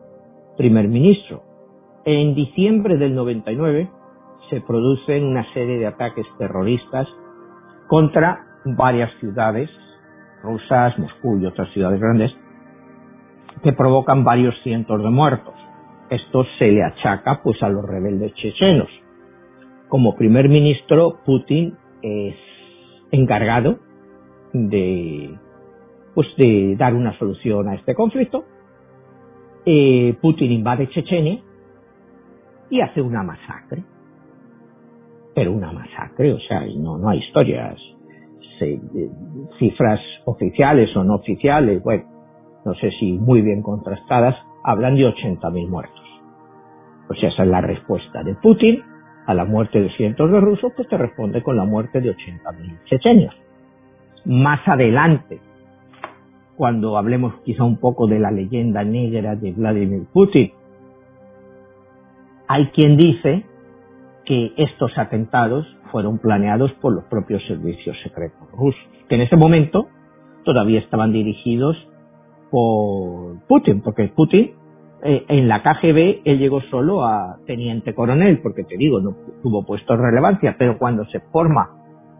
primer 0.58 0.88
ministro. 0.88 1.44
En 2.04 2.34
diciembre 2.34 2.98
del 2.98 3.14
99 3.14 3.90
se 4.50 4.62
producen 4.62 5.24
una 5.24 5.46
serie 5.54 5.78
de 5.78 5.88
ataques 5.88 6.26
terroristas 6.38 7.08
contra 7.88 8.46
varias 8.66 9.12
ciudades 9.20 9.70
rusas, 10.44 10.98
Moscú 10.98 11.38
y 11.38 11.46
otras 11.46 11.72
ciudades 11.72 12.00
grandes, 12.00 12.32
que 13.64 13.74
provocan 13.74 14.24
varios 14.24 14.56
cientos 14.64 15.04
de 15.04 15.10
muertos. 15.10 15.54
Esto 16.12 16.45
se 16.60 16.67
le 16.67 16.84
achaca 16.84 17.41
pues 17.41 17.63
a 17.63 17.69
los 17.69 17.86
rebeldes 17.86 18.34
chechenos. 18.34 18.89
Como 19.88 20.17
primer 20.17 20.50
ministro, 20.50 21.19
Putin 21.26 21.74
es 22.02 22.36
encargado 23.12 23.80
de 24.52 25.34
pues 26.13 26.28
de 26.36 26.76
dar 26.78 26.93
una 26.95 27.17
solución 27.17 27.69
a 27.69 27.76
este 27.76 27.95
conflicto. 27.95 28.43
Eh, 29.65 30.17
Putin 30.21 30.52
invade 30.52 30.89
Chechenia 30.89 31.39
y 32.69 32.82
hace 32.82 33.02
una 33.02 33.24
masacre. 33.24 33.82
Pero 35.34 35.54
una 35.54 35.71
masacre, 35.71 36.34
o 36.34 36.39
sea, 36.39 36.65
no, 36.76 36.97
no 36.97 37.08
hay 37.08 37.19
historias, 37.19 37.80
eh, 38.60 38.82
cifras 39.58 40.02
oficiales 40.26 40.93
o 40.97 41.06
no 41.06 41.15
oficiales, 41.15 41.82
bueno, 41.82 42.04
no 42.65 42.74
sé 42.76 42.91
si 43.00 43.13
muy 43.13 43.41
bien 43.41 43.62
contrastadas, 43.62 44.36
hablan 44.62 44.95
de 44.95 45.06
80.000 45.06 45.69
muertos. 45.69 46.01
Sea, 47.19 47.30
esa 47.30 47.43
es 47.43 47.50
la 47.50 47.62
respuesta 47.62 48.24
de 48.24 48.36
Putin 48.36 48.84
a 49.26 49.34
la 49.34 49.45
muerte 49.45 49.82
de 49.82 49.89
cientos 49.91 50.32
de 50.32 50.39
rusos, 50.39 50.71
pues 50.76 50.88
te 50.88 50.97
responde 50.97 51.41
con 51.43 51.56
la 51.56 51.65
muerte 51.65 52.02
de 52.02 52.15
80.000 52.15 52.84
chechenios. 52.86 53.36
Más 54.26 54.60
adelante, 54.67 55.39
cuando 56.56 56.97
hablemos 56.97 57.36
quizá 57.43 57.63
un 57.63 57.78
poco 57.78 58.08
de 58.08 58.19
la 58.19 58.32
leyenda 58.32 58.84
negra 58.84 59.36
de 59.36 59.52
Vladimir 59.52 60.04
Putin, 60.12 60.52
hay 62.47 62.67
quien 62.67 62.97
dice 62.97 63.45
que 64.26 64.54
estos 64.58 64.97
atentados 64.97 65.65
fueron 65.91 66.19
planeados 66.19 66.71
por 66.74 66.93
los 66.93 67.04
propios 67.06 67.41
servicios 67.47 67.97
secretos 68.04 68.52
rusos, 68.52 68.82
que 69.08 69.15
en 69.15 69.21
ese 69.21 69.36
momento 69.36 69.88
todavía 70.43 70.80
estaban 70.80 71.12
dirigidos 71.12 71.78
por 72.50 73.39
Putin, 73.47 73.82
porque 73.82 74.08
Putin 74.10 74.52
eh, 75.04 75.26
en 75.30 75.48
la 75.48 75.64
KGB 75.64 76.22
él 76.26 76.38
llegó 76.38 76.62
solo 76.70 77.04
a 77.04 77.38
teniente 77.48 77.94
coronel, 77.96 78.40
porque 78.42 78.64
te 78.64 78.78
digo, 78.78 79.02
no 79.02 79.16
tuvo 79.42 79.66
puesto 79.66 79.96
relevancia, 79.98 80.56
pero 80.58 80.78
cuando 80.78 81.06
se 81.06 81.20
forma 81.20 81.70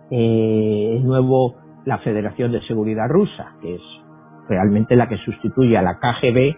eh, 0.10 1.00
nuevo, 1.04 1.56
la 1.86 2.00
Federación 2.00 2.52
de 2.52 2.62
Seguridad 2.62 3.08
Rusa, 3.08 3.54
que 3.62 3.76
es 3.76 3.82
realmente 4.50 4.96
la 4.96 5.08
que 5.08 5.18
sustituye 5.18 5.78
a 5.78 5.82
la 5.82 6.00
KGB, 6.00 6.56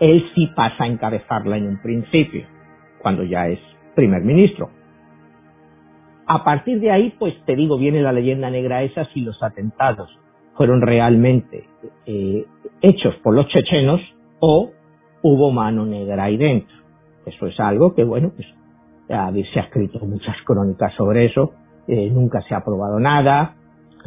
él 0.00 0.24
sí 0.34 0.48
pasa 0.54 0.84
a 0.84 0.86
encabezarla 0.86 1.56
en 1.56 1.66
un 1.66 1.82
principio, 1.82 2.46
cuando 3.02 3.24
ya 3.24 3.48
es 3.48 3.60
primer 3.94 4.22
ministro. 4.22 4.70
A 6.26 6.44
partir 6.44 6.80
de 6.80 6.90
ahí, 6.90 7.14
pues 7.18 7.34
te 7.46 7.56
digo, 7.56 7.78
viene 7.78 8.02
la 8.02 8.12
leyenda 8.12 8.50
negra 8.50 8.82
esa 8.82 9.04
si 9.06 9.20
los 9.20 9.42
atentados 9.42 10.10
fueron 10.54 10.82
realmente 10.82 11.64
eh, 12.06 12.44
hechos 12.82 13.14
por 13.22 13.34
los 13.34 13.46
chechenos 13.48 14.00
o 14.40 14.70
hubo 15.22 15.50
mano 15.50 15.84
negra 15.86 16.24
ahí 16.24 16.36
dentro. 16.36 16.76
Eso 17.26 17.46
es 17.46 17.58
algo 17.60 17.94
que, 17.94 18.04
bueno, 18.04 18.32
pues 18.34 18.46
se 19.06 19.14
ha 19.60 19.62
escrito 19.62 19.98
muchas 20.00 20.36
crónicas 20.44 20.94
sobre 20.94 21.26
eso, 21.26 21.52
eh, 21.86 22.10
nunca 22.10 22.42
se 22.42 22.54
ha 22.54 22.62
probado 22.62 23.00
nada, 23.00 23.56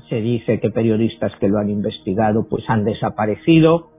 se 0.10 0.15
dice 0.17 0.60
que 0.60 0.69
periodistas 0.69 1.32
que 1.39 1.47
lo 1.47 1.58
han 1.58 1.69
investigado 1.69 2.47
pues 2.47 2.63
han 2.67 2.84
desaparecido, 2.84 3.89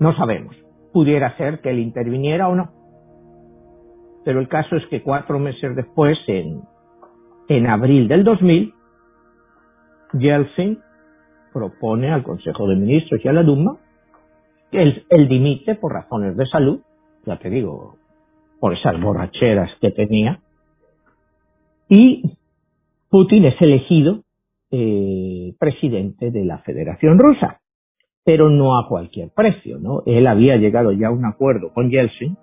no 0.00 0.16
sabemos, 0.16 0.56
pudiera 0.92 1.36
ser 1.36 1.60
que 1.60 1.70
él 1.70 1.78
interviniera 1.78 2.48
o 2.48 2.54
no. 2.54 2.70
Pero 4.24 4.40
el 4.40 4.48
caso 4.48 4.76
es 4.76 4.86
que 4.86 5.02
cuatro 5.02 5.38
meses 5.38 5.76
después, 5.76 6.18
en, 6.26 6.62
en 7.48 7.66
abril 7.66 8.08
del 8.08 8.24
2000, 8.24 8.72
Yeltsin 10.14 10.78
propone 11.52 12.10
al 12.10 12.22
Consejo 12.22 12.66
de 12.66 12.76
Ministros 12.76 13.20
y 13.22 13.28
a 13.28 13.32
la 13.32 13.42
Duma 13.42 13.76
él, 14.74 15.28
dimite 15.28 15.74
por 15.74 15.92
razones 15.92 16.36
de 16.36 16.46
salud, 16.46 16.80
ya 17.24 17.38
te 17.38 17.50
digo, 17.50 17.96
por 18.60 18.74
esas 18.74 19.00
borracheras 19.00 19.70
que 19.80 19.90
tenía. 19.90 20.40
Y 21.88 22.36
Putin 23.08 23.44
es 23.46 23.60
elegido 23.60 24.22
eh, 24.70 25.54
presidente 25.58 26.30
de 26.30 26.44
la 26.44 26.58
Federación 26.58 27.18
Rusa, 27.18 27.60
pero 28.24 28.48
no 28.48 28.78
a 28.78 28.88
cualquier 28.88 29.30
precio, 29.34 29.78
¿no? 29.78 30.02
Él 30.06 30.26
había 30.26 30.56
llegado 30.56 30.92
ya 30.92 31.08
a 31.08 31.12
un 31.12 31.24
acuerdo 31.24 31.72
con 31.72 31.90
Yeltsin 31.90 32.36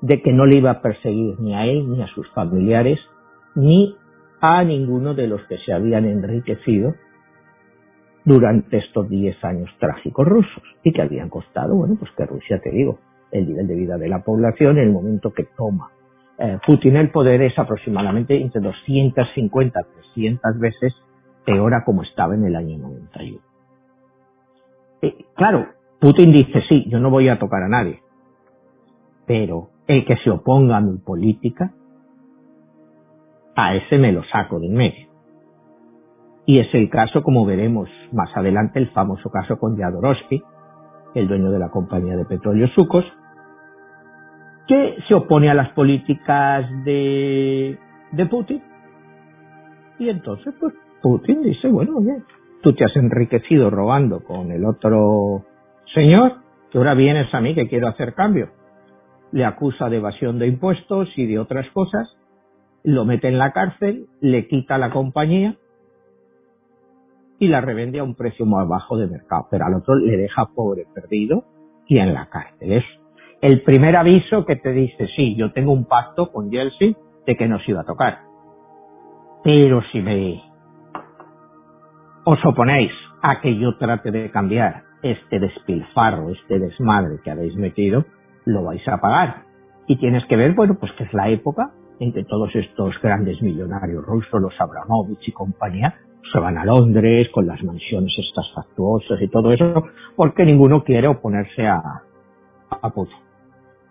de 0.00 0.22
que 0.22 0.32
no 0.32 0.46
le 0.46 0.58
iba 0.58 0.70
a 0.70 0.82
perseguir 0.82 1.38
ni 1.40 1.54
a 1.54 1.66
él, 1.66 1.90
ni 1.90 2.02
a 2.02 2.06
sus 2.08 2.28
familiares, 2.30 2.98
ni 3.54 3.96
a 4.40 4.62
ninguno 4.62 5.14
de 5.14 5.26
los 5.26 5.42
que 5.48 5.58
se 5.58 5.72
habían 5.72 6.04
enriquecido 6.06 6.94
durante 8.24 8.78
estos 8.78 9.08
10 9.08 9.44
años 9.44 9.70
trágicos 9.78 10.26
rusos 10.26 10.62
y 10.82 10.92
que 10.92 11.02
habían 11.02 11.28
costado, 11.28 11.74
bueno, 11.74 11.96
pues 11.98 12.10
que 12.16 12.26
Rusia, 12.26 12.60
te 12.60 12.70
digo, 12.70 12.98
el 13.30 13.46
nivel 13.46 13.66
de 13.66 13.74
vida 13.74 13.96
de 13.96 14.08
la 14.08 14.22
población 14.22 14.78
en 14.78 14.84
el 14.84 14.92
momento 14.92 15.32
que 15.32 15.44
toma 15.56 15.90
eh, 16.38 16.58
Putin 16.64 16.96
el 16.96 17.10
poder 17.10 17.42
es 17.42 17.58
aproximadamente 17.58 18.40
entre 18.40 18.60
250 18.60 19.80
300 20.14 20.58
veces 20.60 20.94
peor 21.44 21.74
a 21.74 21.84
como 21.84 22.04
estaba 22.04 22.34
en 22.34 22.44
el 22.44 22.54
año 22.54 22.78
91. 22.78 23.40
Eh, 25.02 25.24
claro, 25.34 25.66
Putin 26.00 26.32
dice, 26.32 26.62
sí, 26.68 26.84
yo 26.88 27.00
no 27.00 27.10
voy 27.10 27.28
a 27.28 27.38
tocar 27.38 27.62
a 27.62 27.68
nadie, 27.68 28.00
pero 29.26 29.70
el 29.88 30.04
que 30.04 30.16
se 30.22 30.30
oponga 30.30 30.76
a 30.76 30.80
mi 30.80 30.98
política, 30.98 31.72
a 33.56 33.74
ese 33.74 33.98
me 33.98 34.12
lo 34.12 34.22
saco 34.24 34.60
de 34.60 34.66
en 34.66 34.74
medio. 34.74 35.07
Y 36.48 36.58
es 36.60 36.74
el 36.74 36.88
caso, 36.88 37.22
como 37.22 37.44
veremos 37.44 37.90
más 38.10 38.34
adelante, 38.34 38.78
el 38.78 38.88
famoso 38.88 39.28
caso 39.28 39.58
con 39.58 39.76
Jadorowsky, 39.76 40.42
el 41.14 41.28
dueño 41.28 41.50
de 41.50 41.58
la 41.58 41.68
compañía 41.68 42.16
de 42.16 42.24
petróleo 42.24 42.68
Sucos, 42.68 43.04
que 44.66 44.96
se 45.06 45.12
opone 45.12 45.50
a 45.50 45.54
las 45.54 45.68
políticas 45.74 46.64
de, 46.86 47.78
de 48.12 48.26
Putin. 48.26 48.62
Y 49.98 50.08
entonces, 50.08 50.54
pues, 50.58 50.72
Putin 51.02 51.42
dice, 51.42 51.68
bueno, 51.68 51.98
oye, 51.98 52.16
tú 52.62 52.72
te 52.72 52.86
has 52.86 52.96
enriquecido 52.96 53.68
robando 53.68 54.24
con 54.24 54.50
el 54.50 54.64
otro 54.64 55.44
señor, 55.92 56.36
que 56.70 56.78
ahora 56.78 56.94
vienes 56.94 57.28
a 57.34 57.42
mí 57.42 57.54
que 57.54 57.68
quiero 57.68 57.88
hacer 57.88 58.14
cambio. 58.14 58.48
Le 59.32 59.44
acusa 59.44 59.90
de 59.90 59.98
evasión 59.98 60.38
de 60.38 60.46
impuestos 60.46 61.10
y 61.14 61.26
de 61.26 61.40
otras 61.40 61.68
cosas, 61.72 62.08
lo 62.84 63.04
mete 63.04 63.28
en 63.28 63.36
la 63.36 63.52
cárcel, 63.52 64.06
le 64.22 64.48
quita 64.48 64.78
la 64.78 64.88
compañía 64.88 65.58
y 67.38 67.48
la 67.48 67.60
revende 67.60 68.00
a 68.00 68.04
un 68.04 68.14
precio 68.14 68.46
más 68.46 68.66
bajo 68.68 68.96
de 68.96 69.06
mercado, 69.06 69.46
pero 69.50 69.66
al 69.66 69.74
otro 69.74 69.94
le 69.94 70.16
deja 70.16 70.46
pobre, 70.54 70.86
perdido 70.92 71.44
y 71.86 71.98
en 71.98 72.12
la 72.12 72.28
cárcel. 72.28 72.72
Es 72.72 72.84
el 73.40 73.62
primer 73.62 73.96
aviso 73.96 74.44
que 74.44 74.56
te 74.56 74.72
dice, 74.72 75.06
sí, 75.14 75.36
yo 75.36 75.52
tengo 75.52 75.72
un 75.72 75.84
pacto 75.84 76.32
con 76.32 76.50
Yeltsin 76.50 76.96
de 77.26 77.36
que 77.36 77.48
nos 77.48 77.66
iba 77.68 77.82
a 77.82 77.84
tocar. 77.84 78.18
Pero 79.44 79.82
si 79.92 80.00
me 80.00 80.42
os 82.24 82.44
oponéis 82.44 82.92
a 83.22 83.40
que 83.40 83.56
yo 83.56 83.76
trate 83.78 84.10
de 84.10 84.30
cambiar 84.30 84.82
este 85.02 85.38
despilfarro, 85.38 86.30
este 86.30 86.58
desmadre 86.58 87.20
que 87.22 87.30
habéis 87.30 87.54
metido, 87.56 88.04
lo 88.44 88.64
vais 88.64 88.86
a 88.88 88.98
pagar. 88.98 89.44
Y 89.86 89.96
tienes 89.96 90.24
que 90.26 90.36
ver, 90.36 90.54
bueno, 90.54 90.76
pues 90.78 90.92
que 90.92 91.04
es 91.04 91.14
la 91.14 91.28
época 91.28 91.70
en 92.00 92.12
que 92.12 92.24
todos 92.24 92.54
estos 92.54 93.00
grandes 93.00 93.40
millonarios 93.42 94.04
rusos, 94.04 94.40
los 94.40 94.60
Abramovich 94.60 95.28
y 95.28 95.32
compañía, 95.32 95.94
se 96.32 96.38
van 96.38 96.58
a 96.58 96.64
Londres 96.64 97.28
con 97.32 97.46
las 97.46 97.62
mansiones 97.62 98.12
estas 98.18 98.50
factuosas 98.54 99.20
y 99.20 99.28
todo 99.28 99.52
eso, 99.52 99.84
porque 100.16 100.44
ninguno 100.44 100.84
quiere 100.84 101.08
oponerse 101.08 101.66
a, 101.66 102.02
Putin. 102.94 103.16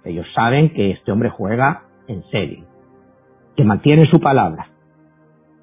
Ellos 0.04 0.26
saben 0.36 0.74
que 0.74 0.92
este 0.92 1.12
hombre 1.12 1.30
juega 1.30 1.84
en 2.08 2.24
serio, 2.30 2.64
que 3.56 3.64
mantiene 3.64 4.06
su 4.06 4.20
palabra, 4.20 4.68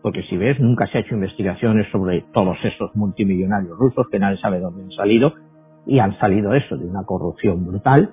porque 0.02 0.22
si 0.24 0.36
ves, 0.36 0.60
nunca 0.60 0.86
se 0.88 0.98
ha 0.98 1.00
hecho 1.00 1.14
investigaciones 1.14 1.90
sobre 1.90 2.22
todos 2.32 2.56
esos 2.64 2.94
multimillonarios 2.94 3.78
rusos 3.78 4.06
que 4.10 4.18
nadie 4.18 4.38
sabe 4.38 4.60
dónde 4.60 4.82
han 4.82 4.90
salido 4.90 5.32
y 5.86 5.98
han 5.98 6.18
salido 6.18 6.52
eso 6.54 6.76
de 6.76 6.86
una 6.86 7.04
corrupción 7.04 7.64
brutal 7.64 8.12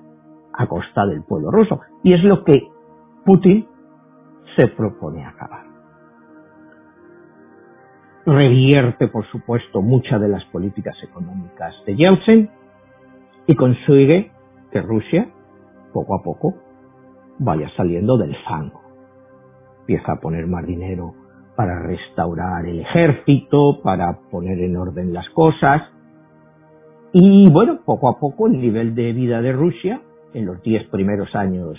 a 0.54 0.66
costa 0.66 1.04
del 1.06 1.22
pueblo 1.24 1.50
ruso. 1.50 1.80
Y 2.02 2.14
es 2.14 2.22
lo 2.22 2.44
que 2.44 2.62
Putin 3.24 3.66
se 4.56 4.68
propone 4.68 5.24
acabar. 5.24 5.71
Revierte, 8.24 9.08
por 9.08 9.26
supuesto, 9.26 9.82
muchas 9.82 10.20
de 10.20 10.28
las 10.28 10.44
políticas 10.46 10.96
económicas 11.02 11.74
de 11.86 11.96
Yeltsin 11.96 12.50
y 13.48 13.54
consigue 13.56 14.30
que 14.70 14.80
Rusia, 14.80 15.28
poco 15.92 16.14
a 16.14 16.22
poco, 16.22 16.54
vaya 17.38 17.68
saliendo 17.76 18.16
del 18.16 18.36
fango. 18.44 18.80
Empieza 19.80 20.12
a 20.12 20.20
poner 20.20 20.46
más 20.46 20.64
dinero 20.64 21.14
para 21.56 21.80
restaurar 21.80 22.64
el 22.66 22.80
ejército, 22.80 23.80
para 23.82 24.16
poner 24.30 24.60
en 24.60 24.76
orden 24.76 25.12
las 25.12 25.28
cosas. 25.30 25.82
Y 27.12 27.50
bueno, 27.50 27.80
poco 27.84 28.08
a 28.08 28.20
poco 28.20 28.46
el 28.46 28.60
nivel 28.60 28.94
de 28.94 29.12
vida 29.12 29.42
de 29.42 29.52
Rusia, 29.52 30.00
en 30.32 30.46
los 30.46 30.62
diez 30.62 30.88
primeros 30.88 31.34
años 31.34 31.76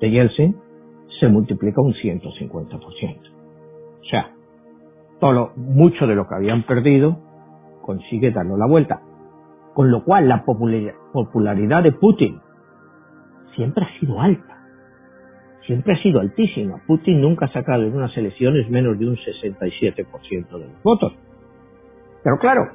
de 0.00 0.10
Yeltsin, 0.10 0.56
se 1.20 1.28
multiplica 1.28 1.82
un 1.82 1.92
150%. 1.92 2.80
O 2.80 4.04
sea, 4.10 4.32
todo 5.22 5.52
mucho 5.54 6.08
de 6.08 6.16
lo 6.16 6.26
que 6.26 6.34
habían 6.34 6.64
perdido 6.64 7.16
consigue 7.80 8.32
darlo 8.32 8.56
la 8.56 8.66
vuelta. 8.66 9.00
Con 9.72 9.92
lo 9.92 10.02
cual 10.02 10.28
la 10.28 10.44
popularidad 10.44 11.84
de 11.84 11.92
Putin 11.92 12.40
siempre 13.54 13.84
ha 13.84 14.00
sido 14.00 14.20
alta 14.20 14.52
siempre 15.64 15.94
ha 15.94 16.02
sido 16.02 16.18
altísima. 16.18 16.82
Putin 16.88 17.20
nunca 17.20 17.46
ha 17.46 17.52
sacado 17.52 17.84
en 17.84 17.94
unas 17.94 18.16
elecciones 18.16 18.68
menos 18.68 18.98
de 18.98 19.06
un 19.06 19.16
67% 19.16 20.58
de 20.58 20.66
los 20.66 20.82
votos. 20.82 21.12
Pero 22.24 22.36
claro, 22.38 22.72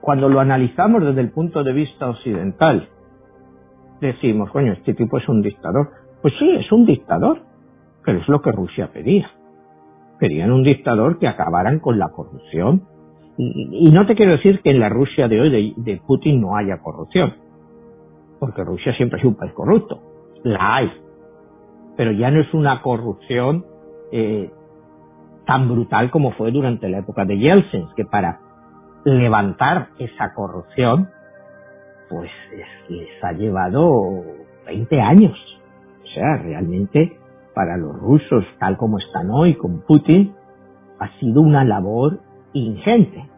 cuando 0.00 0.30
lo 0.30 0.40
analizamos 0.40 1.04
desde 1.04 1.20
el 1.20 1.30
punto 1.30 1.62
de 1.62 1.74
vista 1.74 2.08
occidental, 2.08 2.88
decimos, 4.00 4.50
coño, 4.50 4.72
este 4.72 4.94
tipo 4.94 5.18
es 5.18 5.28
un 5.28 5.42
dictador. 5.42 5.90
Pues 6.22 6.32
sí, 6.38 6.50
es 6.56 6.72
un 6.72 6.86
dictador, 6.86 7.42
pero 8.02 8.18
es 8.18 8.28
lo 8.28 8.40
que 8.40 8.50
Rusia 8.50 8.90
pedía. 8.90 9.30
Pedían 10.22 10.52
un 10.52 10.62
dictador 10.62 11.18
que 11.18 11.26
acabaran 11.26 11.80
con 11.80 11.98
la 11.98 12.10
corrupción. 12.10 12.84
Y, 13.36 13.90
no 13.90 14.06
te 14.06 14.14
quiero 14.14 14.30
decir 14.30 14.60
que 14.62 14.70
en 14.70 14.78
la 14.78 14.88
Rusia 14.88 15.26
de 15.26 15.40
hoy 15.40 15.74
de 15.76 16.00
Putin 16.06 16.40
no 16.40 16.56
haya 16.56 16.78
corrupción, 16.78 17.34
porque 18.38 18.62
Rusia 18.62 18.94
siempre 18.94 19.18
sido 19.18 19.30
un 19.30 19.36
país 19.36 19.52
corrupto. 19.52 20.00
La 20.44 20.76
hay, 20.76 20.92
pero 21.96 22.12
ya 22.12 22.30
no 22.30 22.40
es 22.40 22.54
una 22.54 22.82
corrupción 22.82 23.64
eh, 24.12 24.48
tan 25.44 25.68
brutal 25.68 26.12
como 26.12 26.30
fue 26.34 26.52
durante 26.52 26.88
la 26.88 26.98
época 26.98 27.24
de 27.24 27.38
Yeltsin, 27.38 27.88
que 27.96 28.04
para 28.04 28.38
levantar 29.04 29.88
esa 29.98 30.32
corrupción, 30.34 31.08
pues 32.08 32.30
les 32.88 33.08
ha 33.24 33.32
llevado 33.32 34.22
20 34.66 35.00
años. 35.00 35.36
O 36.04 36.06
sea, 36.14 36.36
realmente 36.36 37.18
para 37.54 37.76
los 37.76 37.94
rusos, 37.98 38.44
tal 38.58 38.76
como 38.76 38.98
están 38.98 39.30
hoy 39.30 39.54
con 39.54 39.82
Putin, 39.82 40.34
ha 40.98 41.08
sido 41.18 41.40
una 41.40 41.64
labor 41.64 42.20
ingente. 42.52 43.28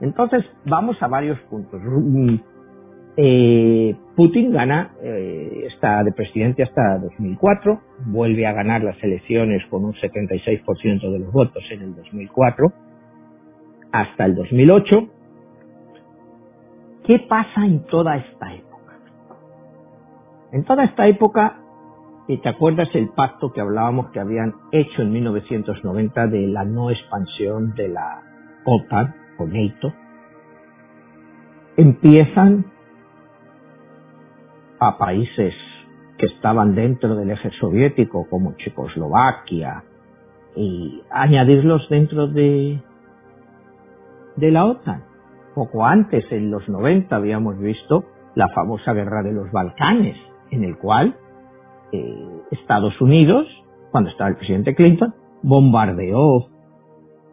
Entonces, 0.00 0.44
vamos 0.64 0.96
a 1.02 1.08
varios 1.08 1.38
puntos. 1.50 1.80
Eh, 3.16 3.94
Putin 4.16 4.52
gana, 4.52 4.92
eh, 5.02 5.66
está 5.66 6.02
de 6.04 6.12
presidente 6.12 6.62
hasta 6.62 6.98
2004, 6.98 7.80
vuelve 8.06 8.46
a 8.46 8.52
ganar 8.52 8.82
las 8.82 9.02
elecciones 9.02 9.62
con 9.66 9.84
un 9.84 9.94
76% 9.94 11.10
de 11.10 11.18
los 11.18 11.32
votos 11.32 11.62
en 11.70 11.82
el 11.82 11.96
2004, 11.96 12.72
hasta 13.92 14.24
el 14.24 14.34
2008. 14.36 15.08
¿Qué 17.04 17.18
pasa 17.28 17.66
en 17.66 17.84
toda 17.86 18.16
esta 18.16 18.54
época? 18.54 18.98
En 20.52 20.64
toda 20.64 20.84
esta 20.84 21.06
época, 21.06 21.60
¿te 22.38 22.48
acuerdas 22.48 22.88
el 22.94 23.08
pacto 23.08 23.52
que 23.52 23.60
hablábamos 23.60 24.10
que 24.10 24.20
habían 24.20 24.54
hecho 24.72 25.02
en 25.02 25.12
1990 25.12 26.26
de 26.28 26.46
la 26.46 26.64
no 26.64 26.90
expansión 26.90 27.74
de 27.74 27.88
la 27.88 28.22
OTAN 28.64 29.14
o 29.38 29.46
NATO? 29.46 29.92
Empiezan 31.76 32.66
a 34.78 34.96
países 34.98 35.54
que 36.18 36.26
estaban 36.26 36.74
dentro 36.74 37.16
del 37.16 37.30
eje 37.30 37.50
soviético 37.58 38.28
como 38.28 38.54
Checoslovaquia 38.56 39.82
y 40.54 41.02
añadirlos 41.10 41.88
dentro 41.88 42.26
de, 42.26 42.80
de 44.36 44.50
la 44.50 44.66
OTAN. 44.66 45.04
Poco 45.54 45.84
antes, 45.84 46.24
en 46.30 46.50
los 46.50 46.68
90, 46.68 47.14
habíamos 47.16 47.58
visto 47.58 48.04
la 48.34 48.48
famosa 48.48 48.92
guerra 48.92 49.22
de 49.22 49.32
los 49.32 49.50
Balcanes, 49.50 50.16
en 50.50 50.64
el 50.64 50.76
cual 50.78 51.16
eh, 51.92 52.42
Estados 52.50 53.00
Unidos, 53.00 53.46
cuando 53.90 54.10
estaba 54.10 54.30
el 54.30 54.36
presidente 54.36 54.74
Clinton, 54.74 55.14
bombardeó 55.42 56.48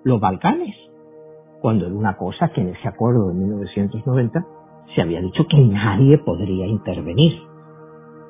los 0.04 0.20
Balcanes, 0.20 0.76
cuando 1.62 1.86
era 1.86 1.96
una 1.96 2.18
cosa 2.18 2.50
que 2.50 2.62
en 2.62 2.70
ese 2.70 2.88
acuerdo 2.88 3.28
de 3.30 3.34
1990 3.36 4.46
se 4.96 5.02
había 5.02 5.22
dicho 5.22 5.46
que 5.50 5.58
nadie 5.58 6.18
podría 6.20 6.66
intervenir. 6.66 7.48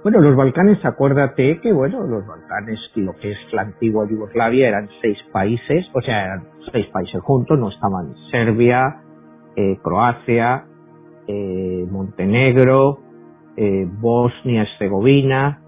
Bueno, 0.03 0.21
los 0.21 0.36
Balcanes, 0.36 0.84
acuérdate 0.86 1.59
que, 1.59 1.73
bueno, 1.73 2.03
los 2.03 2.25
Balcanes, 2.25 2.80
lo 2.95 3.13
que 3.13 3.32
es 3.32 3.38
la 3.51 3.63
antigua 3.63 4.07
Yugoslavia, 4.09 4.69
eran 4.69 4.89
seis 5.01 5.17
países, 5.34 5.86
o 5.93 6.01
sea, 6.01 6.25
eran 6.25 6.47
seis 6.71 6.88
países 6.88 7.21
juntos, 7.21 7.59
no 7.59 7.69
estaban 7.69 8.15
Serbia, 8.32 9.01
eh, 9.55 9.78
Croacia, 9.84 10.65
eh, 11.28 11.86
Montenegro, 11.89 12.99
eh, 13.57 13.88
Bosnia-Herzegovina, 13.99 15.61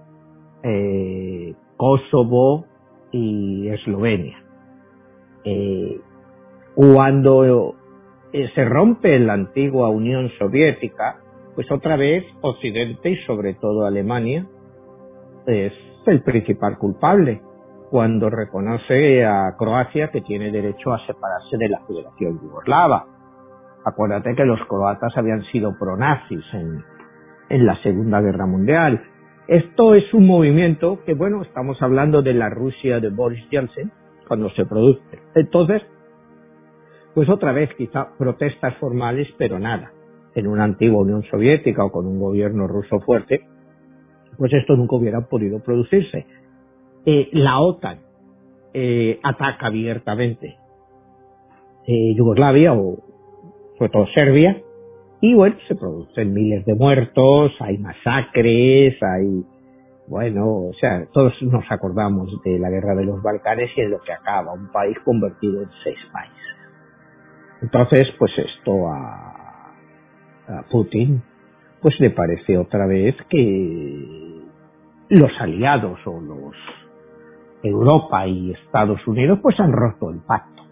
Kosovo 1.77 2.65
y 3.11 3.69
Eslovenia. 3.69 4.43
cuando 6.75 7.75
se 8.31 8.65
rompe 8.65 9.19
la 9.19 9.33
antigua 9.33 9.89
Unión 9.89 10.29
Soviética, 10.37 11.17
pues 11.55 11.71
otra 11.71 11.95
vez 11.95 12.25
Occidente 12.41 13.09
y 13.09 13.17
sobre 13.25 13.53
todo 13.55 13.85
Alemania 13.85 14.45
es 15.45 15.73
el 16.05 16.21
principal 16.21 16.77
culpable 16.77 17.41
cuando 17.89 18.29
reconoce 18.29 19.25
a 19.25 19.55
Croacia 19.57 20.11
que 20.11 20.21
tiene 20.21 20.51
derecho 20.51 20.93
a 20.93 21.05
separarse 21.05 21.57
de 21.57 21.69
la 21.69 21.79
Federación 21.87 22.39
Yugoslava. 22.39 23.05
Acuérdate 23.83 24.35
que 24.35 24.45
los 24.45 24.59
croatas 24.67 25.17
habían 25.17 25.43
sido 25.51 25.75
pronazis 25.77 26.43
en, 26.53 26.83
en 27.49 27.65
la 27.65 27.81
Segunda 27.81 28.21
Guerra 28.21 28.45
Mundial. 28.45 29.01
Esto 29.49 29.95
es 29.95 30.13
un 30.13 30.27
movimiento 30.27 30.99
que, 31.07 31.15
bueno, 31.15 31.41
estamos 31.41 31.81
hablando 31.81 32.21
de 32.21 32.35
la 32.35 32.51
Rusia 32.51 32.99
de 32.99 33.09
Boris 33.09 33.43
Yeltsin, 33.49 33.91
cuando 34.27 34.51
se 34.51 34.63
produce. 34.63 35.01
Entonces, 35.33 35.81
pues 37.15 37.27
otra 37.29 37.51
vez 37.51 37.67
quizá 37.75 38.09
protestas 38.15 38.75
formales, 38.75 39.27
pero 39.39 39.57
nada 39.57 39.91
en 40.35 40.45
una 40.45 40.65
antigua 40.65 41.01
Unión 41.01 41.23
Soviética 41.23 41.83
o 41.83 41.91
con 41.91 42.05
un 42.05 42.19
gobierno 42.19 42.67
ruso 42.67 42.99
fuerte, 42.99 43.41
pues 44.37 44.53
esto 44.53 44.75
nunca 44.75 44.97
hubiera 44.97 45.21
podido 45.21 45.63
producirse. 45.63 46.27
Eh, 47.07 47.29
la 47.31 47.59
OTAN 47.59 48.01
eh, 48.75 49.19
ataca 49.23 49.65
abiertamente 49.65 50.57
eh, 51.87 52.13
Yugoslavia 52.15 52.73
o 52.73 52.99
sobre 53.79 53.89
todo 53.89 54.05
Serbia 54.13 54.61
y 55.21 55.33
bueno, 55.33 55.55
se 55.67 55.75
producen 55.75 56.33
miles 56.33 56.65
de 56.65 56.75
muertos, 56.75 57.51
hay 57.59 57.77
masacres, 57.77 59.01
hay, 59.03 59.43
bueno, 60.07 60.47
o 60.47 60.73
sea, 60.79 61.05
todos 61.11 61.33
nos 61.41 61.69
acordamos 61.69 62.29
de 62.43 62.57
la 62.57 62.69
guerra 62.69 62.95
de 62.95 63.05
los 63.05 63.21
Balcanes 63.21 63.69
y 63.75 63.81
en 63.81 63.91
lo 63.91 63.99
que 63.99 64.13
acaba, 64.13 64.53
un 64.53 64.71
país 64.71 64.97
convertido 65.03 65.61
en 65.61 65.69
seis 65.83 65.99
países. 66.13 66.37
Entonces, 67.61 68.07
pues 68.17 68.31
esto 68.37 68.87
ha, 68.87 69.73
a 70.47 70.63
Putin, 70.71 71.21
pues 71.81 71.99
le 71.99 72.11
parece 72.11 72.57
otra 72.57 72.85
vez 72.87 73.15
que 73.29 74.41
los 75.09 75.31
aliados 75.39 75.99
o 76.05 76.19
los 76.21 76.55
Europa 77.61 78.25
y 78.25 78.51
Estados 78.51 79.05
Unidos 79.05 79.39
pues 79.41 79.59
han 79.59 79.73
roto 79.73 80.11
el 80.11 80.19
pacto. 80.19 80.63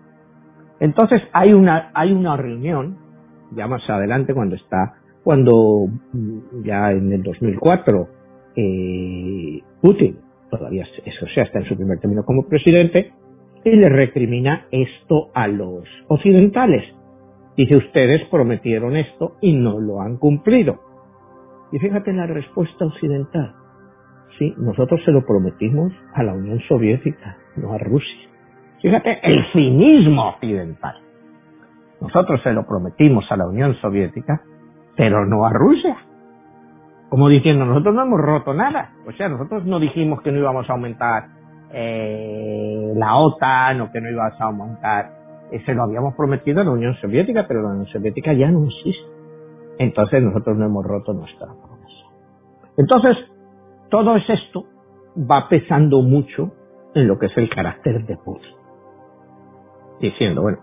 Entonces 0.80 1.22
hay 1.34 1.54
una 1.54 1.91
hay 1.93 2.14
una 2.14 2.38
reunión 2.38 3.07
ya 3.56 3.68
más 3.68 3.88
adelante 3.89 4.34
cuando 4.34 4.56
está 4.56 4.95
cuando 5.24 5.88
mm, 6.14 6.64
ya 6.64 6.91
en 6.91 7.12
el 7.12 7.24
2004 7.24 8.08
eh, 8.56 9.60
Putin 9.82 10.18
todavía 10.50 10.86
eso 11.06 11.26
sea 11.34 11.43
está 11.43 11.60
en 11.60 11.66
su 11.66 11.76
primer 11.76 12.00
término 12.00 12.24
como 12.24 12.48
presidente 12.48 13.12
y 13.64 13.72
le 13.72 13.89
recrimina 13.89 14.68
esto 14.72 15.30
a 15.34 15.48
los 15.48 15.84
occidentales 16.08 16.84
Dice, 17.58 17.76
ustedes 17.76 18.24
prometieron 18.30 18.95
esto 18.95 19.38
y 19.41 19.54
no 19.54 19.80
lo 19.80 20.00
han 20.00 20.18
cumplido. 20.18 20.80
Y 21.72 21.80
fíjate 21.80 22.14
la 22.14 22.28
respuesta 22.28 22.86
occidental. 22.86 23.56
Sí, 24.38 24.54
nosotros 24.58 25.02
se 25.04 25.12
lo 25.12 25.26
prometimos 25.26 25.91
a 26.14 26.22
la 26.22 26.34
Unión 26.34 26.62
Soviética, 26.70 27.38
no 27.56 27.74
a 27.74 27.80
Rusia. 27.80 28.30
Fíjate 28.80 29.20
el 29.24 29.43
cinismo 29.52 30.30
occidental. 30.30 31.07
Nosotros 32.02 32.41
se 32.43 32.54
lo 32.54 32.66
prometimos 32.66 33.26
a 33.32 33.38
la 33.38 33.48
Unión 33.48 33.76
Soviética, 33.76 34.41
pero 34.95 35.26
no 35.26 35.45
a 35.45 35.52
Rusia. 35.52 35.98
Como 37.10 37.30
diciendo, 37.30 37.66
nosotros 37.66 37.95
no 37.95 38.04
hemos 38.04 38.20
roto 38.20 38.54
nada. 38.54 38.91
O 39.08 39.12
sea, 39.14 39.30
nosotros 39.30 39.66
no 39.66 39.80
dijimos 39.80 40.22
que 40.22 40.32
no 40.32 40.39
íbamos 40.39 40.70
a 40.70 40.74
aumentar 40.74 41.28
eh, 41.72 42.91
la 42.95 43.16
OTAN 43.16 43.82
o 43.82 43.91
que 43.91 44.02
no 44.02 44.10
íbamos 44.10 44.39
a 44.39 44.43
aumentar 44.43 45.18
se 45.66 45.74
lo 45.74 45.84
habíamos 45.84 46.16
prometido 46.16 46.62
a 46.62 46.64
la 46.64 46.72
Unión 46.72 46.95
Soviética, 46.95 47.45
pero 47.48 47.62
la 47.62 47.70
Unión 47.70 47.88
Soviética 47.88 48.34
ya 48.34 48.52
no 48.52 48.66
existe. 48.66 49.08
Entonces 49.80 50.22
nosotros 50.22 50.58
no 50.58 50.66
hemos 50.66 50.86
roto 50.86 51.14
nuestra 51.14 51.48
promesa. 51.48 51.78
Entonces, 52.78 53.18
todo 53.89 54.16
es 54.18 54.30
esto 54.30 54.66
va 55.18 55.48
pesando 55.48 56.02
mucho 56.02 56.52
en 56.93 57.08
lo 57.08 57.18
que 57.18 57.28
es 57.28 57.38
el 57.38 57.50
carácter 57.50 58.06
de 58.06 58.18
Putin. 58.18 58.52
Diciendo, 60.02 60.41
bueno, 60.41 60.60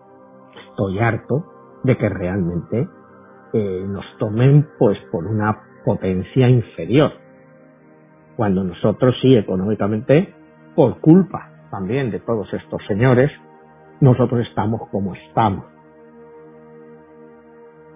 estoy 0.75 0.99
harto 0.99 1.45
de 1.85 1.97
que 1.97 2.09
realmente 2.09 2.89
eh, 3.53 3.85
nos 3.87 4.05
tomen 4.19 4.67
pues 4.79 4.99
por 5.13 5.25
una 5.27 5.57
potencia 5.85 6.49
inferior. 6.49 7.13
Cuando 8.37 8.65
nosotros 8.65 9.15
sí, 9.23 9.37
económicamente, 9.37 10.35
por 10.75 11.01
culpa 11.01 11.51
también 11.71 12.11
de 12.11 12.19
todos 12.21 12.53
estos 12.53 12.85
señores, 12.89 13.31
nosotros 14.01 14.45
estamos 14.49 14.89
como 14.91 15.15
estamos. 15.15 15.67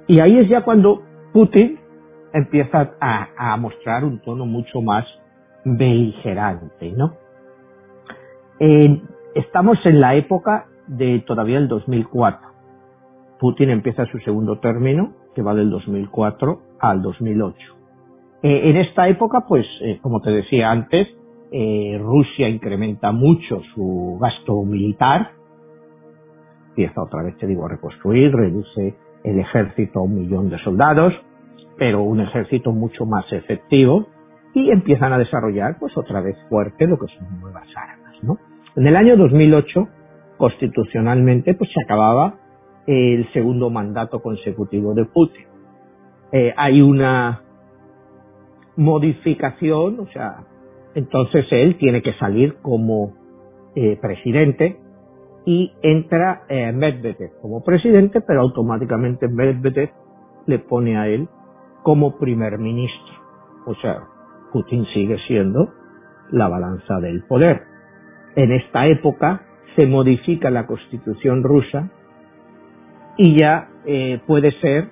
Y 0.06 0.20
ahí 0.20 0.38
es 0.38 0.48
ya 0.48 0.62
cuando 0.62 1.02
Putin 1.32 1.80
empieza 2.32 2.94
a, 3.00 3.56
mostrar 3.56 4.04
un 4.04 4.20
tono 4.20 4.46
mucho 4.46 4.80
más 4.80 5.04
beligerante, 5.64 6.92
¿no? 6.92 7.14
estamos 9.34 9.78
en 9.84 10.00
la 10.00 10.16
época 10.16 10.66
de 10.88 11.22
todavía 11.26 11.58
el 11.58 11.68
2004. 11.68 12.47
Putin 13.38 13.70
empieza 13.70 14.04
su 14.06 14.18
segundo 14.18 14.58
término, 14.58 15.14
que 15.34 15.42
va 15.42 15.54
del 15.54 15.70
2004 15.70 16.60
al 16.80 17.02
2008. 17.02 17.56
Eh, 18.42 18.70
en 18.70 18.76
esta 18.76 19.08
época, 19.08 19.44
pues, 19.46 19.66
eh, 19.82 19.98
como 20.00 20.20
te 20.20 20.30
decía 20.30 20.70
antes, 20.70 21.08
eh, 21.50 21.98
Rusia 22.00 22.48
incrementa 22.48 23.12
mucho 23.12 23.60
su 23.74 24.18
gasto 24.20 24.62
militar, 24.64 25.30
empieza 26.70 27.02
otra 27.02 27.22
vez, 27.22 27.36
te 27.38 27.46
digo, 27.46 27.66
a 27.66 27.70
reconstruir, 27.70 28.32
reduce 28.32 28.94
el 29.24 29.38
ejército 29.40 30.00
a 30.00 30.02
un 30.02 30.14
millón 30.14 30.50
de 30.50 30.58
soldados, 30.58 31.12
pero 31.76 32.02
un 32.02 32.20
ejército 32.20 32.72
mucho 32.72 33.06
más 33.06 33.24
efectivo 33.32 34.06
y 34.54 34.70
empiezan 34.70 35.12
a 35.12 35.18
desarrollar 35.18 35.76
pues 35.78 35.96
otra 35.96 36.20
vez 36.20 36.36
fuerte 36.48 36.86
lo 36.86 36.98
que 36.98 37.06
son 37.16 37.40
nuevas 37.40 37.68
armas, 37.76 38.14
¿no? 38.22 38.38
En 38.76 38.86
el 38.86 38.96
año 38.96 39.16
2008, 39.16 39.88
constitucionalmente, 40.36 41.54
pues 41.54 41.70
se 41.72 41.82
acababa 41.82 42.36
el 42.88 43.30
segundo 43.32 43.68
mandato 43.68 44.20
consecutivo 44.20 44.94
de 44.94 45.04
Putin. 45.04 45.44
Eh, 46.32 46.54
hay 46.56 46.80
una 46.80 47.42
modificación, 48.76 50.00
o 50.00 50.06
sea, 50.06 50.44
entonces 50.94 51.44
él 51.50 51.76
tiene 51.76 52.00
que 52.00 52.14
salir 52.14 52.56
como 52.62 53.12
eh, 53.74 53.98
presidente 54.00 54.78
y 55.44 55.70
entra 55.82 56.44
eh, 56.48 56.72
Medvedev 56.72 57.32
como 57.42 57.62
presidente, 57.62 58.22
pero 58.22 58.40
automáticamente 58.40 59.28
Medvedev 59.28 59.90
le 60.46 60.58
pone 60.58 60.96
a 60.96 61.08
él 61.08 61.28
como 61.82 62.18
primer 62.18 62.58
ministro. 62.58 63.14
O 63.66 63.74
sea, 63.74 63.98
Putin 64.50 64.86
sigue 64.94 65.18
siendo 65.26 65.74
la 66.30 66.48
balanza 66.48 67.00
del 67.00 67.22
poder. 67.24 67.64
En 68.34 68.52
esta 68.52 68.86
época 68.86 69.42
se 69.76 69.86
modifica 69.86 70.50
la 70.50 70.66
constitución 70.66 71.42
rusa 71.42 71.90
y 73.18 73.38
ya 73.38 73.68
eh, 73.84 74.20
puede 74.26 74.52
ser 74.60 74.88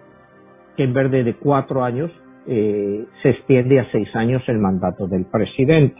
que 0.76 0.82
en 0.82 0.92
vez 0.92 1.10
de 1.10 1.34
cuatro 1.36 1.82
años 1.82 2.10
eh, 2.46 3.06
se 3.22 3.30
extiende 3.30 3.80
a 3.80 3.90
seis 3.90 4.14
años 4.14 4.42
el 4.48 4.58
mandato 4.58 5.06
del 5.06 5.24
presidente. 5.24 5.96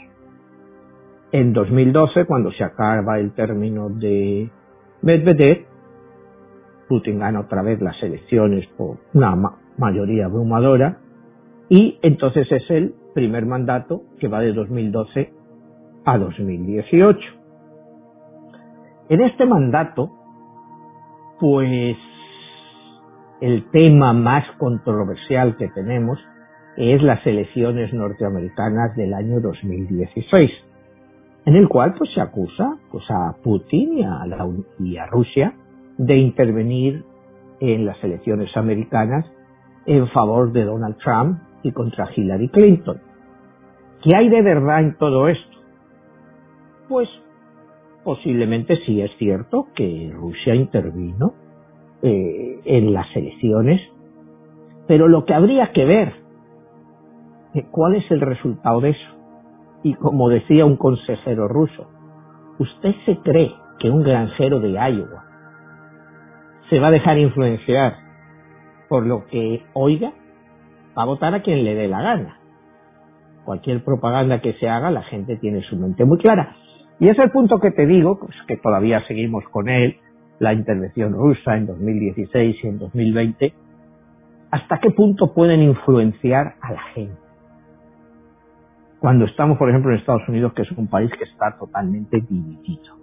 En 1.32 1.52
2012, 1.52 2.26
cuando 2.26 2.52
se 2.52 2.64
acaba 2.64 3.18
el 3.18 3.32
término 3.32 3.88
de 3.88 4.50
Medvedev, 5.02 5.66
Putin 6.88 7.18
gana 7.18 7.40
otra 7.40 7.62
vez 7.62 7.80
las 7.80 8.00
elecciones 8.02 8.66
por 8.76 8.98
una 9.14 9.34
mayoría 9.78 10.26
abrumadora 10.26 10.98
y 11.68 11.98
entonces 12.02 12.50
es 12.50 12.70
el 12.70 12.94
primer 13.14 13.44
mandato 13.46 14.02
que 14.20 14.28
va 14.28 14.40
de 14.40 14.52
2012 14.52 15.32
a 16.04 16.18
2018. 16.18 17.18
En 19.08 19.20
este 19.20 19.46
mandato, 19.46 20.10
pues 21.40 21.96
el 23.40 23.70
tema 23.70 24.12
más 24.12 24.44
controversial 24.58 25.56
que 25.56 25.68
tenemos 25.68 26.18
es 26.76 27.02
las 27.02 27.26
elecciones 27.26 27.92
norteamericanas 27.92 28.96
del 28.96 29.14
año 29.14 29.40
2016 29.40 30.50
en 31.46 31.54
el 31.54 31.68
cual 31.68 31.94
pues 31.96 32.10
se 32.12 32.20
acusa 32.20 32.76
pues 32.90 33.04
a 33.08 33.36
Putin 33.42 33.98
y 33.98 34.02
a, 34.02 34.26
la, 34.26 34.48
y 34.80 34.96
a 34.96 35.06
Rusia 35.06 35.54
de 35.96 36.16
intervenir 36.16 37.04
en 37.60 37.86
las 37.86 38.02
elecciones 38.04 38.54
americanas 38.56 39.24
en 39.86 40.08
favor 40.08 40.52
de 40.52 40.64
Donald 40.64 40.96
Trump 40.98 41.38
y 41.62 41.72
contra 41.72 42.08
Hillary 42.14 42.48
Clinton. 42.48 43.00
¿Qué 44.02 44.14
hay 44.14 44.28
de 44.28 44.42
verdad 44.42 44.80
en 44.80 44.98
todo 44.98 45.28
esto? 45.28 45.56
Pues 46.88 47.08
posiblemente 48.04 48.76
sí 48.84 49.00
es 49.00 49.10
cierto 49.16 49.68
que 49.74 50.10
Rusia 50.12 50.54
intervino 50.54 51.34
eh, 52.06 52.60
en 52.64 52.92
las 52.92 53.14
elecciones, 53.16 53.80
pero 54.86 55.08
lo 55.08 55.24
que 55.24 55.34
habría 55.34 55.72
que 55.72 55.84
ver, 55.84 56.14
eh, 57.54 57.66
¿cuál 57.70 57.96
es 57.96 58.10
el 58.10 58.20
resultado 58.20 58.80
de 58.80 58.90
eso? 58.90 59.16
Y 59.82 59.94
como 59.94 60.28
decía 60.28 60.64
un 60.64 60.76
consejero 60.76 61.48
ruso, 61.48 61.88
¿usted 62.58 62.94
se 63.04 63.18
cree 63.18 63.52
que 63.78 63.90
un 63.90 64.02
granjero 64.02 64.60
de 64.60 64.72
Iowa 64.72 65.24
se 66.70 66.80
va 66.80 66.88
a 66.88 66.92
dejar 66.92 67.18
influenciar 67.18 67.96
por 68.88 69.06
lo 69.06 69.26
que 69.26 69.62
oiga? 69.74 70.12
Va 70.96 71.02
a 71.02 71.06
votar 71.06 71.34
a 71.34 71.42
quien 71.42 71.64
le 71.64 71.74
dé 71.74 71.88
la 71.88 72.02
gana. 72.02 72.38
Cualquier 73.44 73.84
propaganda 73.84 74.40
que 74.40 74.54
se 74.54 74.68
haga, 74.68 74.90
la 74.90 75.02
gente 75.02 75.36
tiene 75.36 75.62
su 75.62 75.76
mente 75.76 76.04
muy 76.04 76.18
clara. 76.18 76.56
Y 76.98 77.08
es 77.08 77.18
el 77.18 77.30
punto 77.30 77.58
que 77.60 77.70
te 77.70 77.86
digo, 77.86 78.18
pues 78.18 78.34
que 78.48 78.56
todavía 78.56 79.06
seguimos 79.06 79.44
con 79.50 79.68
él, 79.68 79.98
la 80.38 80.52
intervención 80.52 81.12
rusa 81.12 81.56
en 81.56 81.66
2016 81.66 82.56
y 82.62 82.66
en 82.66 82.78
2020, 82.78 83.54
¿hasta 84.50 84.78
qué 84.78 84.90
punto 84.90 85.32
pueden 85.32 85.62
influenciar 85.62 86.54
a 86.60 86.72
la 86.72 86.82
gente? 86.94 87.16
Cuando 88.98 89.26
estamos, 89.26 89.58
por 89.58 89.68
ejemplo, 89.68 89.92
en 89.92 89.98
Estados 89.98 90.28
Unidos, 90.28 90.52
que 90.54 90.62
es 90.62 90.72
un 90.72 90.88
país 90.88 91.10
que 91.18 91.24
está 91.24 91.56
totalmente 91.58 92.20
dividido. 92.28 92.96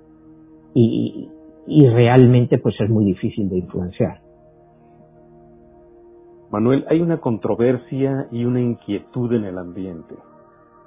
Y, 0.74 1.30
y 1.68 1.88
realmente 1.88 2.58
pues 2.58 2.76
es 2.80 2.90
muy 2.90 3.06
difícil 3.06 3.50
de 3.50 3.60
influenciar. 3.60 4.22
Manuel, 6.52 6.86
hay 6.90 7.02
una 7.02 7.18
controversia 7.18 8.28
y 8.32 8.46
una 8.46 8.62
inquietud 8.62 9.34
en 9.34 9.46
el 9.46 9.58
ambiente. 9.58 10.16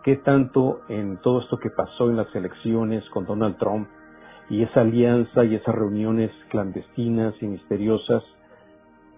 ¿Qué 0.04 0.16
tanto 0.16 0.82
en 0.88 1.18
todo 1.22 1.40
esto 1.40 1.58
que 1.58 1.70
pasó 1.70 2.08
en 2.08 2.16
las 2.16 2.32
elecciones 2.36 3.02
con 3.10 3.26
Donald 3.26 3.56
Trump 3.58 3.88
y 4.48 4.62
esa 4.62 4.80
alianza 4.80 5.44
y 5.44 5.54
esas 5.54 5.74
reuniones 5.74 6.30
clandestinas 6.50 7.34
y 7.40 7.46
misteriosas 7.46 8.22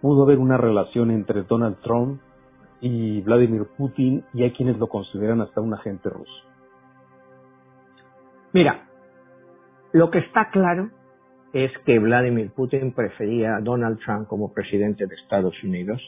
pudo 0.01 0.23
haber 0.23 0.39
una 0.39 0.57
relación 0.57 1.11
entre 1.11 1.43
Donald 1.43 1.79
Trump 1.83 2.21
y 2.81 3.21
Vladimir 3.23 3.67
Putin 3.77 4.25
y 4.33 4.45
hay 4.45 4.53
quienes 4.53 4.79
lo 4.79 4.89
consideran 4.89 5.41
hasta 5.41 5.61
un 5.61 5.75
agente 5.75 6.09
ruso? 6.09 6.33
Mira, 8.53 8.89
lo 9.93 10.11
que 10.11 10.19
está 10.19 10.51
claro 10.51 10.91
es 11.53 11.71
que 11.85 11.99
Vladimir 11.99 12.51
Putin 12.53 12.93
prefería 12.93 13.57
a 13.57 13.61
Donald 13.61 13.99
Trump 14.05 14.29
como 14.29 14.53
presidente 14.53 15.07
de 15.07 15.15
Estados 15.15 15.55
Unidos 15.63 16.01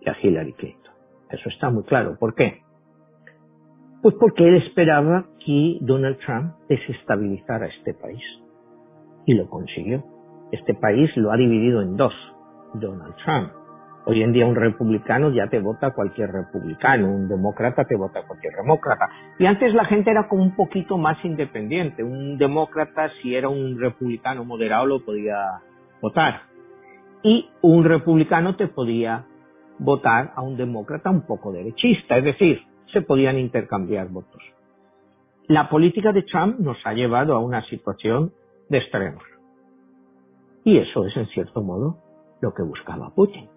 y 0.00 0.08
a 0.08 0.16
Hillary 0.20 0.52
Clinton. 0.54 0.92
Eso 1.30 1.48
está 1.48 1.70
muy 1.70 1.84
claro. 1.84 2.16
¿Por 2.18 2.34
qué? 2.34 2.62
Pues 4.02 4.16
porque 4.18 4.48
él 4.48 4.56
esperaba 4.56 5.26
que 5.44 5.78
Donald 5.80 6.18
Trump 6.26 6.54
desestabilizara 6.68 7.66
este 7.66 7.94
país. 7.94 8.22
Y 9.26 9.34
lo 9.34 9.48
consiguió. 9.48 10.02
Este 10.50 10.74
país 10.74 11.08
lo 11.16 11.30
ha 11.30 11.36
dividido 11.36 11.82
en 11.82 11.96
dos. 11.96 12.12
Donald 12.74 13.14
Trump. 13.24 13.52
Hoy 14.04 14.20
en 14.20 14.32
día 14.32 14.46
un 14.46 14.56
republicano 14.56 15.30
ya 15.30 15.46
te 15.46 15.60
vota 15.60 15.92
cualquier 15.92 16.32
republicano, 16.32 17.06
un 17.06 17.28
demócrata 17.28 17.84
te 17.84 17.96
vota 17.96 18.26
cualquier 18.26 18.54
demócrata. 18.54 19.08
Y 19.38 19.46
antes 19.46 19.72
la 19.72 19.84
gente 19.84 20.10
era 20.10 20.26
como 20.26 20.42
un 20.42 20.56
poquito 20.56 20.98
más 20.98 21.24
independiente. 21.24 22.02
Un 22.02 22.36
demócrata, 22.36 23.08
si 23.22 23.36
era 23.36 23.48
un 23.48 23.78
republicano 23.78 24.44
moderado, 24.44 24.86
lo 24.86 25.04
podía 25.04 25.36
votar. 26.00 26.42
Y 27.22 27.48
un 27.60 27.84
republicano 27.84 28.56
te 28.56 28.66
podía 28.66 29.26
votar 29.78 30.32
a 30.34 30.42
un 30.42 30.56
demócrata 30.56 31.08
un 31.10 31.24
poco 31.24 31.52
derechista. 31.52 32.18
Es 32.18 32.24
decir, 32.24 32.62
se 32.92 33.02
podían 33.02 33.38
intercambiar 33.38 34.08
votos. 34.08 34.42
La 35.48 35.68
política 35.68 36.12
de 36.12 36.22
Trump 36.22 36.60
nos 36.60 36.78
ha 36.84 36.92
llevado 36.92 37.34
a 37.34 37.40
una 37.40 37.64
situación 37.66 38.32
de 38.68 38.78
extremos. 38.78 39.22
Y 40.64 40.78
eso 40.78 41.04
es, 41.06 41.16
en 41.16 41.26
cierto 41.28 41.62
modo, 41.62 41.98
lo 42.40 42.54
que 42.54 42.62
buscaba 42.62 43.10
Putin. 43.14 43.48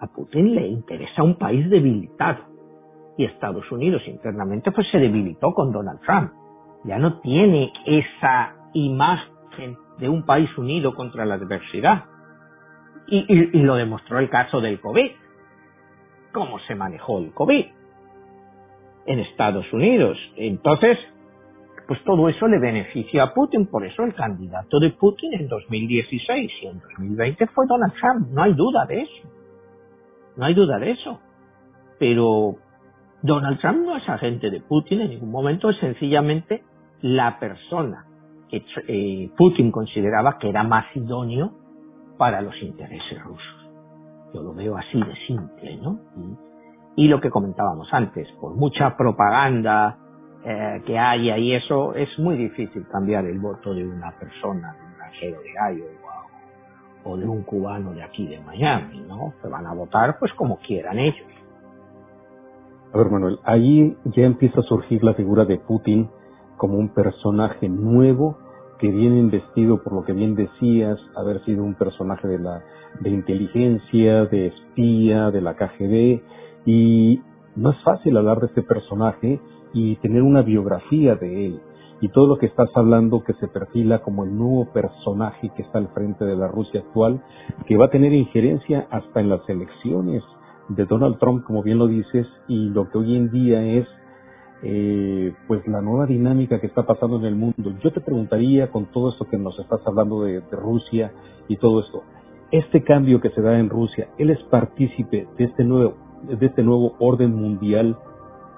A 0.00 0.06
Putin 0.08 0.54
le 0.54 0.66
interesa 0.66 1.22
un 1.22 1.36
país 1.36 1.68
debilitado. 1.70 2.44
Y 3.16 3.24
Estados 3.24 3.70
Unidos 3.72 4.02
internamente 4.06 4.70
pues 4.72 4.86
se 4.90 4.98
debilitó 4.98 5.54
con 5.54 5.72
Donald 5.72 6.00
Trump. 6.00 6.32
Ya 6.84 6.98
no 6.98 7.20
tiene 7.20 7.72
esa 7.86 8.54
imagen 8.74 9.78
de 9.98 10.08
un 10.10 10.24
país 10.26 10.50
unido 10.58 10.94
contra 10.94 11.24
la 11.24 11.34
adversidad. 11.34 12.04
Y, 13.08 13.24
y 13.58 13.62
lo 13.62 13.76
demostró 13.76 14.18
el 14.18 14.28
caso 14.28 14.60
del 14.60 14.80
COVID. 14.80 15.10
¿Cómo 16.32 16.58
se 16.60 16.74
manejó 16.74 17.18
el 17.18 17.32
COVID? 17.32 17.64
En 19.06 19.20
Estados 19.20 19.70
Unidos. 19.72 20.16
Entonces, 20.36 20.98
pues 21.86 22.02
todo 22.04 22.28
eso 22.28 22.48
le 22.48 22.58
beneficia 22.58 23.22
a 23.22 23.34
Putin, 23.34 23.66
por 23.66 23.86
eso 23.86 24.02
el 24.02 24.14
candidato 24.14 24.80
de 24.80 24.90
Putin 24.90 25.34
en 25.34 25.48
2016 25.48 26.52
y 26.62 26.66
en 26.66 26.80
2020 26.80 27.46
fue 27.48 27.66
Donald 27.68 27.92
Trump, 27.94 28.28
no 28.32 28.42
hay 28.42 28.54
duda 28.54 28.86
de 28.86 29.02
eso, 29.02 29.28
no 30.36 30.44
hay 30.44 30.54
duda 30.54 30.78
de 30.78 30.90
eso. 30.90 31.20
Pero 31.98 32.56
Donald 33.22 33.60
Trump 33.60 33.86
no 33.86 33.96
es 33.96 34.08
agente 34.08 34.50
de 34.50 34.60
Putin 34.60 35.00
en 35.00 35.10
ningún 35.10 35.30
momento, 35.30 35.70
es 35.70 35.78
sencillamente 35.78 36.62
la 37.02 37.38
persona 37.38 38.04
que 38.50 38.62
eh, 38.88 39.30
Putin 39.36 39.70
consideraba 39.70 40.38
que 40.38 40.48
era 40.48 40.62
más 40.62 40.84
idóneo 40.94 41.52
para 42.18 42.40
los 42.40 42.60
intereses 42.62 43.22
rusos. 43.22 43.70
Yo 44.34 44.42
lo 44.42 44.54
veo 44.54 44.76
así 44.76 44.98
de 44.98 45.14
simple, 45.26 45.76
¿no? 45.76 46.00
Lo 46.96 47.20
que 47.20 47.30
comentábamos 47.30 47.88
antes, 47.92 48.28
por 48.40 48.54
mucha 48.54 48.96
propaganda 48.96 49.98
eh, 50.44 50.82
que 50.86 50.98
haya 50.98 51.36
y 51.36 51.54
eso, 51.54 51.94
es 51.94 52.08
muy 52.18 52.36
difícil 52.36 52.86
cambiar 52.88 53.26
el 53.26 53.38
voto 53.38 53.74
de 53.74 53.86
una 53.86 54.12
persona, 54.12 54.74
de 54.74 54.86
un 54.86 54.96
granjero 54.96 55.40
de 55.40 55.76
Iowa 55.78 56.24
o 57.04 57.16
de 57.16 57.26
un 57.26 57.42
cubano 57.42 57.92
de 57.92 58.02
aquí 58.02 58.26
de 58.26 58.40
Miami, 58.40 59.00
¿no? 59.06 59.34
Que 59.42 59.48
van 59.48 59.66
a 59.66 59.74
votar 59.74 60.18
pues 60.18 60.32
como 60.34 60.58
quieran 60.58 60.98
ellos. 60.98 61.28
A 62.92 62.98
ver, 62.98 63.10
Manuel, 63.10 63.38
ahí 63.44 63.96
ya 64.04 64.24
empieza 64.24 64.60
a 64.60 64.62
surgir 64.62 65.04
la 65.04 65.14
figura 65.14 65.44
de 65.44 65.58
Putin 65.58 66.08
como 66.56 66.78
un 66.78 66.88
personaje 66.94 67.68
nuevo 67.68 68.38
que 68.78 68.88
viene 68.88 69.18
investido 69.18 69.82
por 69.82 69.92
lo 69.92 70.04
que 70.04 70.12
bien 70.12 70.34
decías, 70.34 70.98
haber 71.16 71.44
sido 71.44 71.62
un 71.62 71.74
personaje 71.74 72.28
de 72.28 72.38
la 72.38 72.62
de 73.00 73.10
inteligencia, 73.10 74.24
de 74.26 74.46
espía, 74.46 75.30
de 75.30 75.40
la 75.40 75.54
KGB, 75.54 76.22
y 76.66 77.22
no 77.54 77.70
es 77.70 77.82
fácil 77.82 78.16
hablar 78.18 78.40
de 78.40 78.48
este 78.48 78.62
personaje 78.62 79.40
y 79.72 79.96
tener 79.96 80.22
una 80.22 80.42
biografía 80.42 81.14
de 81.14 81.46
él. 81.46 81.60
Y 82.02 82.08
todo 82.10 82.26
lo 82.26 82.36
que 82.36 82.46
estás 82.46 82.68
hablando 82.74 83.24
que 83.24 83.32
se 83.34 83.48
perfila 83.48 84.02
como 84.02 84.24
el 84.24 84.36
nuevo 84.36 84.70
personaje 84.72 85.50
que 85.56 85.62
está 85.62 85.78
al 85.78 85.88
frente 85.88 86.26
de 86.26 86.36
la 86.36 86.48
Rusia 86.48 86.80
actual, 86.80 87.22
que 87.66 87.78
va 87.78 87.86
a 87.86 87.90
tener 87.90 88.12
injerencia 88.12 88.86
hasta 88.90 89.20
en 89.20 89.30
las 89.30 89.48
elecciones 89.48 90.22
de 90.68 90.84
Donald 90.84 91.18
Trump, 91.18 91.44
como 91.44 91.62
bien 91.62 91.78
lo 91.78 91.86
dices, 91.86 92.26
y 92.48 92.68
lo 92.68 92.90
que 92.90 92.98
hoy 92.98 93.16
en 93.16 93.30
día 93.30 93.62
es 93.62 93.86
eh, 94.62 95.32
pues 95.46 95.66
la 95.68 95.80
nueva 95.80 96.06
dinámica 96.06 96.60
que 96.60 96.66
está 96.66 96.84
pasando 96.84 97.16
en 97.18 97.24
el 97.24 97.36
mundo. 97.36 97.72
Yo 97.82 97.92
te 97.92 98.00
preguntaría 98.00 98.70
con 98.70 98.86
todo 98.86 99.10
esto 99.10 99.24
que 99.24 99.38
nos 99.38 99.58
estás 99.58 99.80
hablando 99.86 100.22
de, 100.22 100.40
de 100.40 100.56
Rusia 100.56 101.12
y 101.48 101.56
todo 101.56 101.80
esto, 101.80 102.02
este 102.50 102.82
cambio 102.82 103.20
que 103.20 103.30
se 103.30 103.40
da 103.40 103.58
en 103.58 103.70
Rusia, 103.70 104.08
¿él 104.18 104.30
es 104.30 104.42
partícipe 104.44 105.26
de 105.38 105.44
este 105.44 105.64
nuevo 105.64 106.05
de 106.22 106.46
este 106.46 106.62
nuevo 106.62 106.94
orden 106.98 107.34
mundial 107.34 107.96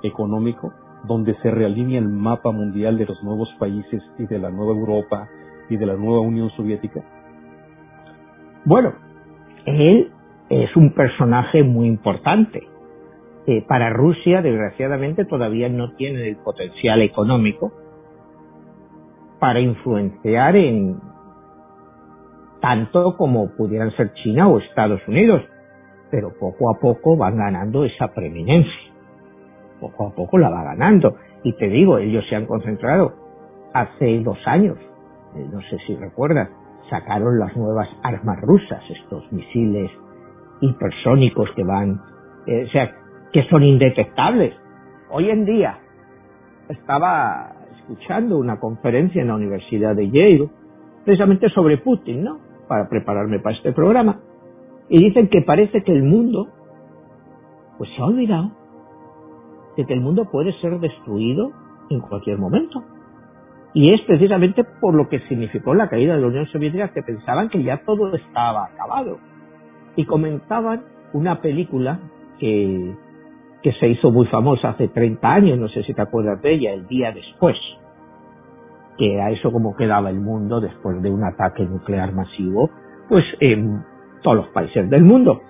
económico, 0.03 0.73
donde 1.05 1.35
se 1.43 1.51
realinea 1.51 1.99
el 1.99 2.09
mapa 2.09 2.51
mundial 2.51 2.99
de 2.99 3.07
los 3.07 3.23
nuevos 3.23 3.49
países 3.59 4.03
y 4.19 4.27
de 4.27 4.39
la 4.39 4.51
nueva 4.51 4.73
Europa 4.73 5.29
y 5.69 5.77
de 5.77 5.87
la 5.87 5.95
nueva 5.95 6.21
Unión 6.21 6.51
Soviética? 6.51 7.03
Bueno, 8.65 8.95
él 9.67 10.11
es 10.49 10.75
un 10.77 10.93
personaje 10.93 11.63
muy 11.63 11.89
importante. 11.89 12.63
Eh, 13.47 13.65
para 13.67 13.91
Rusia, 13.91 14.43
desgraciadamente, 14.43 15.25
todavía 15.25 15.69
no 15.69 15.93
tiene 15.93 16.29
el 16.29 16.37
potencial 16.37 17.01
económico 17.03 17.73
para 19.39 19.61
influenciar 19.61 20.57
en 20.57 21.01
tanto 22.61 23.17
como 23.17 23.51
pudieran 23.57 23.95
ser 23.97 24.13
China 24.15 24.49
o 24.49 24.59
Estados 24.59 25.01
Unidos 25.07 25.43
pero 26.11 26.33
poco 26.39 26.71
a 26.71 26.79
poco 26.79 27.17
van 27.17 27.37
ganando 27.37 27.85
esa 27.85 28.09
preeminencia. 28.09 28.93
Poco 29.81 30.09
a 30.09 30.15
poco 30.15 30.39
la 30.39 30.51
va 30.51 30.65
ganando. 30.65 31.17
Y 31.43 31.53
te 31.53 31.69
digo, 31.69 31.99
ellos 31.99 32.25
se 32.29 32.37
han 32.37 32.47
concentrado 32.47 33.13
hace 33.73 34.21
dos 34.21 34.39
años, 34.47 34.79
eh, 35.37 35.47
no 35.53 35.61
sé 35.63 35.79
si 35.87 35.95
recuerdas, 35.95 36.49
sacaron 36.91 37.39
las 37.39 37.57
nuevas 37.57 37.89
armas 38.03 38.41
rusas, 38.41 38.83
estos 38.91 39.31
misiles 39.33 39.91
hipersónicos 40.61 41.51
que 41.55 41.63
van, 41.63 42.01
eh, 42.47 42.65
o 42.65 42.71
sea, 42.71 42.93
que 43.33 43.43
son 43.45 43.63
indetectables. 43.63 44.55
Hoy 45.11 45.31
en 45.31 45.45
día 45.45 45.79
estaba 46.69 47.53
escuchando 47.79 48.39
una 48.39 48.59
conferencia 48.59 49.23
en 49.23 49.29
la 49.29 49.35
Universidad 49.35 49.95
de 49.95 50.11
Yale, 50.11 50.49
precisamente 51.05 51.49
sobre 51.51 51.79
Putin, 51.79 52.25
¿no? 52.25 52.39
Para 52.67 52.89
prepararme 52.89 53.39
para 53.39 53.57
este 53.57 53.73
programa. 53.73 54.19
Y 54.89 55.05
dicen 55.05 55.29
que 55.29 55.43
parece 55.43 55.83
que 55.83 55.93
el 55.93 56.03
mundo 56.03 56.49
pues 57.79 57.91
se 57.95 58.03
ha 58.03 58.07
olvidado. 58.07 58.51
de 59.77 59.87
que 59.87 59.95
el 59.95 60.01
mundo 60.01 60.25
puede 60.31 60.53
ser 60.55 60.81
destruido 60.81 61.53
en 61.89 62.01
cualquier 62.01 62.37
momento. 62.37 62.83
Y 63.75 63.95
es 63.95 64.01
precisamente 64.03 64.65
por 64.65 64.95
lo 64.95 65.09
que 65.09 65.21
significó 65.29 65.73
la 65.73 65.89
caída 65.89 66.17
de 66.17 66.21
la 66.21 66.27
Unión 66.27 66.47
Soviética 66.47 66.89
que 66.89 67.03
pensaban 67.03 67.49
que 67.49 67.63
ya 67.63 67.85
todo 67.85 68.13
estaba 68.15 68.65
acabado. 68.65 69.19
Y 69.95 70.05
comentaban 70.05 70.83
una 71.13 71.41
película 71.41 72.01
que, 72.41 72.97
que 73.63 73.73
se 73.75 73.89
hizo 73.89 74.11
muy 74.11 74.27
famosa 74.27 74.71
hace 74.71 74.89
30 74.89 75.33
años, 75.33 75.59
no 75.59 75.69
sé 75.69 75.85
si 75.85 75.95
te 75.95 76.03
acuerdas 76.03 76.43
de 76.43 76.55
ella, 76.55 76.73
El 76.73 76.89
Día 76.89 77.13
Después, 77.13 77.57
que 78.97 79.15
era 79.15 79.31
eso 79.31 79.53
como 79.53 79.77
quedaba 79.77 80.11
el 80.11 80.21
mundo 80.21 80.61
después 80.61 81.01
de 81.03 81.11
un 81.11 81.23
ataque 81.23 81.65
nuclear 81.65 82.13
masivo, 82.13 82.71
pues 83.09 83.25
en 83.39 83.85
todos 84.23 84.37
los 84.37 84.49
países 84.49 84.89
del 84.91 85.05
mundo. 85.05 85.41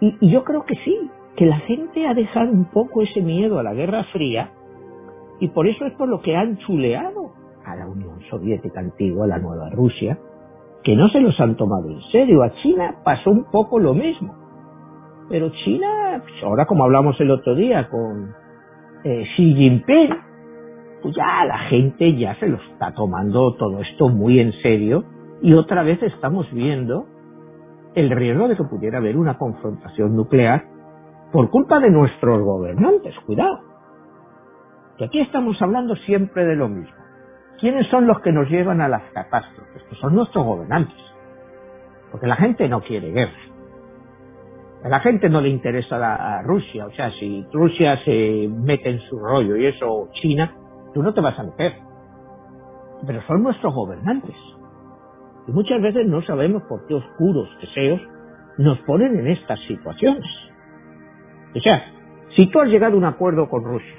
Y, 0.00 0.16
y 0.20 0.30
yo 0.30 0.44
creo 0.44 0.64
que 0.64 0.76
sí, 0.84 1.10
que 1.36 1.46
la 1.46 1.58
gente 1.60 2.06
ha 2.06 2.14
dejado 2.14 2.50
un 2.50 2.66
poco 2.66 3.02
ese 3.02 3.20
miedo 3.20 3.58
a 3.58 3.62
la 3.62 3.74
Guerra 3.74 4.04
Fría 4.12 4.52
y 5.40 5.48
por 5.48 5.66
eso 5.66 5.86
es 5.86 5.94
por 5.94 6.08
lo 6.08 6.20
que 6.20 6.36
han 6.36 6.58
chuleado 6.58 7.32
a 7.64 7.74
la 7.74 7.86
Unión 7.86 8.20
Soviética 8.28 8.80
antigua, 8.80 9.24
a 9.24 9.28
la 9.28 9.38
nueva 9.38 9.70
Rusia, 9.70 10.18
que 10.84 10.94
no 10.94 11.08
se 11.08 11.20
los 11.20 11.38
han 11.40 11.56
tomado 11.56 11.88
en 11.88 12.00
serio. 12.12 12.42
A 12.42 12.52
China 12.62 12.96
pasó 13.04 13.30
un 13.30 13.44
poco 13.50 13.78
lo 13.78 13.94
mismo. 13.94 14.34
Pero 15.28 15.50
China, 15.64 16.22
pues 16.22 16.42
ahora 16.42 16.66
como 16.66 16.84
hablamos 16.84 17.18
el 17.20 17.30
otro 17.30 17.54
día 17.54 17.88
con 17.88 18.34
eh, 19.04 19.24
Xi 19.36 19.54
Jinping, 19.54 20.10
pues 21.02 21.14
ya 21.14 21.44
la 21.46 21.58
gente 21.70 22.14
ya 22.16 22.34
se 22.38 22.48
lo 22.48 22.58
está 22.72 22.92
tomando 22.92 23.54
todo 23.54 23.80
esto 23.80 24.08
muy 24.08 24.40
en 24.40 24.52
serio 24.60 25.04
y 25.40 25.54
otra 25.54 25.82
vez 25.82 26.02
estamos 26.02 26.50
viendo 26.52 27.06
el 27.94 28.10
riesgo 28.10 28.48
de 28.48 28.56
que 28.56 28.64
pudiera 28.64 28.98
haber 28.98 29.16
una 29.16 29.36
confrontación 29.36 30.14
nuclear 30.14 30.64
por 31.32 31.50
culpa 31.50 31.80
de 31.80 31.90
nuestros 31.90 32.40
gobernantes, 32.42 33.14
cuidado. 33.26 33.60
Que 34.98 35.04
aquí 35.06 35.20
estamos 35.20 35.60
hablando 35.62 35.96
siempre 35.96 36.44
de 36.44 36.56
lo 36.56 36.68
mismo. 36.68 36.94
¿Quiénes 37.60 37.86
son 37.88 38.06
los 38.06 38.20
que 38.20 38.32
nos 38.32 38.48
llevan 38.48 38.80
a 38.80 38.88
las 38.88 39.02
catástrofes? 39.12 39.82
Pues 39.88 40.00
son 40.00 40.14
nuestros 40.14 40.44
gobernantes. 40.44 40.96
Porque 42.10 42.26
la 42.26 42.36
gente 42.36 42.68
no 42.68 42.80
quiere 42.80 43.12
guerra. 43.12 43.38
A 44.82 44.88
la 44.88 45.00
gente 45.00 45.28
no 45.28 45.40
le 45.40 45.50
interesa 45.50 45.96
a 45.96 46.42
Rusia. 46.42 46.86
O 46.86 46.90
sea, 46.92 47.10
si 47.12 47.46
Rusia 47.52 47.98
se 48.04 48.48
mete 48.50 48.90
en 48.90 49.00
su 49.00 49.18
rollo 49.18 49.56
y 49.56 49.66
eso 49.66 50.08
China, 50.20 50.54
tú 50.94 51.02
no 51.02 51.12
te 51.12 51.20
vas 51.20 51.38
a 51.38 51.42
meter. 51.42 51.74
Pero 53.06 53.22
son 53.26 53.42
nuestros 53.42 53.74
gobernantes. 53.74 54.34
Y 55.50 55.52
muchas 55.52 55.82
veces 55.82 56.06
no 56.06 56.22
sabemos 56.22 56.62
por 56.68 56.86
qué 56.86 56.94
oscuros 56.94 57.48
deseos 57.60 58.00
nos 58.56 58.78
ponen 58.82 59.18
en 59.18 59.26
estas 59.26 59.58
situaciones. 59.66 60.24
O 61.56 61.58
sea, 61.58 61.82
si 62.36 62.46
tú 62.46 62.60
has 62.60 62.68
llegado 62.68 62.94
a 62.94 62.98
un 62.98 63.04
acuerdo 63.04 63.48
con 63.48 63.64
Rusia, 63.64 63.96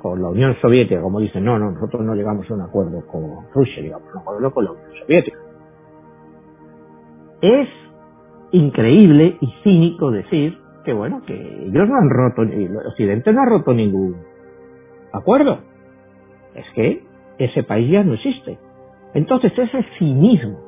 con 0.00 0.20
la 0.20 0.30
Unión 0.30 0.56
Soviética, 0.60 1.00
como 1.00 1.20
dicen, 1.20 1.44
no, 1.44 1.60
no, 1.60 1.70
nosotros 1.70 2.02
no 2.02 2.16
llegamos 2.16 2.50
a 2.50 2.54
un 2.54 2.62
acuerdo 2.62 3.06
con 3.06 3.22
Rusia, 3.54 3.82
llegamos 3.82 4.08
a 4.08 4.12
un 4.14 4.18
acuerdo 4.18 4.52
con 4.52 4.64
la 4.64 4.72
Unión 4.72 4.90
Soviética. 5.00 5.38
Es 7.40 7.68
increíble 8.50 9.38
y 9.40 9.54
cínico 9.62 10.10
decir 10.10 10.58
que, 10.84 10.92
bueno, 10.92 11.22
que 11.24 11.34
ellos 11.34 11.88
no 11.88 11.94
han 11.94 12.10
roto, 12.10 12.42
Occidente 12.88 13.32
no 13.32 13.42
ha 13.42 13.46
roto 13.46 13.72
ningún 13.72 14.16
acuerdo. 15.12 15.60
Es 16.56 16.66
que 16.74 17.04
ese 17.38 17.62
país 17.62 17.92
ya 17.92 18.02
no 18.02 18.14
existe. 18.14 18.58
Entonces 19.14 19.52
ese 19.56 19.84
cinismo 19.98 20.63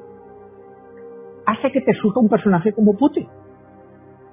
hace 1.47 1.73
que 1.73 1.81
te 1.81 1.95
surja 1.95 2.21
un 2.21 2.29
personaje 2.29 2.73
como 2.73 2.97
Putin. 2.97 3.29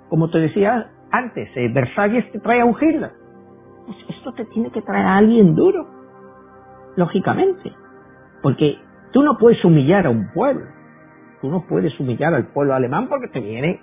Como 0.10 0.30
te 0.30 0.40
decía 0.40 0.92
antes, 1.12 1.50
eh, 1.56 1.70
Versalles 1.74 2.32
te 2.32 2.40
trae 2.40 2.62
a 2.62 2.66
un 2.66 2.76
Hitler. 2.80 3.12
Pues 3.86 3.98
esto 4.10 4.34
te 4.34 4.46
tiene 4.46 4.72
que 4.72 4.82
traer 4.82 5.06
a 5.06 5.18
alguien 5.18 5.56
duro, 5.56 5.88
lógicamente. 6.96 7.72
Porque 8.42 8.78
tú 9.12 9.24
no 9.24 9.38
puedes 9.38 9.64
humillar 9.64 10.08
a 10.08 10.10
un 10.10 10.30
pueblo. 10.34 10.66
Tú 11.42 11.50
no 11.50 11.66
puedes 11.68 11.98
humillar 12.00 12.34
al 12.34 12.48
pueblo 12.48 12.74
alemán 12.74 13.08
porque 13.10 13.28
te 13.28 13.40
viene 13.40 13.82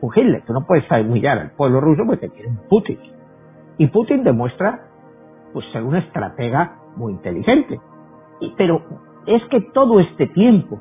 un 0.00 0.10
Hitler. 0.14 0.42
Tú 0.46 0.52
no 0.52 0.66
puedes 0.66 0.84
humillar 0.90 1.38
al 1.38 1.50
pueblo 1.52 1.80
ruso 1.80 2.02
porque 2.06 2.28
te 2.28 2.34
viene 2.34 2.50
un 2.50 2.68
Putin. 2.68 2.98
Y 3.76 3.86
Putin 3.88 4.24
demuestra 4.24 4.88
pues 5.52 5.66
ser 5.72 5.82
una 5.82 6.00
estratega 6.00 6.78
muy 6.96 7.12
inteligente. 7.12 7.80
Pero 8.56 8.82
es 9.26 9.42
que 9.50 9.60
todo 9.72 10.00
este 10.00 10.26
tiempo, 10.28 10.80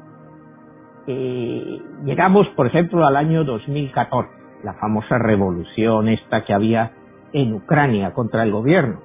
eh, 1.07 1.81
llegamos 2.03 2.47
por 2.49 2.67
ejemplo 2.67 3.05
al 3.05 3.15
año 3.15 3.45
2014, 3.45 4.29
la 4.63 4.73
famosa 4.73 5.17
revolución 5.17 6.09
esta 6.09 6.43
que 6.43 6.53
había 6.53 6.91
en 7.31 7.53
Ucrania 7.53 8.13
contra 8.13 8.43
el 8.43 8.51
gobierno. 8.51 8.99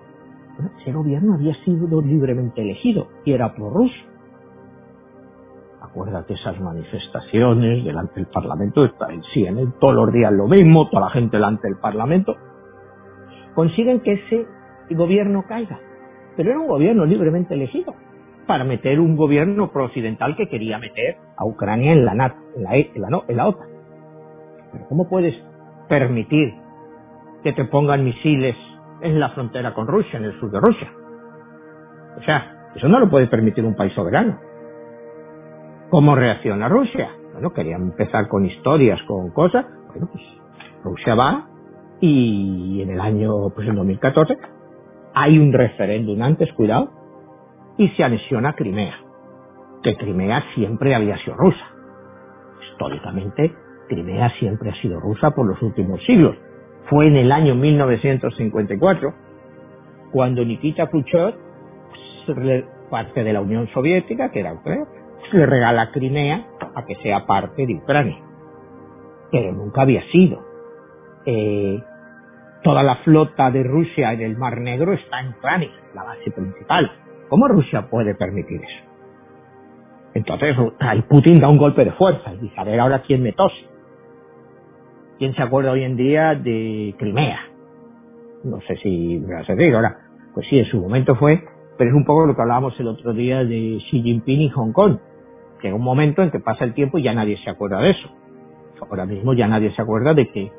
ese 0.80 0.92
gobierno 0.92 1.34
había 1.34 1.55
sido 1.64 2.03
libremente 2.03 2.61
elegido 2.61 3.09
y 3.24 3.32
era 3.32 3.55
prorruso. 3.55 3.94
Acuérdate 5.80 6.34
esas 6.34 6.61
manifestaciones 6.61 7.84
delante 7.84 8.14
del 8.14 8.26
Parlamento, 8.26 8.84
en 8.84 9.22
CNN 9.32 9.72
todos 9.78 9.94
los 9.94 10.12
días 10.12 10.32
lo 10.32 10.48
mismo, 10.48 10.88
toda 10.88 11.07
la 11.07 11.11
gente 11.11 11.36
delante 11.36 11.68
del 11.68 11.78
Parlamento. 11.78 12.36
Consiguen 13.55 14.00
que 14.00 14.12
ese 14.14 14.46
gobierno 14.90 15.44
caiga, 15.46 15.78
pero 16.36 16.50
era 16.50 16.59
un 16.59 16.68
gobierno 16.68 17.05
libremente 17.05 17.55
elegido 17.55 17.94
para 18.47 18.64
meter 18.64 19.01
un 19.01 19.16
gobierno 19.16 19.70
pro-occidental 19.70 20.36
que 20.36 20.49
quería 20.49 20.78
meter 20.78 21.16
a 21.36 21.45
Ucrania 21.45 21.93
en 21.93 22.05
la 22.05 22.14
NATO, 22.14 22.36
en 22.57 22.64
la, 22.64 22.76
en 22.76 23.05
en 23.28 23.36
la 23.36 23.49
OTAN. 23.49 23.68
Pero 24.72 24.86
¿cómo 24.88 25.09
puedes 25.09 25.34
permitir 25.88 26.55
que 27.43 27.53
te 27.53 27.64
pongan 27.64 28.05
misiles 28.05 28.57
en 29.01 29.20
la 29.20 29.30
frontera 29.30 29.74
con 29.74 29.86
Rusia, 29.86 30.18
en 30.18 30.24
el 30.24 30.38
sur 30.40 30.51
de 30.51 30.61
Rusia? 30.61 30.93
O 32.18 32.22
sea, 32.22 32.70
eso 32.74 32.88
no 32.88 33.01
lo 33.01 33.11
puede 33.11 33.26
permitir 33.26 33.64
un 33.64 33.74
país 33.74 33.93
soberano. 33.95 34.38
¿Cómo 35.90 36.14
reacciona 36.14 36.68
Rusia? 36.68 37.11
Bueno, 37.32 37.53
querían 37.53 37.82
empezar 37.82 38.28
con 38.28 38.47
historias, 38.47 39.03
con 39.03 39.30
cosas. 39.30 39.66
Bueno, 39.88 40.09
pues 40.11 40.24
Rusia 40.82 41.14
va 41.14 41.49
y 42.01 42.80
en 42.82 42.90
el 42.90 43.01
año, 43.01 43.51
pues 43.55 43.68
en 43.68 43.76
2014, 43.76 44.36
hay 45.14 45.38
un 45.38 45.53
referéndum 45.53 46.20
antes, 46.22 46.53
cuidado, 46.55 46.90
y 47.78 47.88
se 47.90 48.04
anexiona 48.04 48.54
Crimea, 48.54 48.98
que 49.82 49.96
Crimea 49.96 50.44
siempre 50.54 50.94
había 50.94 51.16
sido 51.18 51.36
rusa. 51.36 51.66
Históricamente, 52.70 53.54
Crimea 53.88 54.30
siempre 54.38 54.70
ha 54.70 54.74
sido 54.80 55.00
rusa 55.00 55.30
por 55.30 55.46
los 55.46 55.60
últimos 55.62 56.02
siglos. 56.04 56.36
Fue 56.88 57.06
en 57.06 57.16
el 57.16 57.32
año 57.32 57.54
1954 57.54 59.14
cuando 60.12 60.44
Nikita 60.44 60.88
Khrushchev, 60.88 61.34
parte 62.90 63.24
de 63.24 63.32
la 63.32 63.40
Unión 63.40 63.68
Soviética, 63.68 64.30
que 64.30 64.40
era 64.40 64.52
Ucrania, 64.52 64.86
le 65.32 65.46
regala 65.46 65.90
Crimea 65.90 66.46
a 66.74 66.84
que 66.84 66.94
sea 66.96 67.26
parte 67.26 67.66
de 67.66 67.74
Ucrania, 67.74 68.18
pero 69.30 69.52
nunca 69.52 69.82
había 69.82 70.02
sido. 70.10 70.42
Eh, 71.24 71.82
toda 72.62 72.82
la 72.82 72.96
flota 72.96 73.50
de 73.50 73.62
Rusia 73.62 74.12
en 74.12 74.20
el 74.20 74.36
Mar 74.36 74.60
Negro 74.60 74.92
está 74.92 75.20
en 75.20 75.28
Ucrania, 75.30 75.70
la 75.94 76.04
base 76.04 76.30
principal. 76.30 76.90
¿Cómo 77.33 77.49
Rusia 77.49 77.89
puede 77.89 78.14
permitir 78.14 78.61
eso? 78.62 78.85
Entonces, 80.12 80.55
ahí 80.80 81.01
Putin 81.01 81.41
da 81.41 81.49
un 81.49 81.57
golpe 81.57 81.83
de 81.83 81.93
fuerza 81.93 82.35
y 82.35 82.37
dice, 82.37 82.61
a 82.61 82.64
ver 82.64 82.78
ahora 82.78 83.01
quién 83.07 83.22
me 83.22 83.33
tose. 83.33 83.57
¿Quién 85.18 85.35
se 85.35 85.43
acuerda 85.43 85.72
hoy 85.72 85.83
en 85.83 85.97
día 85.97 86.35
de 86.35 86.95
Crimea? 86.99 87.41
No 88.45 88.61
sé 88.61 88.76
si 88.83 89.18
me 89.18 89.33
vas 89.33 89.49
a 89.49 89.55
decir 89.55 89.74
ahora. 89.74 89.97
Pues 90.35 90.47
sí, 90.51 90.59
en 90.59 90.66
su 90.66 90.78
momento 90.78 91.14
fue, 91.14 91.43
pero 91.78 91.89
es 91.89 91.97
un 91.97 92.05
poco 92.05 92.26
lo 92.26 92.37
que 92.37 92.43
hablábamos 92.43 92.78
el 92.78 92.89
otro 92.89 93.14
día 93.14 93.39
de 93.45 93.78
Xi 93.78 94.03
Jinping 94.03 94.41
y 94.43 94.51
Hong 94.51 94.72
Kong. 94.72 94.99
Que 95.62 95.68
en 95.68 95.74
un 95.74 95.83
momento 95.83 96.22
en 96.22 96.30
que 96.30 96.39
pasa 96.39 96.64
el 96.64 96.74
tiempo 96.74 96.99
y 96.99 97.05
ya 97.05 97.14
nadie 97.14 97.39
se 97.43 97.49
acuerda 97.49 97.80
de 97.80 97.93
eso. 97.93 98.11
Ahora 98.78 99.07
mismo 99.07 99.33
ya 99.33 99.49
nadie 99.49 99.74
se 99.74 99.80
acuerda 99.80 100.12
de 100.12 100.30
que 100.30 100.53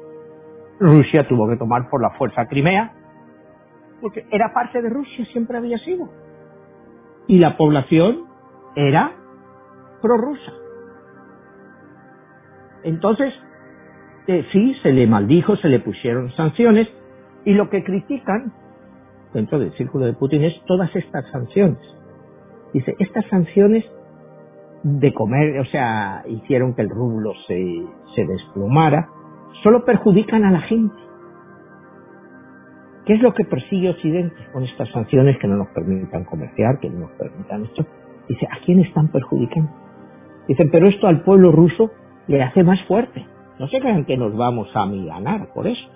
Rusia 0.80 1.28
tuvo 1.28 1.48
que 1.48 1.58
tomar 1.58 1.88
por 1.92 2.02
la 2.02 2.10
fuerza 2.18 2.48
Crimea, 2.48 2.94
porque 4.02 4.26
era 4.32 4.52
parte 4.56 4.82
de 4.82 4.90
Rusia, 4.90 5.24
siempre 5.26 5.60
había 5.60 5.78
sido 5.78 6.10
y 7.28 7.40
la 7.40 7.58
población 7.58 8.26
era 8.76 9.14
prorrusa. 10.02 10.54
Entonces, 12.84 13.34
eh, 14.28 14.46
sí, 14.52 14.76
se 14.84 14.92
le 14.92 15.08
maldijo, 15.08 15.56
se 15.58 15.70
le 15.70 15.80
pusieron 15.80 16.32
sanciones 16.32 16.88
y 17.46 17.54
lo 17.54 17.70
que 17.70 17.84
critican 17.84 18.54
dentro 19.34 19.60
del 19.60 19.74
círculo 19.74 20.06
de 20.06 20.14
Putin 20.14 20.44
es 20.44 20.54
todas 20.66 20.94
estas 20.96 21.30
sanciones. 21.32 21.80
Dice, 22.74 22.96
estas 23.00 23.26
sanciones 23.28 23.86
de 24.84 25.14
comer, 25.14 25.60
o 25.60 25.66
sea, 25.66 26.24
hicieron 26.28 26.74
que 26.76 26.82
el 26.82 26.90
rublo 26.90 27.32
se, 27.48 27.86
se 28.16 28.26
desplomara, 28.26 29.08
solo 29.64 29.86
perjudican 29.86 30.44
a 30.44 30.52
la 30.52 30.62
gente. 30.62 30.96
¿Qué 33.06 33.14
es 33.14 33.22
lo 33.22 33.34
que 33.34 33.43
persigue 33.43 33.89
Occidente 33.89 34.36
con 34.54 34.64
estas 34.64 34.89
sanciones 34.91 35.38
que 35.38 35.47
no 35.47 35.58
nos 35.58 35.68
permitan 35.70 36.24
comerciar, 36.24 36.80
que 36.80 36.89
no 36.89 36.99
nos 36.99 37.12
permitan 37.12 37.66
esto? 37.66 37.86
Dice, 38.30 38.47
¿a 38.49 38.64
quién 38.66 38.80
están 38.80 39.10
perjudicando? 39.10 39.72
Dicen, 40.47 40.70
pero 40.72 40.88
esto 40.88 41.08
al 41.08 41.22
pueblo 41.22 41.51
ruso 41.51 41.91
le 42.28 42.41
hace 42.41 42.64
más 42.64 42.82
fuerte. 42.86 43.26
No 43.60 43.68
se 43.68 43.80
crean 43.80 44.06
que 44.06 44.18
nos 44.18 44.36
vamos 44.36 44.70
a 44.74 44.86
milanar 44.86 45.54
por 45.54 45.68
esto. 45.68 45.91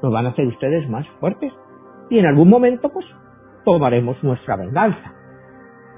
nos 0.00 0.12
van 0.12 0.26
a 0.26 0.30
hacer 0.30 0.46
ustedes 0.46 0.88
más 0.88 1.06
fuertes. 1.20 1.52
Y 2.08 2.18
en 2.18 2.26
algún 2.26 2.48
momento, 2.48 2.88
pues, 2.88 3.04
tomaremos 3.64 4.22
nuestra 4.22 4.56
venganza. 4.56 5.12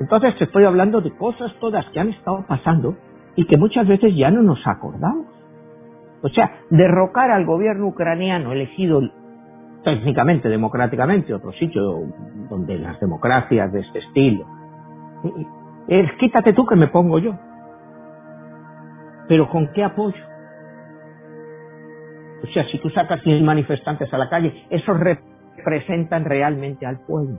Entonces 0.00 0.36
te 0.38 0.44
estoy 0.44 0.64
hablando 0.64 1.02
de 1.02 1.14
cosas 1.16 1.52
todas 1.60 1.84
que 1.90 2.00
han 2.00 2.08
estado 2.08 2.46
pasando 2.48 2.96
y 3.36 3.44
que 3.46 3.58
muchas 3.58 3.86
veces 3.86 4.16
ya 4.16 4.30
no 4.30 4.42
nos 4.42 4.66
acordamos. 4.66 5.26
O 6.22 6.28
sea, 6.30 6.62
derrocar 6.70 7.30
al 7.30 7.44
gobierno 7.44 7.86
ucraniano 7.88 8.52
elegido 8.52 9.02
técnicamente, 9.82 10.48
democráticamente, 10.48 11.34
otro 11.34 11.52
sitio 11.52 11.82
donde 12.48 12.78
las 12.78 12.98
democracias 13.00 13.72
de 13.72 13.80
este 13.80 13.98
estilo. 14.00 14.46
Es 15.88 16.10
quítate 16.18 16.52
tú 16.52 16.66
que 16.66 16.76
me 16.76 16.88
pongo 16.88 17.18
yo. 17.18 17.34
Pero 19.28 19.48
¿con 19.48 19.72
qué 19.72 19.84
apoyo? 19.84 20.22
O 22.42 22.46
sea, 22.52 22.64
si 22.66 22.78
tú 22.78 22.90
sacas 22.90 23.20
100 23.22 23.44
manifestantes 23.44 24.12
a 24.12 24.18
la 24.18 24.28
calle, 24.28 24.66
esos 24.70 24.98
representan 24.98 26.24
realmente 26.24 26.86
al 26.86 27.00
pueblo. 27.06 27.38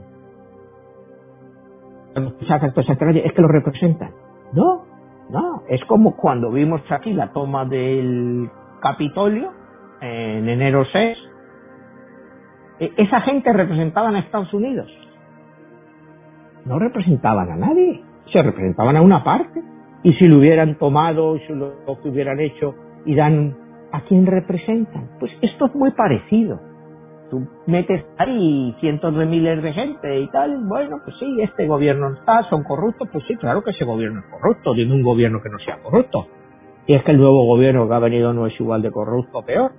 Cuando 2.12 2.32
tú 2.34 2.44
sacas 2.46 2.76
a 2.76 2.82
la 2.82 2.96
calle, 2.96 3.26
es 3.26 3.32
que 3.32 3.42
lo 3.42 3.48
representan. 3.48 4.10
No, 4.52 4.84
no. 5.30 5.62
Es 5.68 5.84
como 5.86 6.16
cuando 6.16 6.50
vimos 6.50 6.82
aquí 6.90 7.12
la 7.12 7.32
toma 7.32 7.64
del 7.64 8.50
Capitolio 8.80 9.50
en 10.00 10.48
enero 10.48 10.84
6. 10.92 11.18
E, 12.82 12.92
esa 12.96 13.20
gente 13.20 13.52
representaban 13.52 14.16
a 14.16 14.18
Estados 14.18 14.52
Unidos. 14.52 14.90
No 16.64 16.80
representaban 16.80 17.48
a 17.52 17.56
nadie. 17.56 18.02
Se 18.32 18.42
representaban 18.42 18.96
a 18.96 19.02
una 19.02 19.22
parte. 19.22 19.62
Y 20.02 20.12
si 20.14 20.26
lo 20.26 20.38
hubieran 20.38 20.76
tomado, 20.78 21.38
si 21.46 21.52
lo, 21.54 21.74
que 22.02 22.08
hubieran 22.08 22.40
hecho, 22.40 22.74
irán 23.06 23.56
a 23.92 24.00
quién 24.00 24.26
representan. 24.26 25.10
Pues 25.20 25.30
esto 25.42 25.66
es 25.66 25.74
muy 25.76 25.92
parecido. 25.92 26.60
Tú 27.30 27.46
metes 27.66 28.04
ahí 28.18 28.74
cientos 28.80 29.16
de 29.16 29.26
miles 29.26 29.62
de 29.62 29.72
gente 29.72 30.20
y 30.20 30.28
tal, 30.30 30.64
bueno, 30.66 30.98
pues 31.04 31.16
sí, 31.18 31.40
este 31.40 31.66
gobierno 31.66 32.12
está, 32.12 32.42
son 32.50 32.62
corruptos, 32.62 33.08
pues 33.10 33.24
sí, 33.26 33.36
claro 33.36 33.62
que 33.62 33.70
ese 33.70 33.86
gobierno 33.86 34.20
es 34.20 34.26
corrupto, 34.26 34.74
dime 34.74 34.92
un 34.92 35.02
gobierno 35.02 35.40
que 35.40 35.48
no 35.48 35.58
sea 35.60 35.78
corrupto. 35.82 36.26
Y 36.86 36.94
es 36.94 37.02
que 37.04 37.12
el 37.12 37.18
nuevo 37.18 37.46
gobierno 37.46 37.88
que 37.88 37.94
ha 37.94 38.00
venido 38.00 38.34
no 38.34 38.46
es 38.46 38.60
igual 38.60 38.82
de 38.82 38.90
corrupto 38.90 39.38
o 39.38 39.46
peor. 39.46 39.72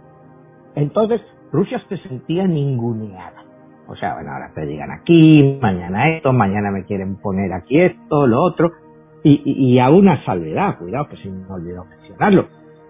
Entonces, 0.74 1.22
Rusia 1.54 1.82
se 1.88 1.98
sentía 1.98 2.46
ninguneada. 2.46 3.46
O 3.88 3.96
sea, 3.96 4.16
bueno, 4.16 4.32
ahora 4.32 4.52
te 4.54 4.66
digan 4.66 4.92
aquí, 4.92 5.58
mañana 5.62 6.10
esto, 6.10 6.34
mañana 6.34 6.72
me 6.72 6.84
quieren 6.84 7.16
poner 7.16 7.54
aquí 7.54 7.80
esto, 7.80 8.28
lo 8.28 8.44
otro. 8.44 8.72
Y, 9.24 9.42
y, 9.46 9.80
a 9.80 9.90
una 9.90 10.24
salvedad, 10.26 10.78
cuidado 10.78 11.08
que 11.08 11.16
si 11.16 11.30
no 11.30 11.54
olvido 11.54 11.86
mencionarlo. 11.86 12.48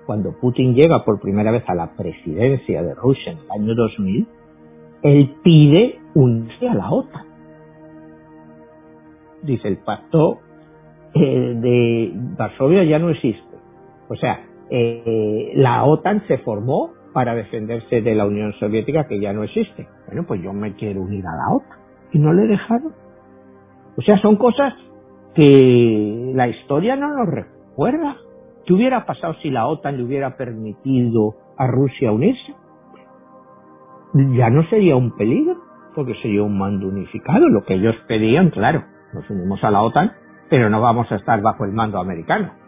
Cuando 0.07 0.31
Putin 0.39 0.73
llega 0.73 1.05
por 1.05 1.21
primera 1.21 1.51
vez 1.51 1.63
a 1.67 1.75
la 1.75 1.95
presidencia 1.95 2.81
de 2.81 2.95
Rusia 2.95 3.33
en 3.33 3.37
el 3.37 3.51
año 3.51 3.75
2000, 3.75 4.27
él 5.03 5.35
pide 5.43 5.99
unirse 6.15 6.67
a 6.67 6.73
la 6.73 6.89
OTAN. 6.89 7.25
Dice, 9.43 9.67
el 9.67 9.77
pacto 9.77 10.39
eh, 11.13 11.53
de 11.55 12.11
Varsovia 12.35 12.83
ya 12.83 12.97
no 12.97 13.11
existe 13.11 13.53
o 14.13 14.15
sea, 14.15 14.45
eh, 14.69 15.53
la 15.55 15.85
OTAN 15.85 16.23
se 16.27 16.37
formó 16.39 16.91
para 17.13 17.35
defenderse 17.35 18.01
de 18.01 18.15
la 18.15 18.25
Unión 18.25 18.53
Soviética 18.53 19.07
que 19.07 19.19
ya 19.19 19.31
no 19.33 19.43
existe. 19.43 19.87
Bueno, 20.07 20.23
pues 20.27 20.41
yo 20.41 20.51
me 20.51 20.73
quiero 20.75 21.01
unir 21.01 21.23
a 21.25 21.35
la 21.35 21.55
OTAN. 21.55 21.77
Y 22.11 22.19
no 22.19 22.33
le 22.33 22.47
dejaron. 22.47 22.93
O 23.95 24.01
sea, 24.01 24.17
son 24.17 24.35
cosas 24.35 24.73
que 25.35 26.31
la 26.35 26.47
historia 26.47 26.95
no 26.95 27.15
nos 27.15 27.27
recuerda. 27.27 28.17
¿Qué 28.65 28.73
hubiera 28.73 29.05
pasado 29.05 29.35
si 29.41 29.49
la 29.49 29.67
OTAN 29.67 29.97
le 29.97 30.03
hubiera 30.03 30.35
permitido 30.35 31.35
a 31.57 31.67
Rusia 31.67 32.11
unirse? 32.11 32.55
Ya 34.13 34.49
no 34.49 34.63
sería 34.69 34.95
un 34.95 35.15
peligro, 35.15 35.57
porque 35.95 36.15
sería 36.21 36.43
un 36.43 36.57
mando 36.57 36.87
unificado. 36.87 37.47
Lo 37.49 37.63
que 37.63 37.75
ellos 37.75 37.95
pedían, 38.07 38.49
claro, 38.49 38.83
nos 39.13 39.29
unimos 39.29 39.63
a 39.63 39.71
la 39.71 39.81
OTAN, 39.81 40.11
pero 40.49 40.69
no 40.69 40.81
vamos 40.81 41.11
a 41.11 41.15
estar 41.15 41.41
bajo 41.41 41.65
el 41.65 41.71
mando 41.71 41.99
americano. 41.99 42.62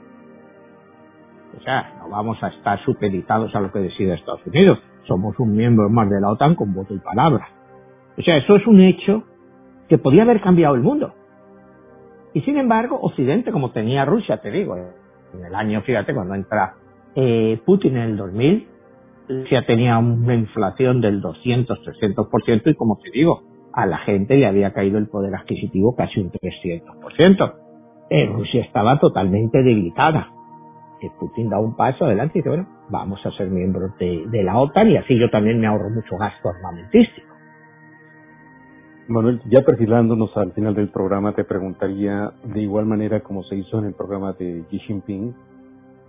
O 1.58 1.62
sea, 1.62 1.94
no 2.00 2.10
vamos 2.10 2.42
a 2.44 2.48
estar 2.48 2.84
supeditados 2.84 3.54
a 3.56 3.60
lo 3.60 3.72
que 3.72 3.80
decide 3.80 4.14
Estados 4.14 4.46
Unidos. 4.46 4.80
Somos 5.08 5.40
un 5.40 5.56
miembro 5.56 5.90
más 5.90 6.10
de 6.10 6.20
la 6.20 6.30
OTAN 6.32 6.56
con 6.56 6.74
voto 6.74 6.94
y 6.94 7.00
palabra. 7.00 7.48
O 8.18 8.22
sea, 8.22 8.38
eso 8.38 8.56
es 8.56 8.68
un 8.68 8.82
hecho 8.82 9.24
que 9.88 9.98
podía 9.98 10.24
haber 10.24 10.42
cambiado 10.42 10.76
el 10.76 10.82
mundo. 10.82 11.14
Y 12.34 12.42
sin 12.42 12.58
embargo, 12.58 13.00
Occidente, 13.02 13.52
como 13.52 13.72
tenía 13.72 14.04
Rusia, 14.04 14.42
te 14.42 14.52
digo, 14.52 14.76
en 14.76 15.46
el 15.46 15.56
año, 15.56 15.82
fíjate, 15.82 16.14
cuando 16.14 16.36
entra 16.36 16.74
eh, 17.16 17.62
Putin 17.66 17.98
en 17.98 18.04
el 18.04 18.18
2000, 18.18 18.68
Rusia 19.30 19.66
tenía 19.66 19.98
una 19.98 20.36
inflación 20.36 21.02
del 21.02 21.22
200, 21.22 21.80
300% 21.80 22.62
y 22.66 22.76
como 22.76 22.98
te 22.98 23.10
digo, 23.12 23.44
a 23.74 23.86
la 23.86 23.98
gente 24.00 24.36
le 24.36 24.46
había 24.46 24.74
caído 24.74 24.98
el 24.98 25.08
poder 25.08 25.36
adquisitivo 25.36 25.96
casi 25.96 26.20
un 26.20 26.32
300%. 26.32 27.54
Eh, 28.10 28.28
Rusia 28.28 28.62
estaba 28.62 29.00
totalmente 29.00 29.64
debilitada 29.64 30.35
Putin 31.20 31.50
da 31.50 31.60
un 31.60 31.76
paso 31.76 32.06
adelante 32.06 32.40
y 32.40 32.42
dice, 32.42 32.50
bueno, 32.50 32.68
vamos 32.90 33.26
a 33.26 33.32
ser 33.32 33.50
miembros 33.50 33.98
de, 33.98 34.44
la 34.44 34.58
OTAN 34.58 34.90
y 34.90 34.98
así 34.98 35.18
yo 35.20 35.30
también 35.30 35.60
me 35.60 35.68
ahorro 35.68 35.90
mucho 35.90 36.18
gasto 36.18 36.50
armamentístico. 36.50 37.34
Manuel, 39.08 39.42
ya 39.46 39.64
perfilándonos 39.64 40.36
al 40.36 40.52
final 40.54 40.74
del 40.74 40.90
programa, 40.90 41.34
te 41.34 41.44
preguntaría, 41.44 42.32
de 42.44 42.62
igual 42.62 42.86
manera 42.86 43.22
como 43.22 43.44
se 43.44 43.56
hizo 43.56 43.78
en 43.80 43.86
el 43.86 43.94
programa 43.94 44.34
de 44.34 44.64
Xi 44.70 44.80
Jinping, 44.80 45.36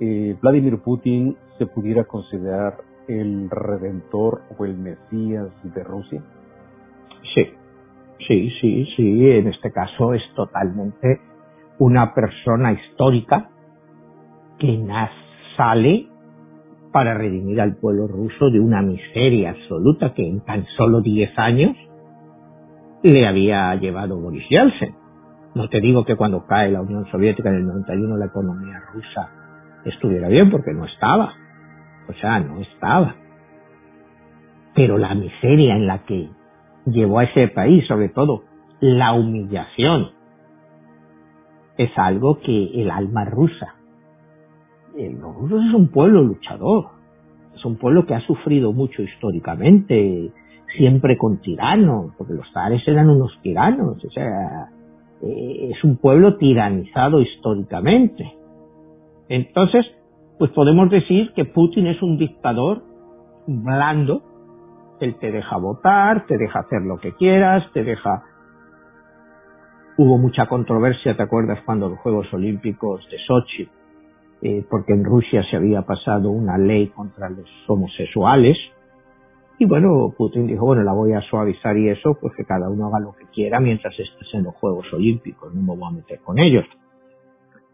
eh, 0.01 0.37
¿Vladimir 0.41 0.79
Putin 0.79 1.37
se 1.59 1.67
pudiera 1.67 2.05
considerar 2.05 2.79
el 3.09 3.49
redentor 3.51 4.43
o 4.59 4.65
el 4.65 4.77
mesías 4.77 5.49
de 5.63 5.85
Rusia? 5.85 6.23
Sí, 7.35 7.51
sí, 8.27 8.51
sí, 8.61 8.87
sí, 8.97 9.31
en 9.31 9.49
este 9.49 9.71
caso 9.73 10.15
es 10.15 10.23
totalmente 10.35 11.21
una 11.79 12.15
persona 12.15 12.73
histórica 12.73 13.51
que 14.59 14.87
sale 15.57 16.09
para 16.93 17.15
redimir 17.15 17.61
al 17.61 17.77
pueblo 17.77 18.07
ruso 18.07 18.51
de 18.51 18.59
una 18.59 18.81
miseria 18.81 19.51
absoluta 19.51 20.15
que 20.15 20.27
en 20.27 20.41
tan 20.41 20.65
solo 20.77 21.01
10 21.01 21.39
años 21.39 21.77
le 23.03 23.27
había 23.27 23.75
llevado 23.75 24.19
Boris 24.19 24.49
Yeltsin. 24.49 24.95
No 25.55 25.69
te 25.69 25.81
digo 25.81 26.05
que 26.05 26.17
cuando 26.17 26.47
cae 26.47 26.71
la 26.71 26.81
Unión 26.81 27.07
Soviética 27.11 27.51
en 27.51 27.57
el 27.57 27.67
91 27.67 28.17
la 28.17 28.27
economía 28.27 28.81
rusa 28.93 29.31
estuviera 29.85 30.29
bien, 30.29 30.51
porque 30.51 30.73
no 30.73 30.85
estaba. 30.85 31.35
O 32.09 32.13
sea, 32.15 32.41
no 32.41 32.61
estaba. 32.61 33.15
Pero 34.75 34.99
la 34.99 35.15
miseria 35.15 35.77
en 35.77 35.87
la 35.87 36.05
que 36.05 36.29
llevó 36.87 37.21
a 37.21 37.25
ese 37.25 37.49
país, 37.49 37.87
sobre 37.87 38.09
todo 38.09 38.45
la 38.81 39.13
humillación, 39.13 40.11
es 41.79 41.91
algo 41.97 42.41
que 42.41 42.83
el 42.83 42.91
alma 42.91 43.25
rusa 43.25 43.76
los 44.97 45.37
rusos 45.37 45.65
es 45.67 45.75
un 45.75 45.89
pueblo 45.89 46.23
luchador, 46.23 46.87
es 47.55 47.65
un 47.65 47.77
pueblo 47.77 48.07
que 48.07 48.15
ha 48.15 48.21
sufrido 48.21 48.73
mucho 48.73 49.03
históricamente, 49.03 50.31
siempre 50.77 51.17
con 51.17 51.41
tiranos, 51.41 52.13
porque 52.17 52.35
los 52.35 52.51
zares 52.53 52.87
eran 52.87 53.11
unos 53.11 53.39
tiranos, 53.43 54.03
o 54.05 54.11
sea, 54.11 54.71
eh, 55.23 55.71
es 55.73 55.85
un 55.85 55.97
pueblo 55.97 56.37
tiranizado 56.37 57.21
históricamente. 57.21 58.33
Entonces, 59.29 59.87
pues 60.39 60.51
podemos 60.53 60.91
decir 60.91 61.33
que 61.35 61.45
Putin 61.45 61.87
es 61.87 62.03
un 62.03 62.19
dictador 62.19 62.83
blando, 63.47 64.23
él 65.01 65.17
te 65.19 65.31
deja 65.31 65.57
votar, 65.57 66.27
te 66.27 66.39
deja 66.39 66.61
hacer 66.61 66.83
lo 66.83 66.99
que 66.99 67.13
quieras, 67.13 67.71
te 67.73 67.85
deja... 67.85 68.23
Hubo 69.99 70.19
mucha 70.19 70.47
controversia, 70.47 71.17
¿te 71.17 71.23
acuerdas 71.23 71.59
cuando 71.65 71.89
los 71.89 71.99
Juegos 72.01 72.33
Olímpicos 72.35 73.09
de 73.11 73.17
Sochi 73.27 73.67
eh, 74.43 74.65
porque 74.69 74.93
en 74.93 75.05
Rusia 75.05 75.43
se 75.51 75.57
había 75.57 75.83
pasado 75.83 76.31
una 76.31 76.59
ley 76.59 76.89
contra 76.89 77.31
los 77.31 77.49
homosexuales. 77.67 78.57
Y 79.59 79.65
bueno, 79.65 80.13
Putin 80.17 80.47
dijo, 80.47 80.67
bueno, 80.67 80.83
la 80.83 80.93
voy 80.93 81.15
a 81.15 81.23
suavizar 81.23 81.77
y 81.79 81.89
eso, 81.89 82.19
pues 82.21 82.35
que 82.37 82.45
cada 82.45 82.69
uno 82.69 82.89
haga 82.89 83.01
lo 83.01 83.15
que 83.15 83.25
quiera 83.33 83.59
mientras 83.61 83.99
estés 83.99 84.29
en 84.35 84.45
los 84.45 84.55
Juegos 84.57 84.93
Olímpicos, 84.93 85.55
no 85.55 85.63
me 85.63 85.81
voy 85.81 85.89
a 85.89 85.97
meter 85.97 86.21
con 86.21 86.39
ellos. 86.39 86.67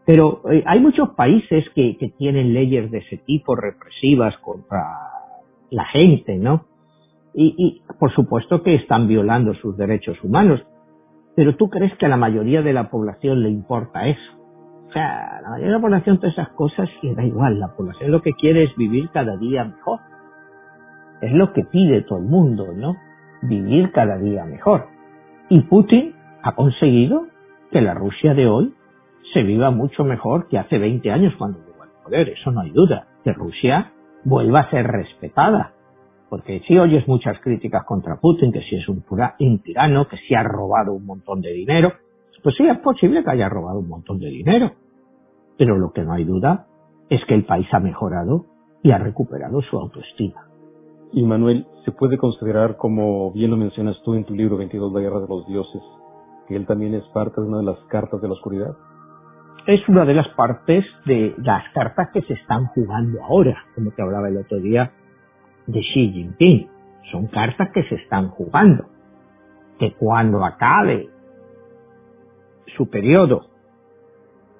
Pero 0.05 0.41
eh, 0.49 0.63
hay 0.65 0.79
muchos 0.79 1.09
países 1.11 1.65
que, 1.75 1.97
tienen 2.17 2.53
leyes 2.53 2.89
de 2.91 2.99
ese 2.99 3.17
tipo 3.17 3.55
represivas 3.55 4.37
contra 4.37 4.83
la 5.69 5.85
gente, 5.85 6.37
¿no? 6.37 6.65
Y, 7.33 7.55
y 7.57 7.81
por 7.99 8.13
supuesto 8.13 8.63
que 8.63 8.75
están 8.75 9.07
violando 9.07 9.53
sus 9.55 9.75
derechos 9.75 10.17
humanos. 10.23 10.61
Pero 11.35 11.55
tú 11.55 11.69
crees 11.69 11.97
que 11.97 12.05
a 12.05 12.09
la 12.09 12.17
mayoría 12.17 12.61
de 12.61 12.73
la 12.73 12.89
población 12.89 13.43
le 13.43 13.49
importa 13.49 14.07
eso? 14.07 14.42
O 14.93 14.95
sea, 14.95 15.39
la 15.41 15.49
mayoría 15.49 15.71
de 15.71 15.77
la 15.77 15.81
población 15.81 16.19
todas 16.19 16.33
esas 16.33 16.49
cosas 16.49 16.87
y 17.01 17.15
da 17.15 17.23
igual, 17.23 17.59
la 17.59 17.69
población 17.69 18.11
lo 18.11 18.21
que 18.21 18.33
quiere 18.33 18.65
es 18.65 18.75
vivir 18.75 19.09
cada 19.09 19.37
día 19.37 19.63
mejor. 19.63 20.01
Es 21.19 21.31
lo 21.31 21.51
que 21.51 21.63
pide 21.63 22.03
todo 22.03 22.19
el 22.19 22.25
mundo, 22.25 22.67
¿no? 22.75 22.95
Vivir 23.41 23.91
cada 23.91 24.19
día 24.19 24.45
mejor. 24.45 24.89
Y 25.49 25.61
Putin 25.61 26.13
ha 26.43 26.53
conseguido 26.53 27.25
que 27.71 27.81
la 27.81 27.95
Rusia 27.95 28.35
de 28.35 28.45
hoy 28.45 28.75
se 29.33 29.41
viva 29.41 29.71
mucho 29.71 30.03
mejor 30.03 30.47
que 30.47 30.59
hace 30.59 30.77
20 30.77 31.09
años 31.09 31.33
cuando 31.39 31.57
llegó 31.65 31.81
al 31.81 31.89
poder, 32.03 32.29
eso 32.29 32.51
no 32.51 32.61
hay 32.61 32.69
duda. 32.69 33.07
Que 33.23 33.33
Rusia 33.33 33.93
vuelva 34.23 34.59
a 34.59 34.69
ser 34.69 34.85
respetada. 34.85 35.73
porque 36.29 36.61
si 36.67 36.77
oyes 36.77 37.07
muchas 37.07 37.39
críticas 37.39 37.83
contra 37.83 38.17
Putin, 38.17 38.51
que 38.51 38.61
si 38.61 38.75
es 38.75 38.87
un, 38.87 39.03
un 39.39 39.59
tirano, 39.63 40.07
que 40.07 40.17
si 40.17 40.35
ha 40.35 40.43
robado 40.43 40.93
un 40.93 41.05
montón 41.07 41.41
de 41.41 41.51
dinero, 41.51 41.93
pues 42.43 42.55
sí, 42.57 42.67
es 42.67 42.77
posible 42.79 43.23
que 43.23 43.31
haya 43.31 43.49
robado 43.49 43.79
un 43.79 43.87
montón 43.87 44.19
de 44.19 44.27
dinero. 44.27 44.73
Pero 45.57 45.77
lo 45.77 45.91
que 45.91 46.03
no 46.03 46.13
hay 46.13 46.23
duda 46.23 46.67
es 47.09 47.23
que 47.25 47.35
el 47.35 47.45
país 47.45 47.67
ha 47.73 47.79
mejorado 47.79 48.45
y 48.81 48.91
ha 48.91 48.97
recuperado 48.97 49.61
su 49.61 49.77
autoestima. 49.77 50.47
Y 51.11 51.23
Manuel, 51.23 51.67
¿se 51.85 51.91
puede 51.91 52.17
considerar, 52.17 52.75
como 52.75 53.31
bien 53.31 53.51
lo 53.51 53.57
mencionas 53.57 53.95
tú 54.03 54.15
en 54.15 54.25
tu 54.25 54.33
libro 54.33 54.57
22, 54.57 54.91
La 54.93 54.99
Guerra 54.99 55.19
de 55.19 55.27
los 55.27 55.45
Dioses, 55.47 55.81
que 56.47 56.55
él 56.55 56.65
también 56.65 56.95
es 56.95 57.03
parte 57.13 57.39
de 57.39 57.47
una 57.47 57.59
de 57.59 57.65
las 57.65 57.77
cartas 57.87 58.19
de 58.19 58.27
la 58.27 58.33
oscuridad? 58.33 58.75
Es 59.67 59.87
una 59.87 60.05
de 60.05 60.13
las 60.13 60.27
partes 60.29 60.83
de 61.05 61.35
las 61.37 61.63
cartas 61.73 62.09
que 62.11 62.21
se 62.23 62.33
están 62.33 62.65
jugando 62.67 63.23
ahora, 63.23 63.63
como 63.75 63.91
te 63.91 64.01
hablaba 64.01 64.27
el 64.27 64.37
otro 64.37 64.59
día 64.59 64.91
de 65.67 65.79
Xi 65.79 66.11
Jinping. 66.11 66.67
Son 67.11 67.27
cartas 67.27 67.69
que 67.73 67.83
se 67.83 67.95
están 67.95 68.29
jugando. 68.29 68.85
Que 69.79 69.93
cuando 69.93 70.43
acabe 70.43 71.09
su 72.75 72.89
periodo, 72.89 73.52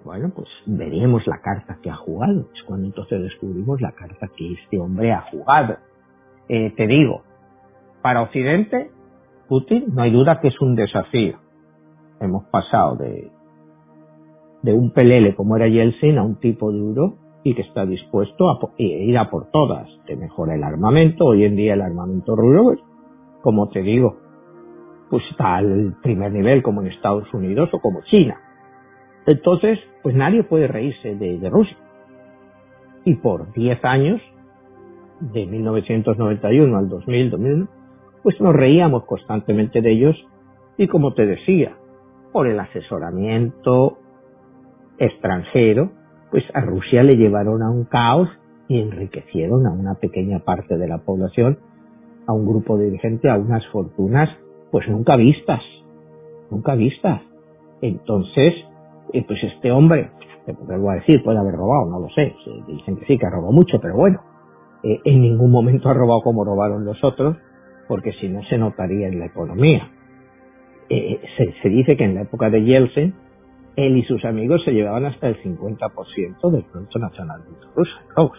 bueno, 0.04 0.32
pues 0.36 0.48
veremos 0.66 1.26
la 1.28 1.40
carta 1.42 1.78
que 1.82 1.90
ha 1.90 1.96
jugado. 1.96 2.48
Es 2.54 2.64
cuando 2.64 2.88
entonces 2.88 3.22
descubrimos 3.22 3.82
la 3.82 3.92
carta 3.92 4.30
que 4.36 4.54
este 4.54 4.80
hombre 4.80 5.12
ha 5.12 5.22
jugado. 5.32 5.78
Eh, 6.50 6.74
te 6.76 6.88
digo, 6.88 7.24
para 8.02 8.22
Occidente, 8.22 8.92
Putin 9.48 9.86
no 9.94 10.02
hay 10.02 10.12
duda 10.12 10.40
que 10.42 10.50
es 10.50 10.62
un 10.62 10.76
desafío. 10.76 11.38
Hemos 12.20 12.46
pasado 12.46 12.96
de, 12.98 13.32
de 14.62 14.74
un 14.74 14.92
pelele 14.92 15.36
como 15.36 15.56
era 15.56 15.68
Yeltsin 15.68 16.18
a 16.18 16.24
un 16.24 16.36
tipo 16.36 16.72
duro 16.72 17.16
y 17.44 17.54
que 17.56 17.62
está 17.62 17.86
dispuesto 17.86 18.50
a 18.50 18.60
ir 18.78 19.18
a 19.18 19.30
por 19.30 19.52
todas. 19.52 19.88
Te 20.06 20.16
mejora 20.16 20.56
el 20.56 20.64
armamento. 20.64 21.26
Hoy 21.26 21.44
en 21.44 21.56
día 21.56 21.74
el 21.74 21.82
armamento 21.82 22.36
ruso, 22.36 22.64
pues, 22.64 22.80
como 23.42 23.68
te 23.70 23.82
digo, 23.82 24.18
pues 25.10 25.24
está 25.30 25.58
al 25.58 25.96
primer 26.02 26.32
nivel 26.32 26.64
como 26.64 26.82
en 26.82 26.88
Estados 26.88 27.32
Unidos 27.34 27.70
o 27.74 27.80
como 27.80 28.02
China. 28.04 28.38
Entonces, 29.26 29.80
pues 30.02 30.16
nadie 30.16 30.44
puede 30.44 30.68
reírse 30.68 31.16
de, 31.16 31.50
Rusia. 31.50 31.78
Y 33.06 33.16
por 33.16 33.52
10 33.54 33.84
años, 33.86 34.22
de 35.20 35.46
1991 35.46 36.78
al 36.78 36.90
2000, 36.90 37.30
2001, 37.30 37.68
pues 38.24 38.40
nos 38.42 38.54
reíamos 38.54 39.06
constantemente 39.06 39.82
de 39.82 39.92
ellos 39.92 40.16
y 40.78 40.88
como 40.88 41.14
te 41.14 41.26
decía, 41.26 41.76
por 42.32 42.48
el 42.48 42.60
asesoramiento 42.60 44.00
extranjero, 44.98 45.92
pues 46.32 46.44
a 46.54 46.62
Rusia 46.62 47.04
le 47.04 47.16
llevaron 47.16 47.62
a 47.62 47.70
un 47.70 47.86
caos 47.86 48.30
y 48.68 48.80
enriquecieron 48.80 49.68
a 49.68 49.72
una 49.72 49.96
pequeña 49.96 50.40
parte 50.40 50.78
de 50.78 50.88
la 50.88 51.00
población, 51.00 51.60
a 52.26 52.34
un 52.34 52.46
grupo 52.46 52.78
dirigente, 52.78 53.30
a 53.30 53.38
unas 53.38 53.66
fortunas 53.68 54.30
pues 54.74 54.90
nunca 54.90 55.16
vistas, 55.16 55.62
nunca 56.50 56.74
vistas. 56.74 57.22
Entonces, 57.82 58.56
eh, 59.14 59.24
pues 59.28 59.44
este 59.44 59.72
hombre, 59.72 60.12
te 60.46 60.54
vuelvo 60.54 60.90
a 60.92 60.96
decir, 60.96 61.24
puede 61.24 61.40
haber 61.40 61.54
robado, 61.54 61.90
no 61.90 62.00
lo 62.00 62.10
sé, 62.10 62.36
dicen 62.68 62.98
que 62.98 63.06
sí, 63.06 63.18
que 63.18 63.30
robado 63.30 63.52
mucho, 63.52 63.80
pero 63.80 63.96
bueno, 63.96 64.22
eh, 64.84 65.00
en 65.06 65.22
ningún 65.22 65.52
momento 65.52 65.90
ha 65.90 65.94
robado 65.94 66.22
como 66.22 66.44
robaron 66.44 66.84
los 66.84 67.02
otros, 67.04 67.38
porque 67.88 68.12
si 68.14 68.28
no 68.28 68.42
se 68.44 68.58
notaría 68.58 69.08
en 69.08 69.20
la 69.20 69.26
economía. 69.26 69.90
Eh, 70.90 71.22
se, 71.38 71.54
se, 71.62 71.70
dice 71.70 71.96
que 71.96 72.04
en 72.04 72.16
la 72.16 72.22
época 72.22 72.50
de 72.50 72.64
Yeltsin, 72.64 73.14
él 73.76 73.98
y 73.98 74.04
sus 74.04 74.24
amigos 74.26 74.64
se 74.64 74.72
llevaban 74.72 75.06
hasta 75.06 75.28
el 75.28 75.42
50% 75.42 76.52
del 76.52 76.64
Producto 76.66 77.00
Nacional 77.00 77.42
Ruso. 77.76 78.36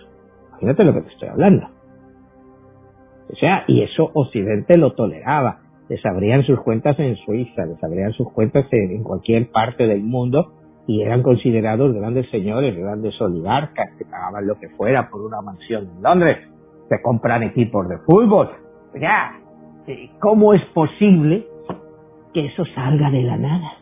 Imagínate 0.51 0.85
lo 0.85 0.95
que 0.95 1.01
te 1.01 1.09
estoy 1.09 1.29
hablando. 1.29 1.69
O 3.33 3.37
sea, 3.37 3.65
y 3.67 3.83
eso 3.83 4.11
Occidente 4.15 4.77
lo 4.77 4.93
toleraba 4.93 5.65
les 5.89 6.05
abrían 6.07 6.45
sus 6.45 6.61
cuentas 6.61 6.99
en 6.99 7.17
Suiza, 7.17 7.67
les 7.67 7.83
abrían 7.83 8.13
sus 8.13 8.31
cuentas 8.33 8.67
en, 8.71 9.03
cualquier 9.03 9.51
parte 9.51 9.87
del 9.87 10.03
mundo 10.03 10.53
y 10.87 11.03
eran 11.03 11.23
considerados 11.23 11.95
grandes 11.95 12.29
señores, 12.31 12.77
grandes 12.77 13.19
oligarcas 13.21 13.91
que 13.97 14.05
pagaban 14.05 14.47
lo 14.47 14.59
que 14.59 14.69
fuera 14.71 15.09
por 15.09 15.23
una 15.23 15.41
mansión 15.41 15.89
en 15.97 16.03
Londres, 16.03 16.39
que 16.89 17.01
compran 17.03 17.43
equipos 17.43 17.89
de 17.89 17.99
fútbol. 17.99 18.51
Ya, 19.01 19.41
eh, 19.87 20.11
¿cómo 20.21 20.53
es 20.53 20.65
posible 20.67 21.47
que 22.33 22.47
eso 22.47 22.65
salga 22.75 23.11
de 23.11 23.23
la 23.23 23.37
nada? 23.37 23.73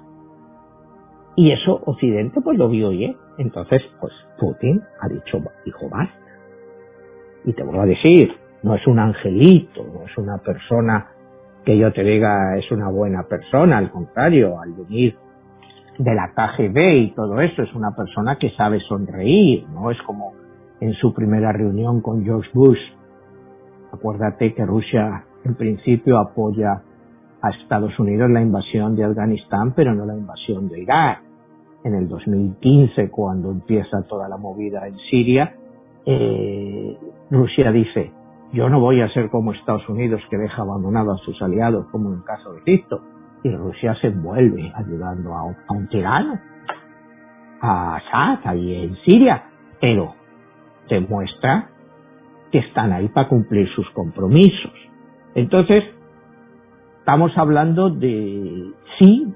Y 1.34 1.50
eso 1.50 1.80
Occidente 1.86 2.40
pues 2.40 2.58
lo 2.58 2.68
vio 2.68 2.88
oye. 2.88 3.16
Entonces, 3.38 3.82
pues 4.00 4.12
Putin 4.38 4.82
ha 5.00 5.08
dicho, 5.08 5.38
dijo 5.64 5.88
basta. 5.90 6.14
Y 7.44 7.52
te 7.54 7.62
vuelvo 7.64 7.82
a 7.82 7.86
decir, 7.86 8.32
no 8.62 8.74
es 8.74 8.86
un 8.86 8.98
angelito, 8.98 9.82
no 9.84 10.04
es 10.04 10.16
una 10.18 10.38
persona 10.38 11.08
que 11.64 11.78
yo 11.78 11.92
te 11.92 12.02
diga 12.02 12.56
es 12.56 12.70
una 12.70 12.88
buena 12.90 13.24
persona, 13.24 13.78
al 13.78 13.90
contrario, 13.90 14.60
al 14.60 14.72
venir 14.72 15.16
de 15.98 16.14
la 16.14 16.32
KGB 16.32 16.78
y 16.96 17.10
todo 17.14 17.40
eso, 17.40 17.62
es 17.62 17.74
una 17.74 17.94
persona 17.94 18.36
que 18.36 18.50
sabe 18.50 18.80
sonreír, 18.80 19.66
no 19.68 19.90
es 19.90 20.00
como 20.02 20.32
en 20.80 20.94
su 20.94 21.12
primera 21.14 21.52
reunión 21.52 22.00
con 22.00 22.24
George 22.24 22.50
Bush. 22.52 22.80
Acuérdate 23.92 24.54
que 24.54 24.64
Rusia 24.64 25.24
en 25.44 25.54
principio 25.54 26.18
apoya 26.18 26.82
a 27.40 27.50
Estados 27.50 27.98
Unidos 27.98 28.30
la 28.30 28.40
invasión 28.40 28.96
de 28.96 29.04
Afganistán, 29.04 29.72
pero 29.74 29.94
no 29.94 30.06
la 30.06 30.16
invasión 30.16 30.68
de 30.68 30.82
Irak. 30.82 31.22
En 31.84 31.94
el 31.94 32.08
2015, 32.08 33.10
cuando 33.10 33.50
empieza 33.50 34.02
toda 34.02 34.28
la 34.28 34.36
movida 34.36 34.86
en 34.86 34.96
Siria, 35.10 35.54
eh, 36.06 36.96
Rusia 37.30 37.72
dice, 37.72 38.12
yo 38.52 38.68
no 38.68 38.80
voy 38.80 39.00
a 39.00 39.08
ser 39.12 39.30
como 39.30 39.52
Estados 39.52 39.88
Unidos 39.88 40.20
que 40.30 40.38
deja 40.38 40.62
abandonado 40.62 41.12
a 41.12 41.18
sus 41.18 41.40
aliados 41.42 41.86
como 41.90 42.10
en 42.10 42.18
el 42.18 42.24
caso 42.24 42.52
de 42.52 42.60
Egipto. 42.60 43.00
Y 43.42 43.50
Rusia 43.50 43.94
se 44.00 44.08
envuelve 44.08 44.72
ayudando 44.74 45.34
a, 45.34 45.44
un 45.44 45.88
tirano, 45.88 46.38
a 47.60 47.96
Assad 47.96 48.38
ahí 48.44 48.84
en 48.84 48.96
Siria, 49.04 49.44
pero 49.80 50.14
demuestra 50.88 51.68
que 52.50 52.58
están 52.58 52.92
ahí 52.92 53.08
para 53.08 53.28
cumplir 53.28 53.68
sus 53.74 53.88
compromisos. 53.90 54.72
Entonces, 55.34 55.84
estamos 56.98 57.36
hablando 57.36 57.90
de, 57.90 58.72
sí, 58.98 59.34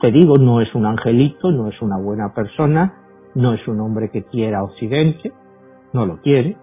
te 0.00 0.10
digo, 0.10 0.36
no 0.36 0.60
es 0.60 0.74
un 0.74 0.84
angelito, 0.84 1.50
no 1.50 1.68
es 1.68 1.80
una 1.80 1.96
buena 1.96 2.34
persona, 2.34 2.94
no 3.34 3.54
es 3.54 3.66
un 3.68 3.80
hombre 3.80 4.10
que 4.10 4.24
quiera 4.24 4.62
Occidente, 4.64 5.32
no 5.92 6.04
lo 6.04 6.20
quiere, 6.20 6.56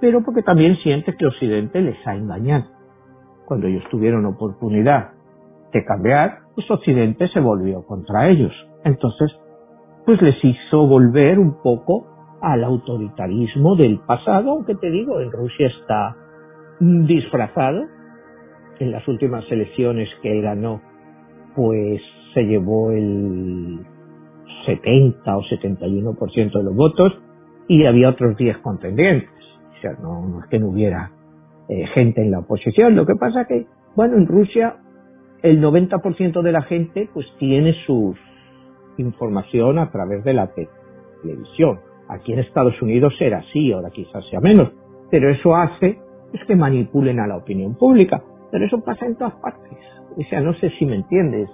pero 0.00 0.22
porque 0.22 0.42
también 0.42 0.76
siente 0.78 1.14
que 1.16 1.26
Occidente 1.26 1.80
les 1.80 1.96
ha 2.06 2.14
engañado. 2.14 2.66
Cuando 3.46 3.68
ellos 3.68 3.84
tuvieron 3.90 4.26
oportunidad 4.26 5.12
de 5.72 5.84
cambiar, 5.84 6.38
pues 6.54 6.70
Occidente 6.70 7.28
se 7.28 7.40
volvió 7.40 7.84
contra 7.86 8.28
ellos. 8.28 8.52
Entonces, 8.84 9.30
pues 10.04 10.20
les 10.20 10.36
hizo 10.44 10.86
volver 10.86 11.38
un 11.38 11.62
poco 11.62 12.06
al 12.40 12.64
autoritarismo 12.64 13.76
del 13.76 14.00
pasado, 14.00 14.50
aunque 14.52 14.74
te 14.74 14.90
digo, 14.90 15.20
en 15.20 15.30
Rusia 15.30 15.68
está 15.68 16.16
disfrazado. 16.80 17.84
En 18.80 18.90
las 18.90 19.06
últimas 19.06 19.44
elecciones 19.50 20.08
que 20.22 20.32
él 20.32 20.42
ganó, 20.42 20.80
pues 21.54 22.02
se 22.34 22.42
llevó 22.42 22.90
el 22.90 23.86
70 24.66 25.36
o 25.36 25.42
71% 25.42 26.52
de 26.52 26.64
los 26.64 26.74
votos 26.74 27.12
y 27.68 27.86
había 27.86 28.08
otros 28.08 28.36
10 28.36 28.58
contendientes 28.58 29.30
no, 30.00 30.40
es 30.42 30.48
que 30.48 30.58
no 30.58 30.68
hubiera 30.68 31.10
eh, 31.68 31.86
gente 31.94 32.22
en 32.22 32.30
la 32.30 32.40
oposición. 32.40 32.94
Lo 32.94 33.06
que 33.06 33.14
pasa 33.14 33.46
que, 33.46 33.66
bueno, 33.96 34.16
en 34.16 34.26
Rusia 34.26 34.76
el 35.42 35.60
90% 35.60 36.42
de 36.42 36.52
la 36.52 36.62
gente 36.62 37.08
pues 37.12 37.26
tiene 37.38 37.74
su 37.86 38.14
información 38.96 39.78
a 39.78 39.90
través 39.90 40.24
de 40.24 40.34
la 40.34 40.50
televisión. 41.22 41.80
Aquí 42.08 42.32
en 42.32 42.40
Estados 42.40 42.80
Unidos 42.82 43.14
era 43.20 43.38
así, 43.38 43.72
ahora 43.72 43.90
quizás 43.90 44.24
sea 44.30 44.40
menos, 44.40 44.70
pero 45.10 45.30
eso 45.30 45.54
hace 45.56 45.98
es 46.32 46.44
que 46.46 46.56
manipulen 46.56 47.20
a 47.20 47.26
la 47.26 47.36
opinión 47.36 47.74
pública. 47.74 48.22
Pero 48.50 48.66
eso 48.66 48.80
pasa 48.80 49.06
en 49.06 49.16
todas 49.16 49.34
partes. 49.34 49.78
O 50.16 50.22
sea, 50.28 50.40
no 50.40 50.54
sé 50.54 50.70
si 50.78 50.86
me 50.86 50.96
entiendes. 50.96 51.48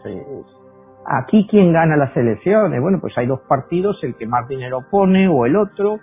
Aquí, 1.07 1.47
¿quién 1.49 1.73
gana 1.73 1.97
las 1.97 2.17
elecciones? 2.17 2.81
Bueno, 2.81 3.01
pues 3.01 3.17
hay 3.17 3.27
dos 3.27 3.41
partidos, 3.49 4.03
el 4.03 4.17
que 4.17 4.27
más 4.27 4.49
dinero 4.49 4.85
pone 4.91 5.29
o 5.29 5.47
el 5.47 5.57
otro. 5.57 6.01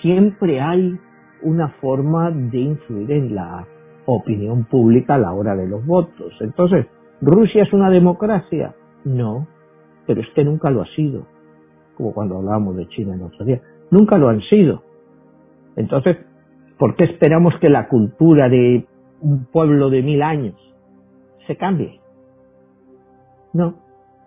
Siempre 0.00 0.60
hay 0.60 0.98
una 1.42 1.68
forma 1.80 2.30
de 2.30 2.58
influir 2.58 3.12
en 3.12 3.34
la 3.34 3.66
opinión 4.06 4.64
pública 4.64 5.14
a 5.14 5.18
la 5.18 5.32
hora 5.32 5.54
de 5.54 5.68
los 5.68 5.84
votos. 5.84 6.32
Entonces, 6.40 6.86
¿Rusia 7.24 7.62
es 7.62 7.72
una 7.72 7.88
democracia? 7.88 8.74
No, 9.04 9.46
pero 10.06 10.20
es 10.20 10.26
que 10.34 10.44
nunca 10.44 10.70
lo 10.70 10.82
ha 10.82 10.86
sido, 10.94 11.26
como 11.96 12.12
cuando 12.12 12.36
hablábamos 12.36 12.76
de 12.76 12.86
China 12.88 13.14
en 13.14 13.22
otro 13.22 13.46
día. 13.46 13.62
Nunca 13.90 14.18
lo 14.18 14.28
han 14.28 14.40
sido. 14.42 14.82
Entonces, 15.74 16.18
¿por 16.78 16.96
qué 16.96 17.04
esperamos 17.04 17.54
que 17.60 17.70
la 17.70 17.88
cultura 17.88 18.50
de 18.50 18.86
un 19.22 19.46
pueblo 19.46 19.88
de 19.88 20.02
mil 20.02 20.22
años 20.22 20.54
se 21.46 21.56
cambie? 21.56 21.98
No, 23.54 23.74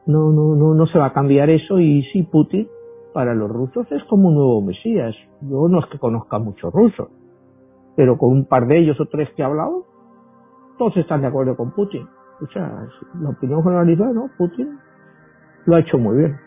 no, 0.07 0.31
no, 0.31 0.55
no, 0.55 0.73
no 0.73 0.87
se 0.87 0.97
va 0.97 1.07
a 1.07 1.13
cambiar 1.13 1.51
eso 1.51 1.79
y 1.79 2.01
sí, 2.11 2.23
Putin 2.23 2.67
para 3.13 3.35
los 3.35 3.49
rusos 3.49 3.85
es 3.91 4.03
como 4.05 4.29
un 4.29 4.35
nuevo 4.35 4.61
Mesías. 4.61 5.15
Yo 5.41 5.67
no 5.67 5.79
es 5.79 5.85
que 5.87 5.99
conozca 5.99 6.39
muchos 6.39 6.73
rusos, 6.73 7.09
pero 7.95 8.17
con 8.17 8.31
un 8.31 8.45
par 8.45 8.65
de 8.65 8.79
ellos 8.79 8.99
o 8.99 9.05
tres 9.05 9.29
que 9.35 9.43
he 9.43 9.45
hablado, 9.45 9.85
todos 10.79 10.97
están 10.97 11.21
de 11.21 11.27
acuerdo 11.27 11.55
con 11.55 11.71
Putin. 11.71 12.07
O 12.41 12.47
sea, 12.47 12.87
la 13.21 13.29
opinión 13.29 13.63
generalizada, 13.63 14.13
¿no? 14.13 14.29
Putin 14.37 14.79
lo 15.65 15.75
ha 15.75 15.79
hecho 15.79 15.97
muy 15.97 16.17
bien. 16.17 16.37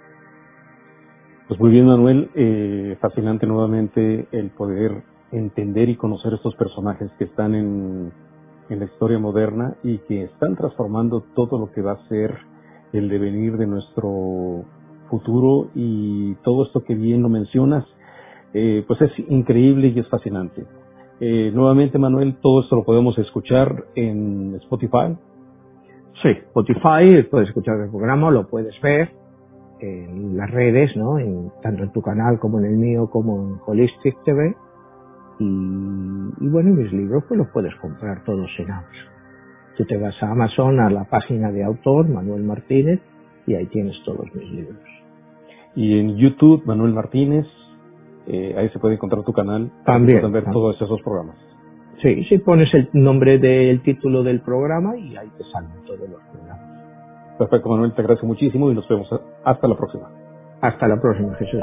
Pues 1.49 1.59
muy 1.61 1.71
bien, 1.71 1.87
Manuel. 1.87 2.31
Eh, 2.35 2.97
fascinante 3.01 3.47
nuevamente 3.47 4.29
el 4.31 4.51
poder 4.51 5.03
entender 5.33 5.89
y 5.89 5.97
conocer 5.97 6.35
estos 6.35 6.55
personajes 6.55 7.11
que 7.19 7.25
están 7.25 7.55
en, 7.55 8.13
en 8.69 8.79
la 8.79 8.85
historia 8.85 9.19
moderna 9.19 9.75
y 9.83 9.99
que 9.99 10.25
están 10.25 10.57
transformando 10.57 11.25
todo 11.35 11.59
lo 11.59 11.73
que 11.73 11.83
va 11.83 11.93
a 11.93 12.09
ser 12.09 12.39
el 12.93 13.09
devenir 13.09 13.57
de 13.57 13.67
nuestro 13.67 14.65
futuro 15.09 15.69
y 15.75 16.35
todo 16.37 16.65
esto 16.65 16.83
que 16.85 16.95
bien 16.95 17.23
lo 17.23 17.29
mencionas, 17.29 17.85
eh, 18.55 18.85
pues 18.87 19.01
es 19.03 19.13
increíble 19.29 19.89
y 19.89 19.99
es 19.99 20.09
fascinante. 20.09 20.65
Eh, 21.21 21.51
nuevamente, 21.53 21.99
Manuel, 21.99 22.37
todo 22.41 22.63
esto 22.63 22.77
lo 22.77 22.85
podemos 22.85 23.19
escuchar 23.19 23.85
en 23.95 24.55
Spotify. 24.63 25.17
Sí, 26.23 26.29
Spotify, 26.29 27.23
puedes 27.31 27.49
escuchar 27.49 27.81
el 27.81 27.91
programa, 27.91 28.31
lo 28.31 28.47
puedes 28.47 28.79
ver 28.83 29.11
en 29.81 30.37
las 30.37 30.51
redes, 30.51 30.95
¿no? 30.97 31.19
En, 31.19 31.51
tanto 31.63 31.85
en 31.85 31.93
tu 31.93 32.03
canal 32.03 32.39
como 32.39 32.59
en 32.59 32.67
el 32.67 32.77
mío, 32.77 33.09
como 33.11 33.37
en 33.37 33.57
Holistic 33.67 34.23
TV. 34.25 34.55
Y, 35.39 35.45
y 35.45 36.49
bueno, 36.49 36.75
mis 36.75 36.93
libros 36.93 37.25
pues 37.27 37.39
los 37.39 37.49
puedes 37.49 37.75
comprar 37.77 38.23
todos 38.25 38.51
en 38.59 38.71
Amazon. 38.71 39.11
Tú 39.77 39.85
te 39.87 39.97
vas 39.97 40.15
a 40.23 40.31
Amazon, 40.31 40.81
a 40.81 40.91
la 40.91 41.05
página 41.05 41.51
de 41.51 41.65
autor, 41.65 42.09
Manuel 42.09 42.43
Martínez, 42.43 43.01
y 43.47 43.55
ahí 43.55 43.67
tienes 43.67 43.97
todos 44.05 44.27
mis 44.35 44.51
libros. 44.51 44.83
Y 45.75 45.99
en 45.99 46.17
YouTube, 46.17 46.63
Manuel 46.67 46.93
Martínez, 46.93 47.47
eh, 48.27 48.55
ahí 48.59 48.69
se 48.71 48.79
puede 48.79 48.95
encontrar 48.95 49.25
tu 49.25 49.33
canal. 49.33 49.71
También. 49.87 50.31
Ver 50.31 50.45
todos 50.45 50.77
esos 50.77 51.01
programas. 51.01 51.37
Sí, 52.03 52.25
sí, 52.25 52.39
pones 52.39 52.73
el 52.75 52.89
nombre 52.93 53.39
del 53.39 53.83
título 53.83 54.23
del 54.23 54.41
programa 54.41 54.97
y 54.97 55.17
ahí 55.17 55.29
te 55.37 55.45
salen 55.53 55.71
todos 55.87 56.09
los 56.09 56.21
programas. 56.33 57.39
Perfecto, 57.39 57.69
Manuel, 57.69 57.93
te 57.95 58.01
agradezco 58.01 58.27
muchísimo 58.27 58.71
y 58.71 58.75
nos 58.75 58.89
vemos 58.89 59.09
hasta 59.45 59.69
la 59.69 59.77
próxima. 59.77 60.11
Hasta 60.61 60.89
la 60.89 61.01
próxima, 61.01 61.35
Jesús. 61.35 61.61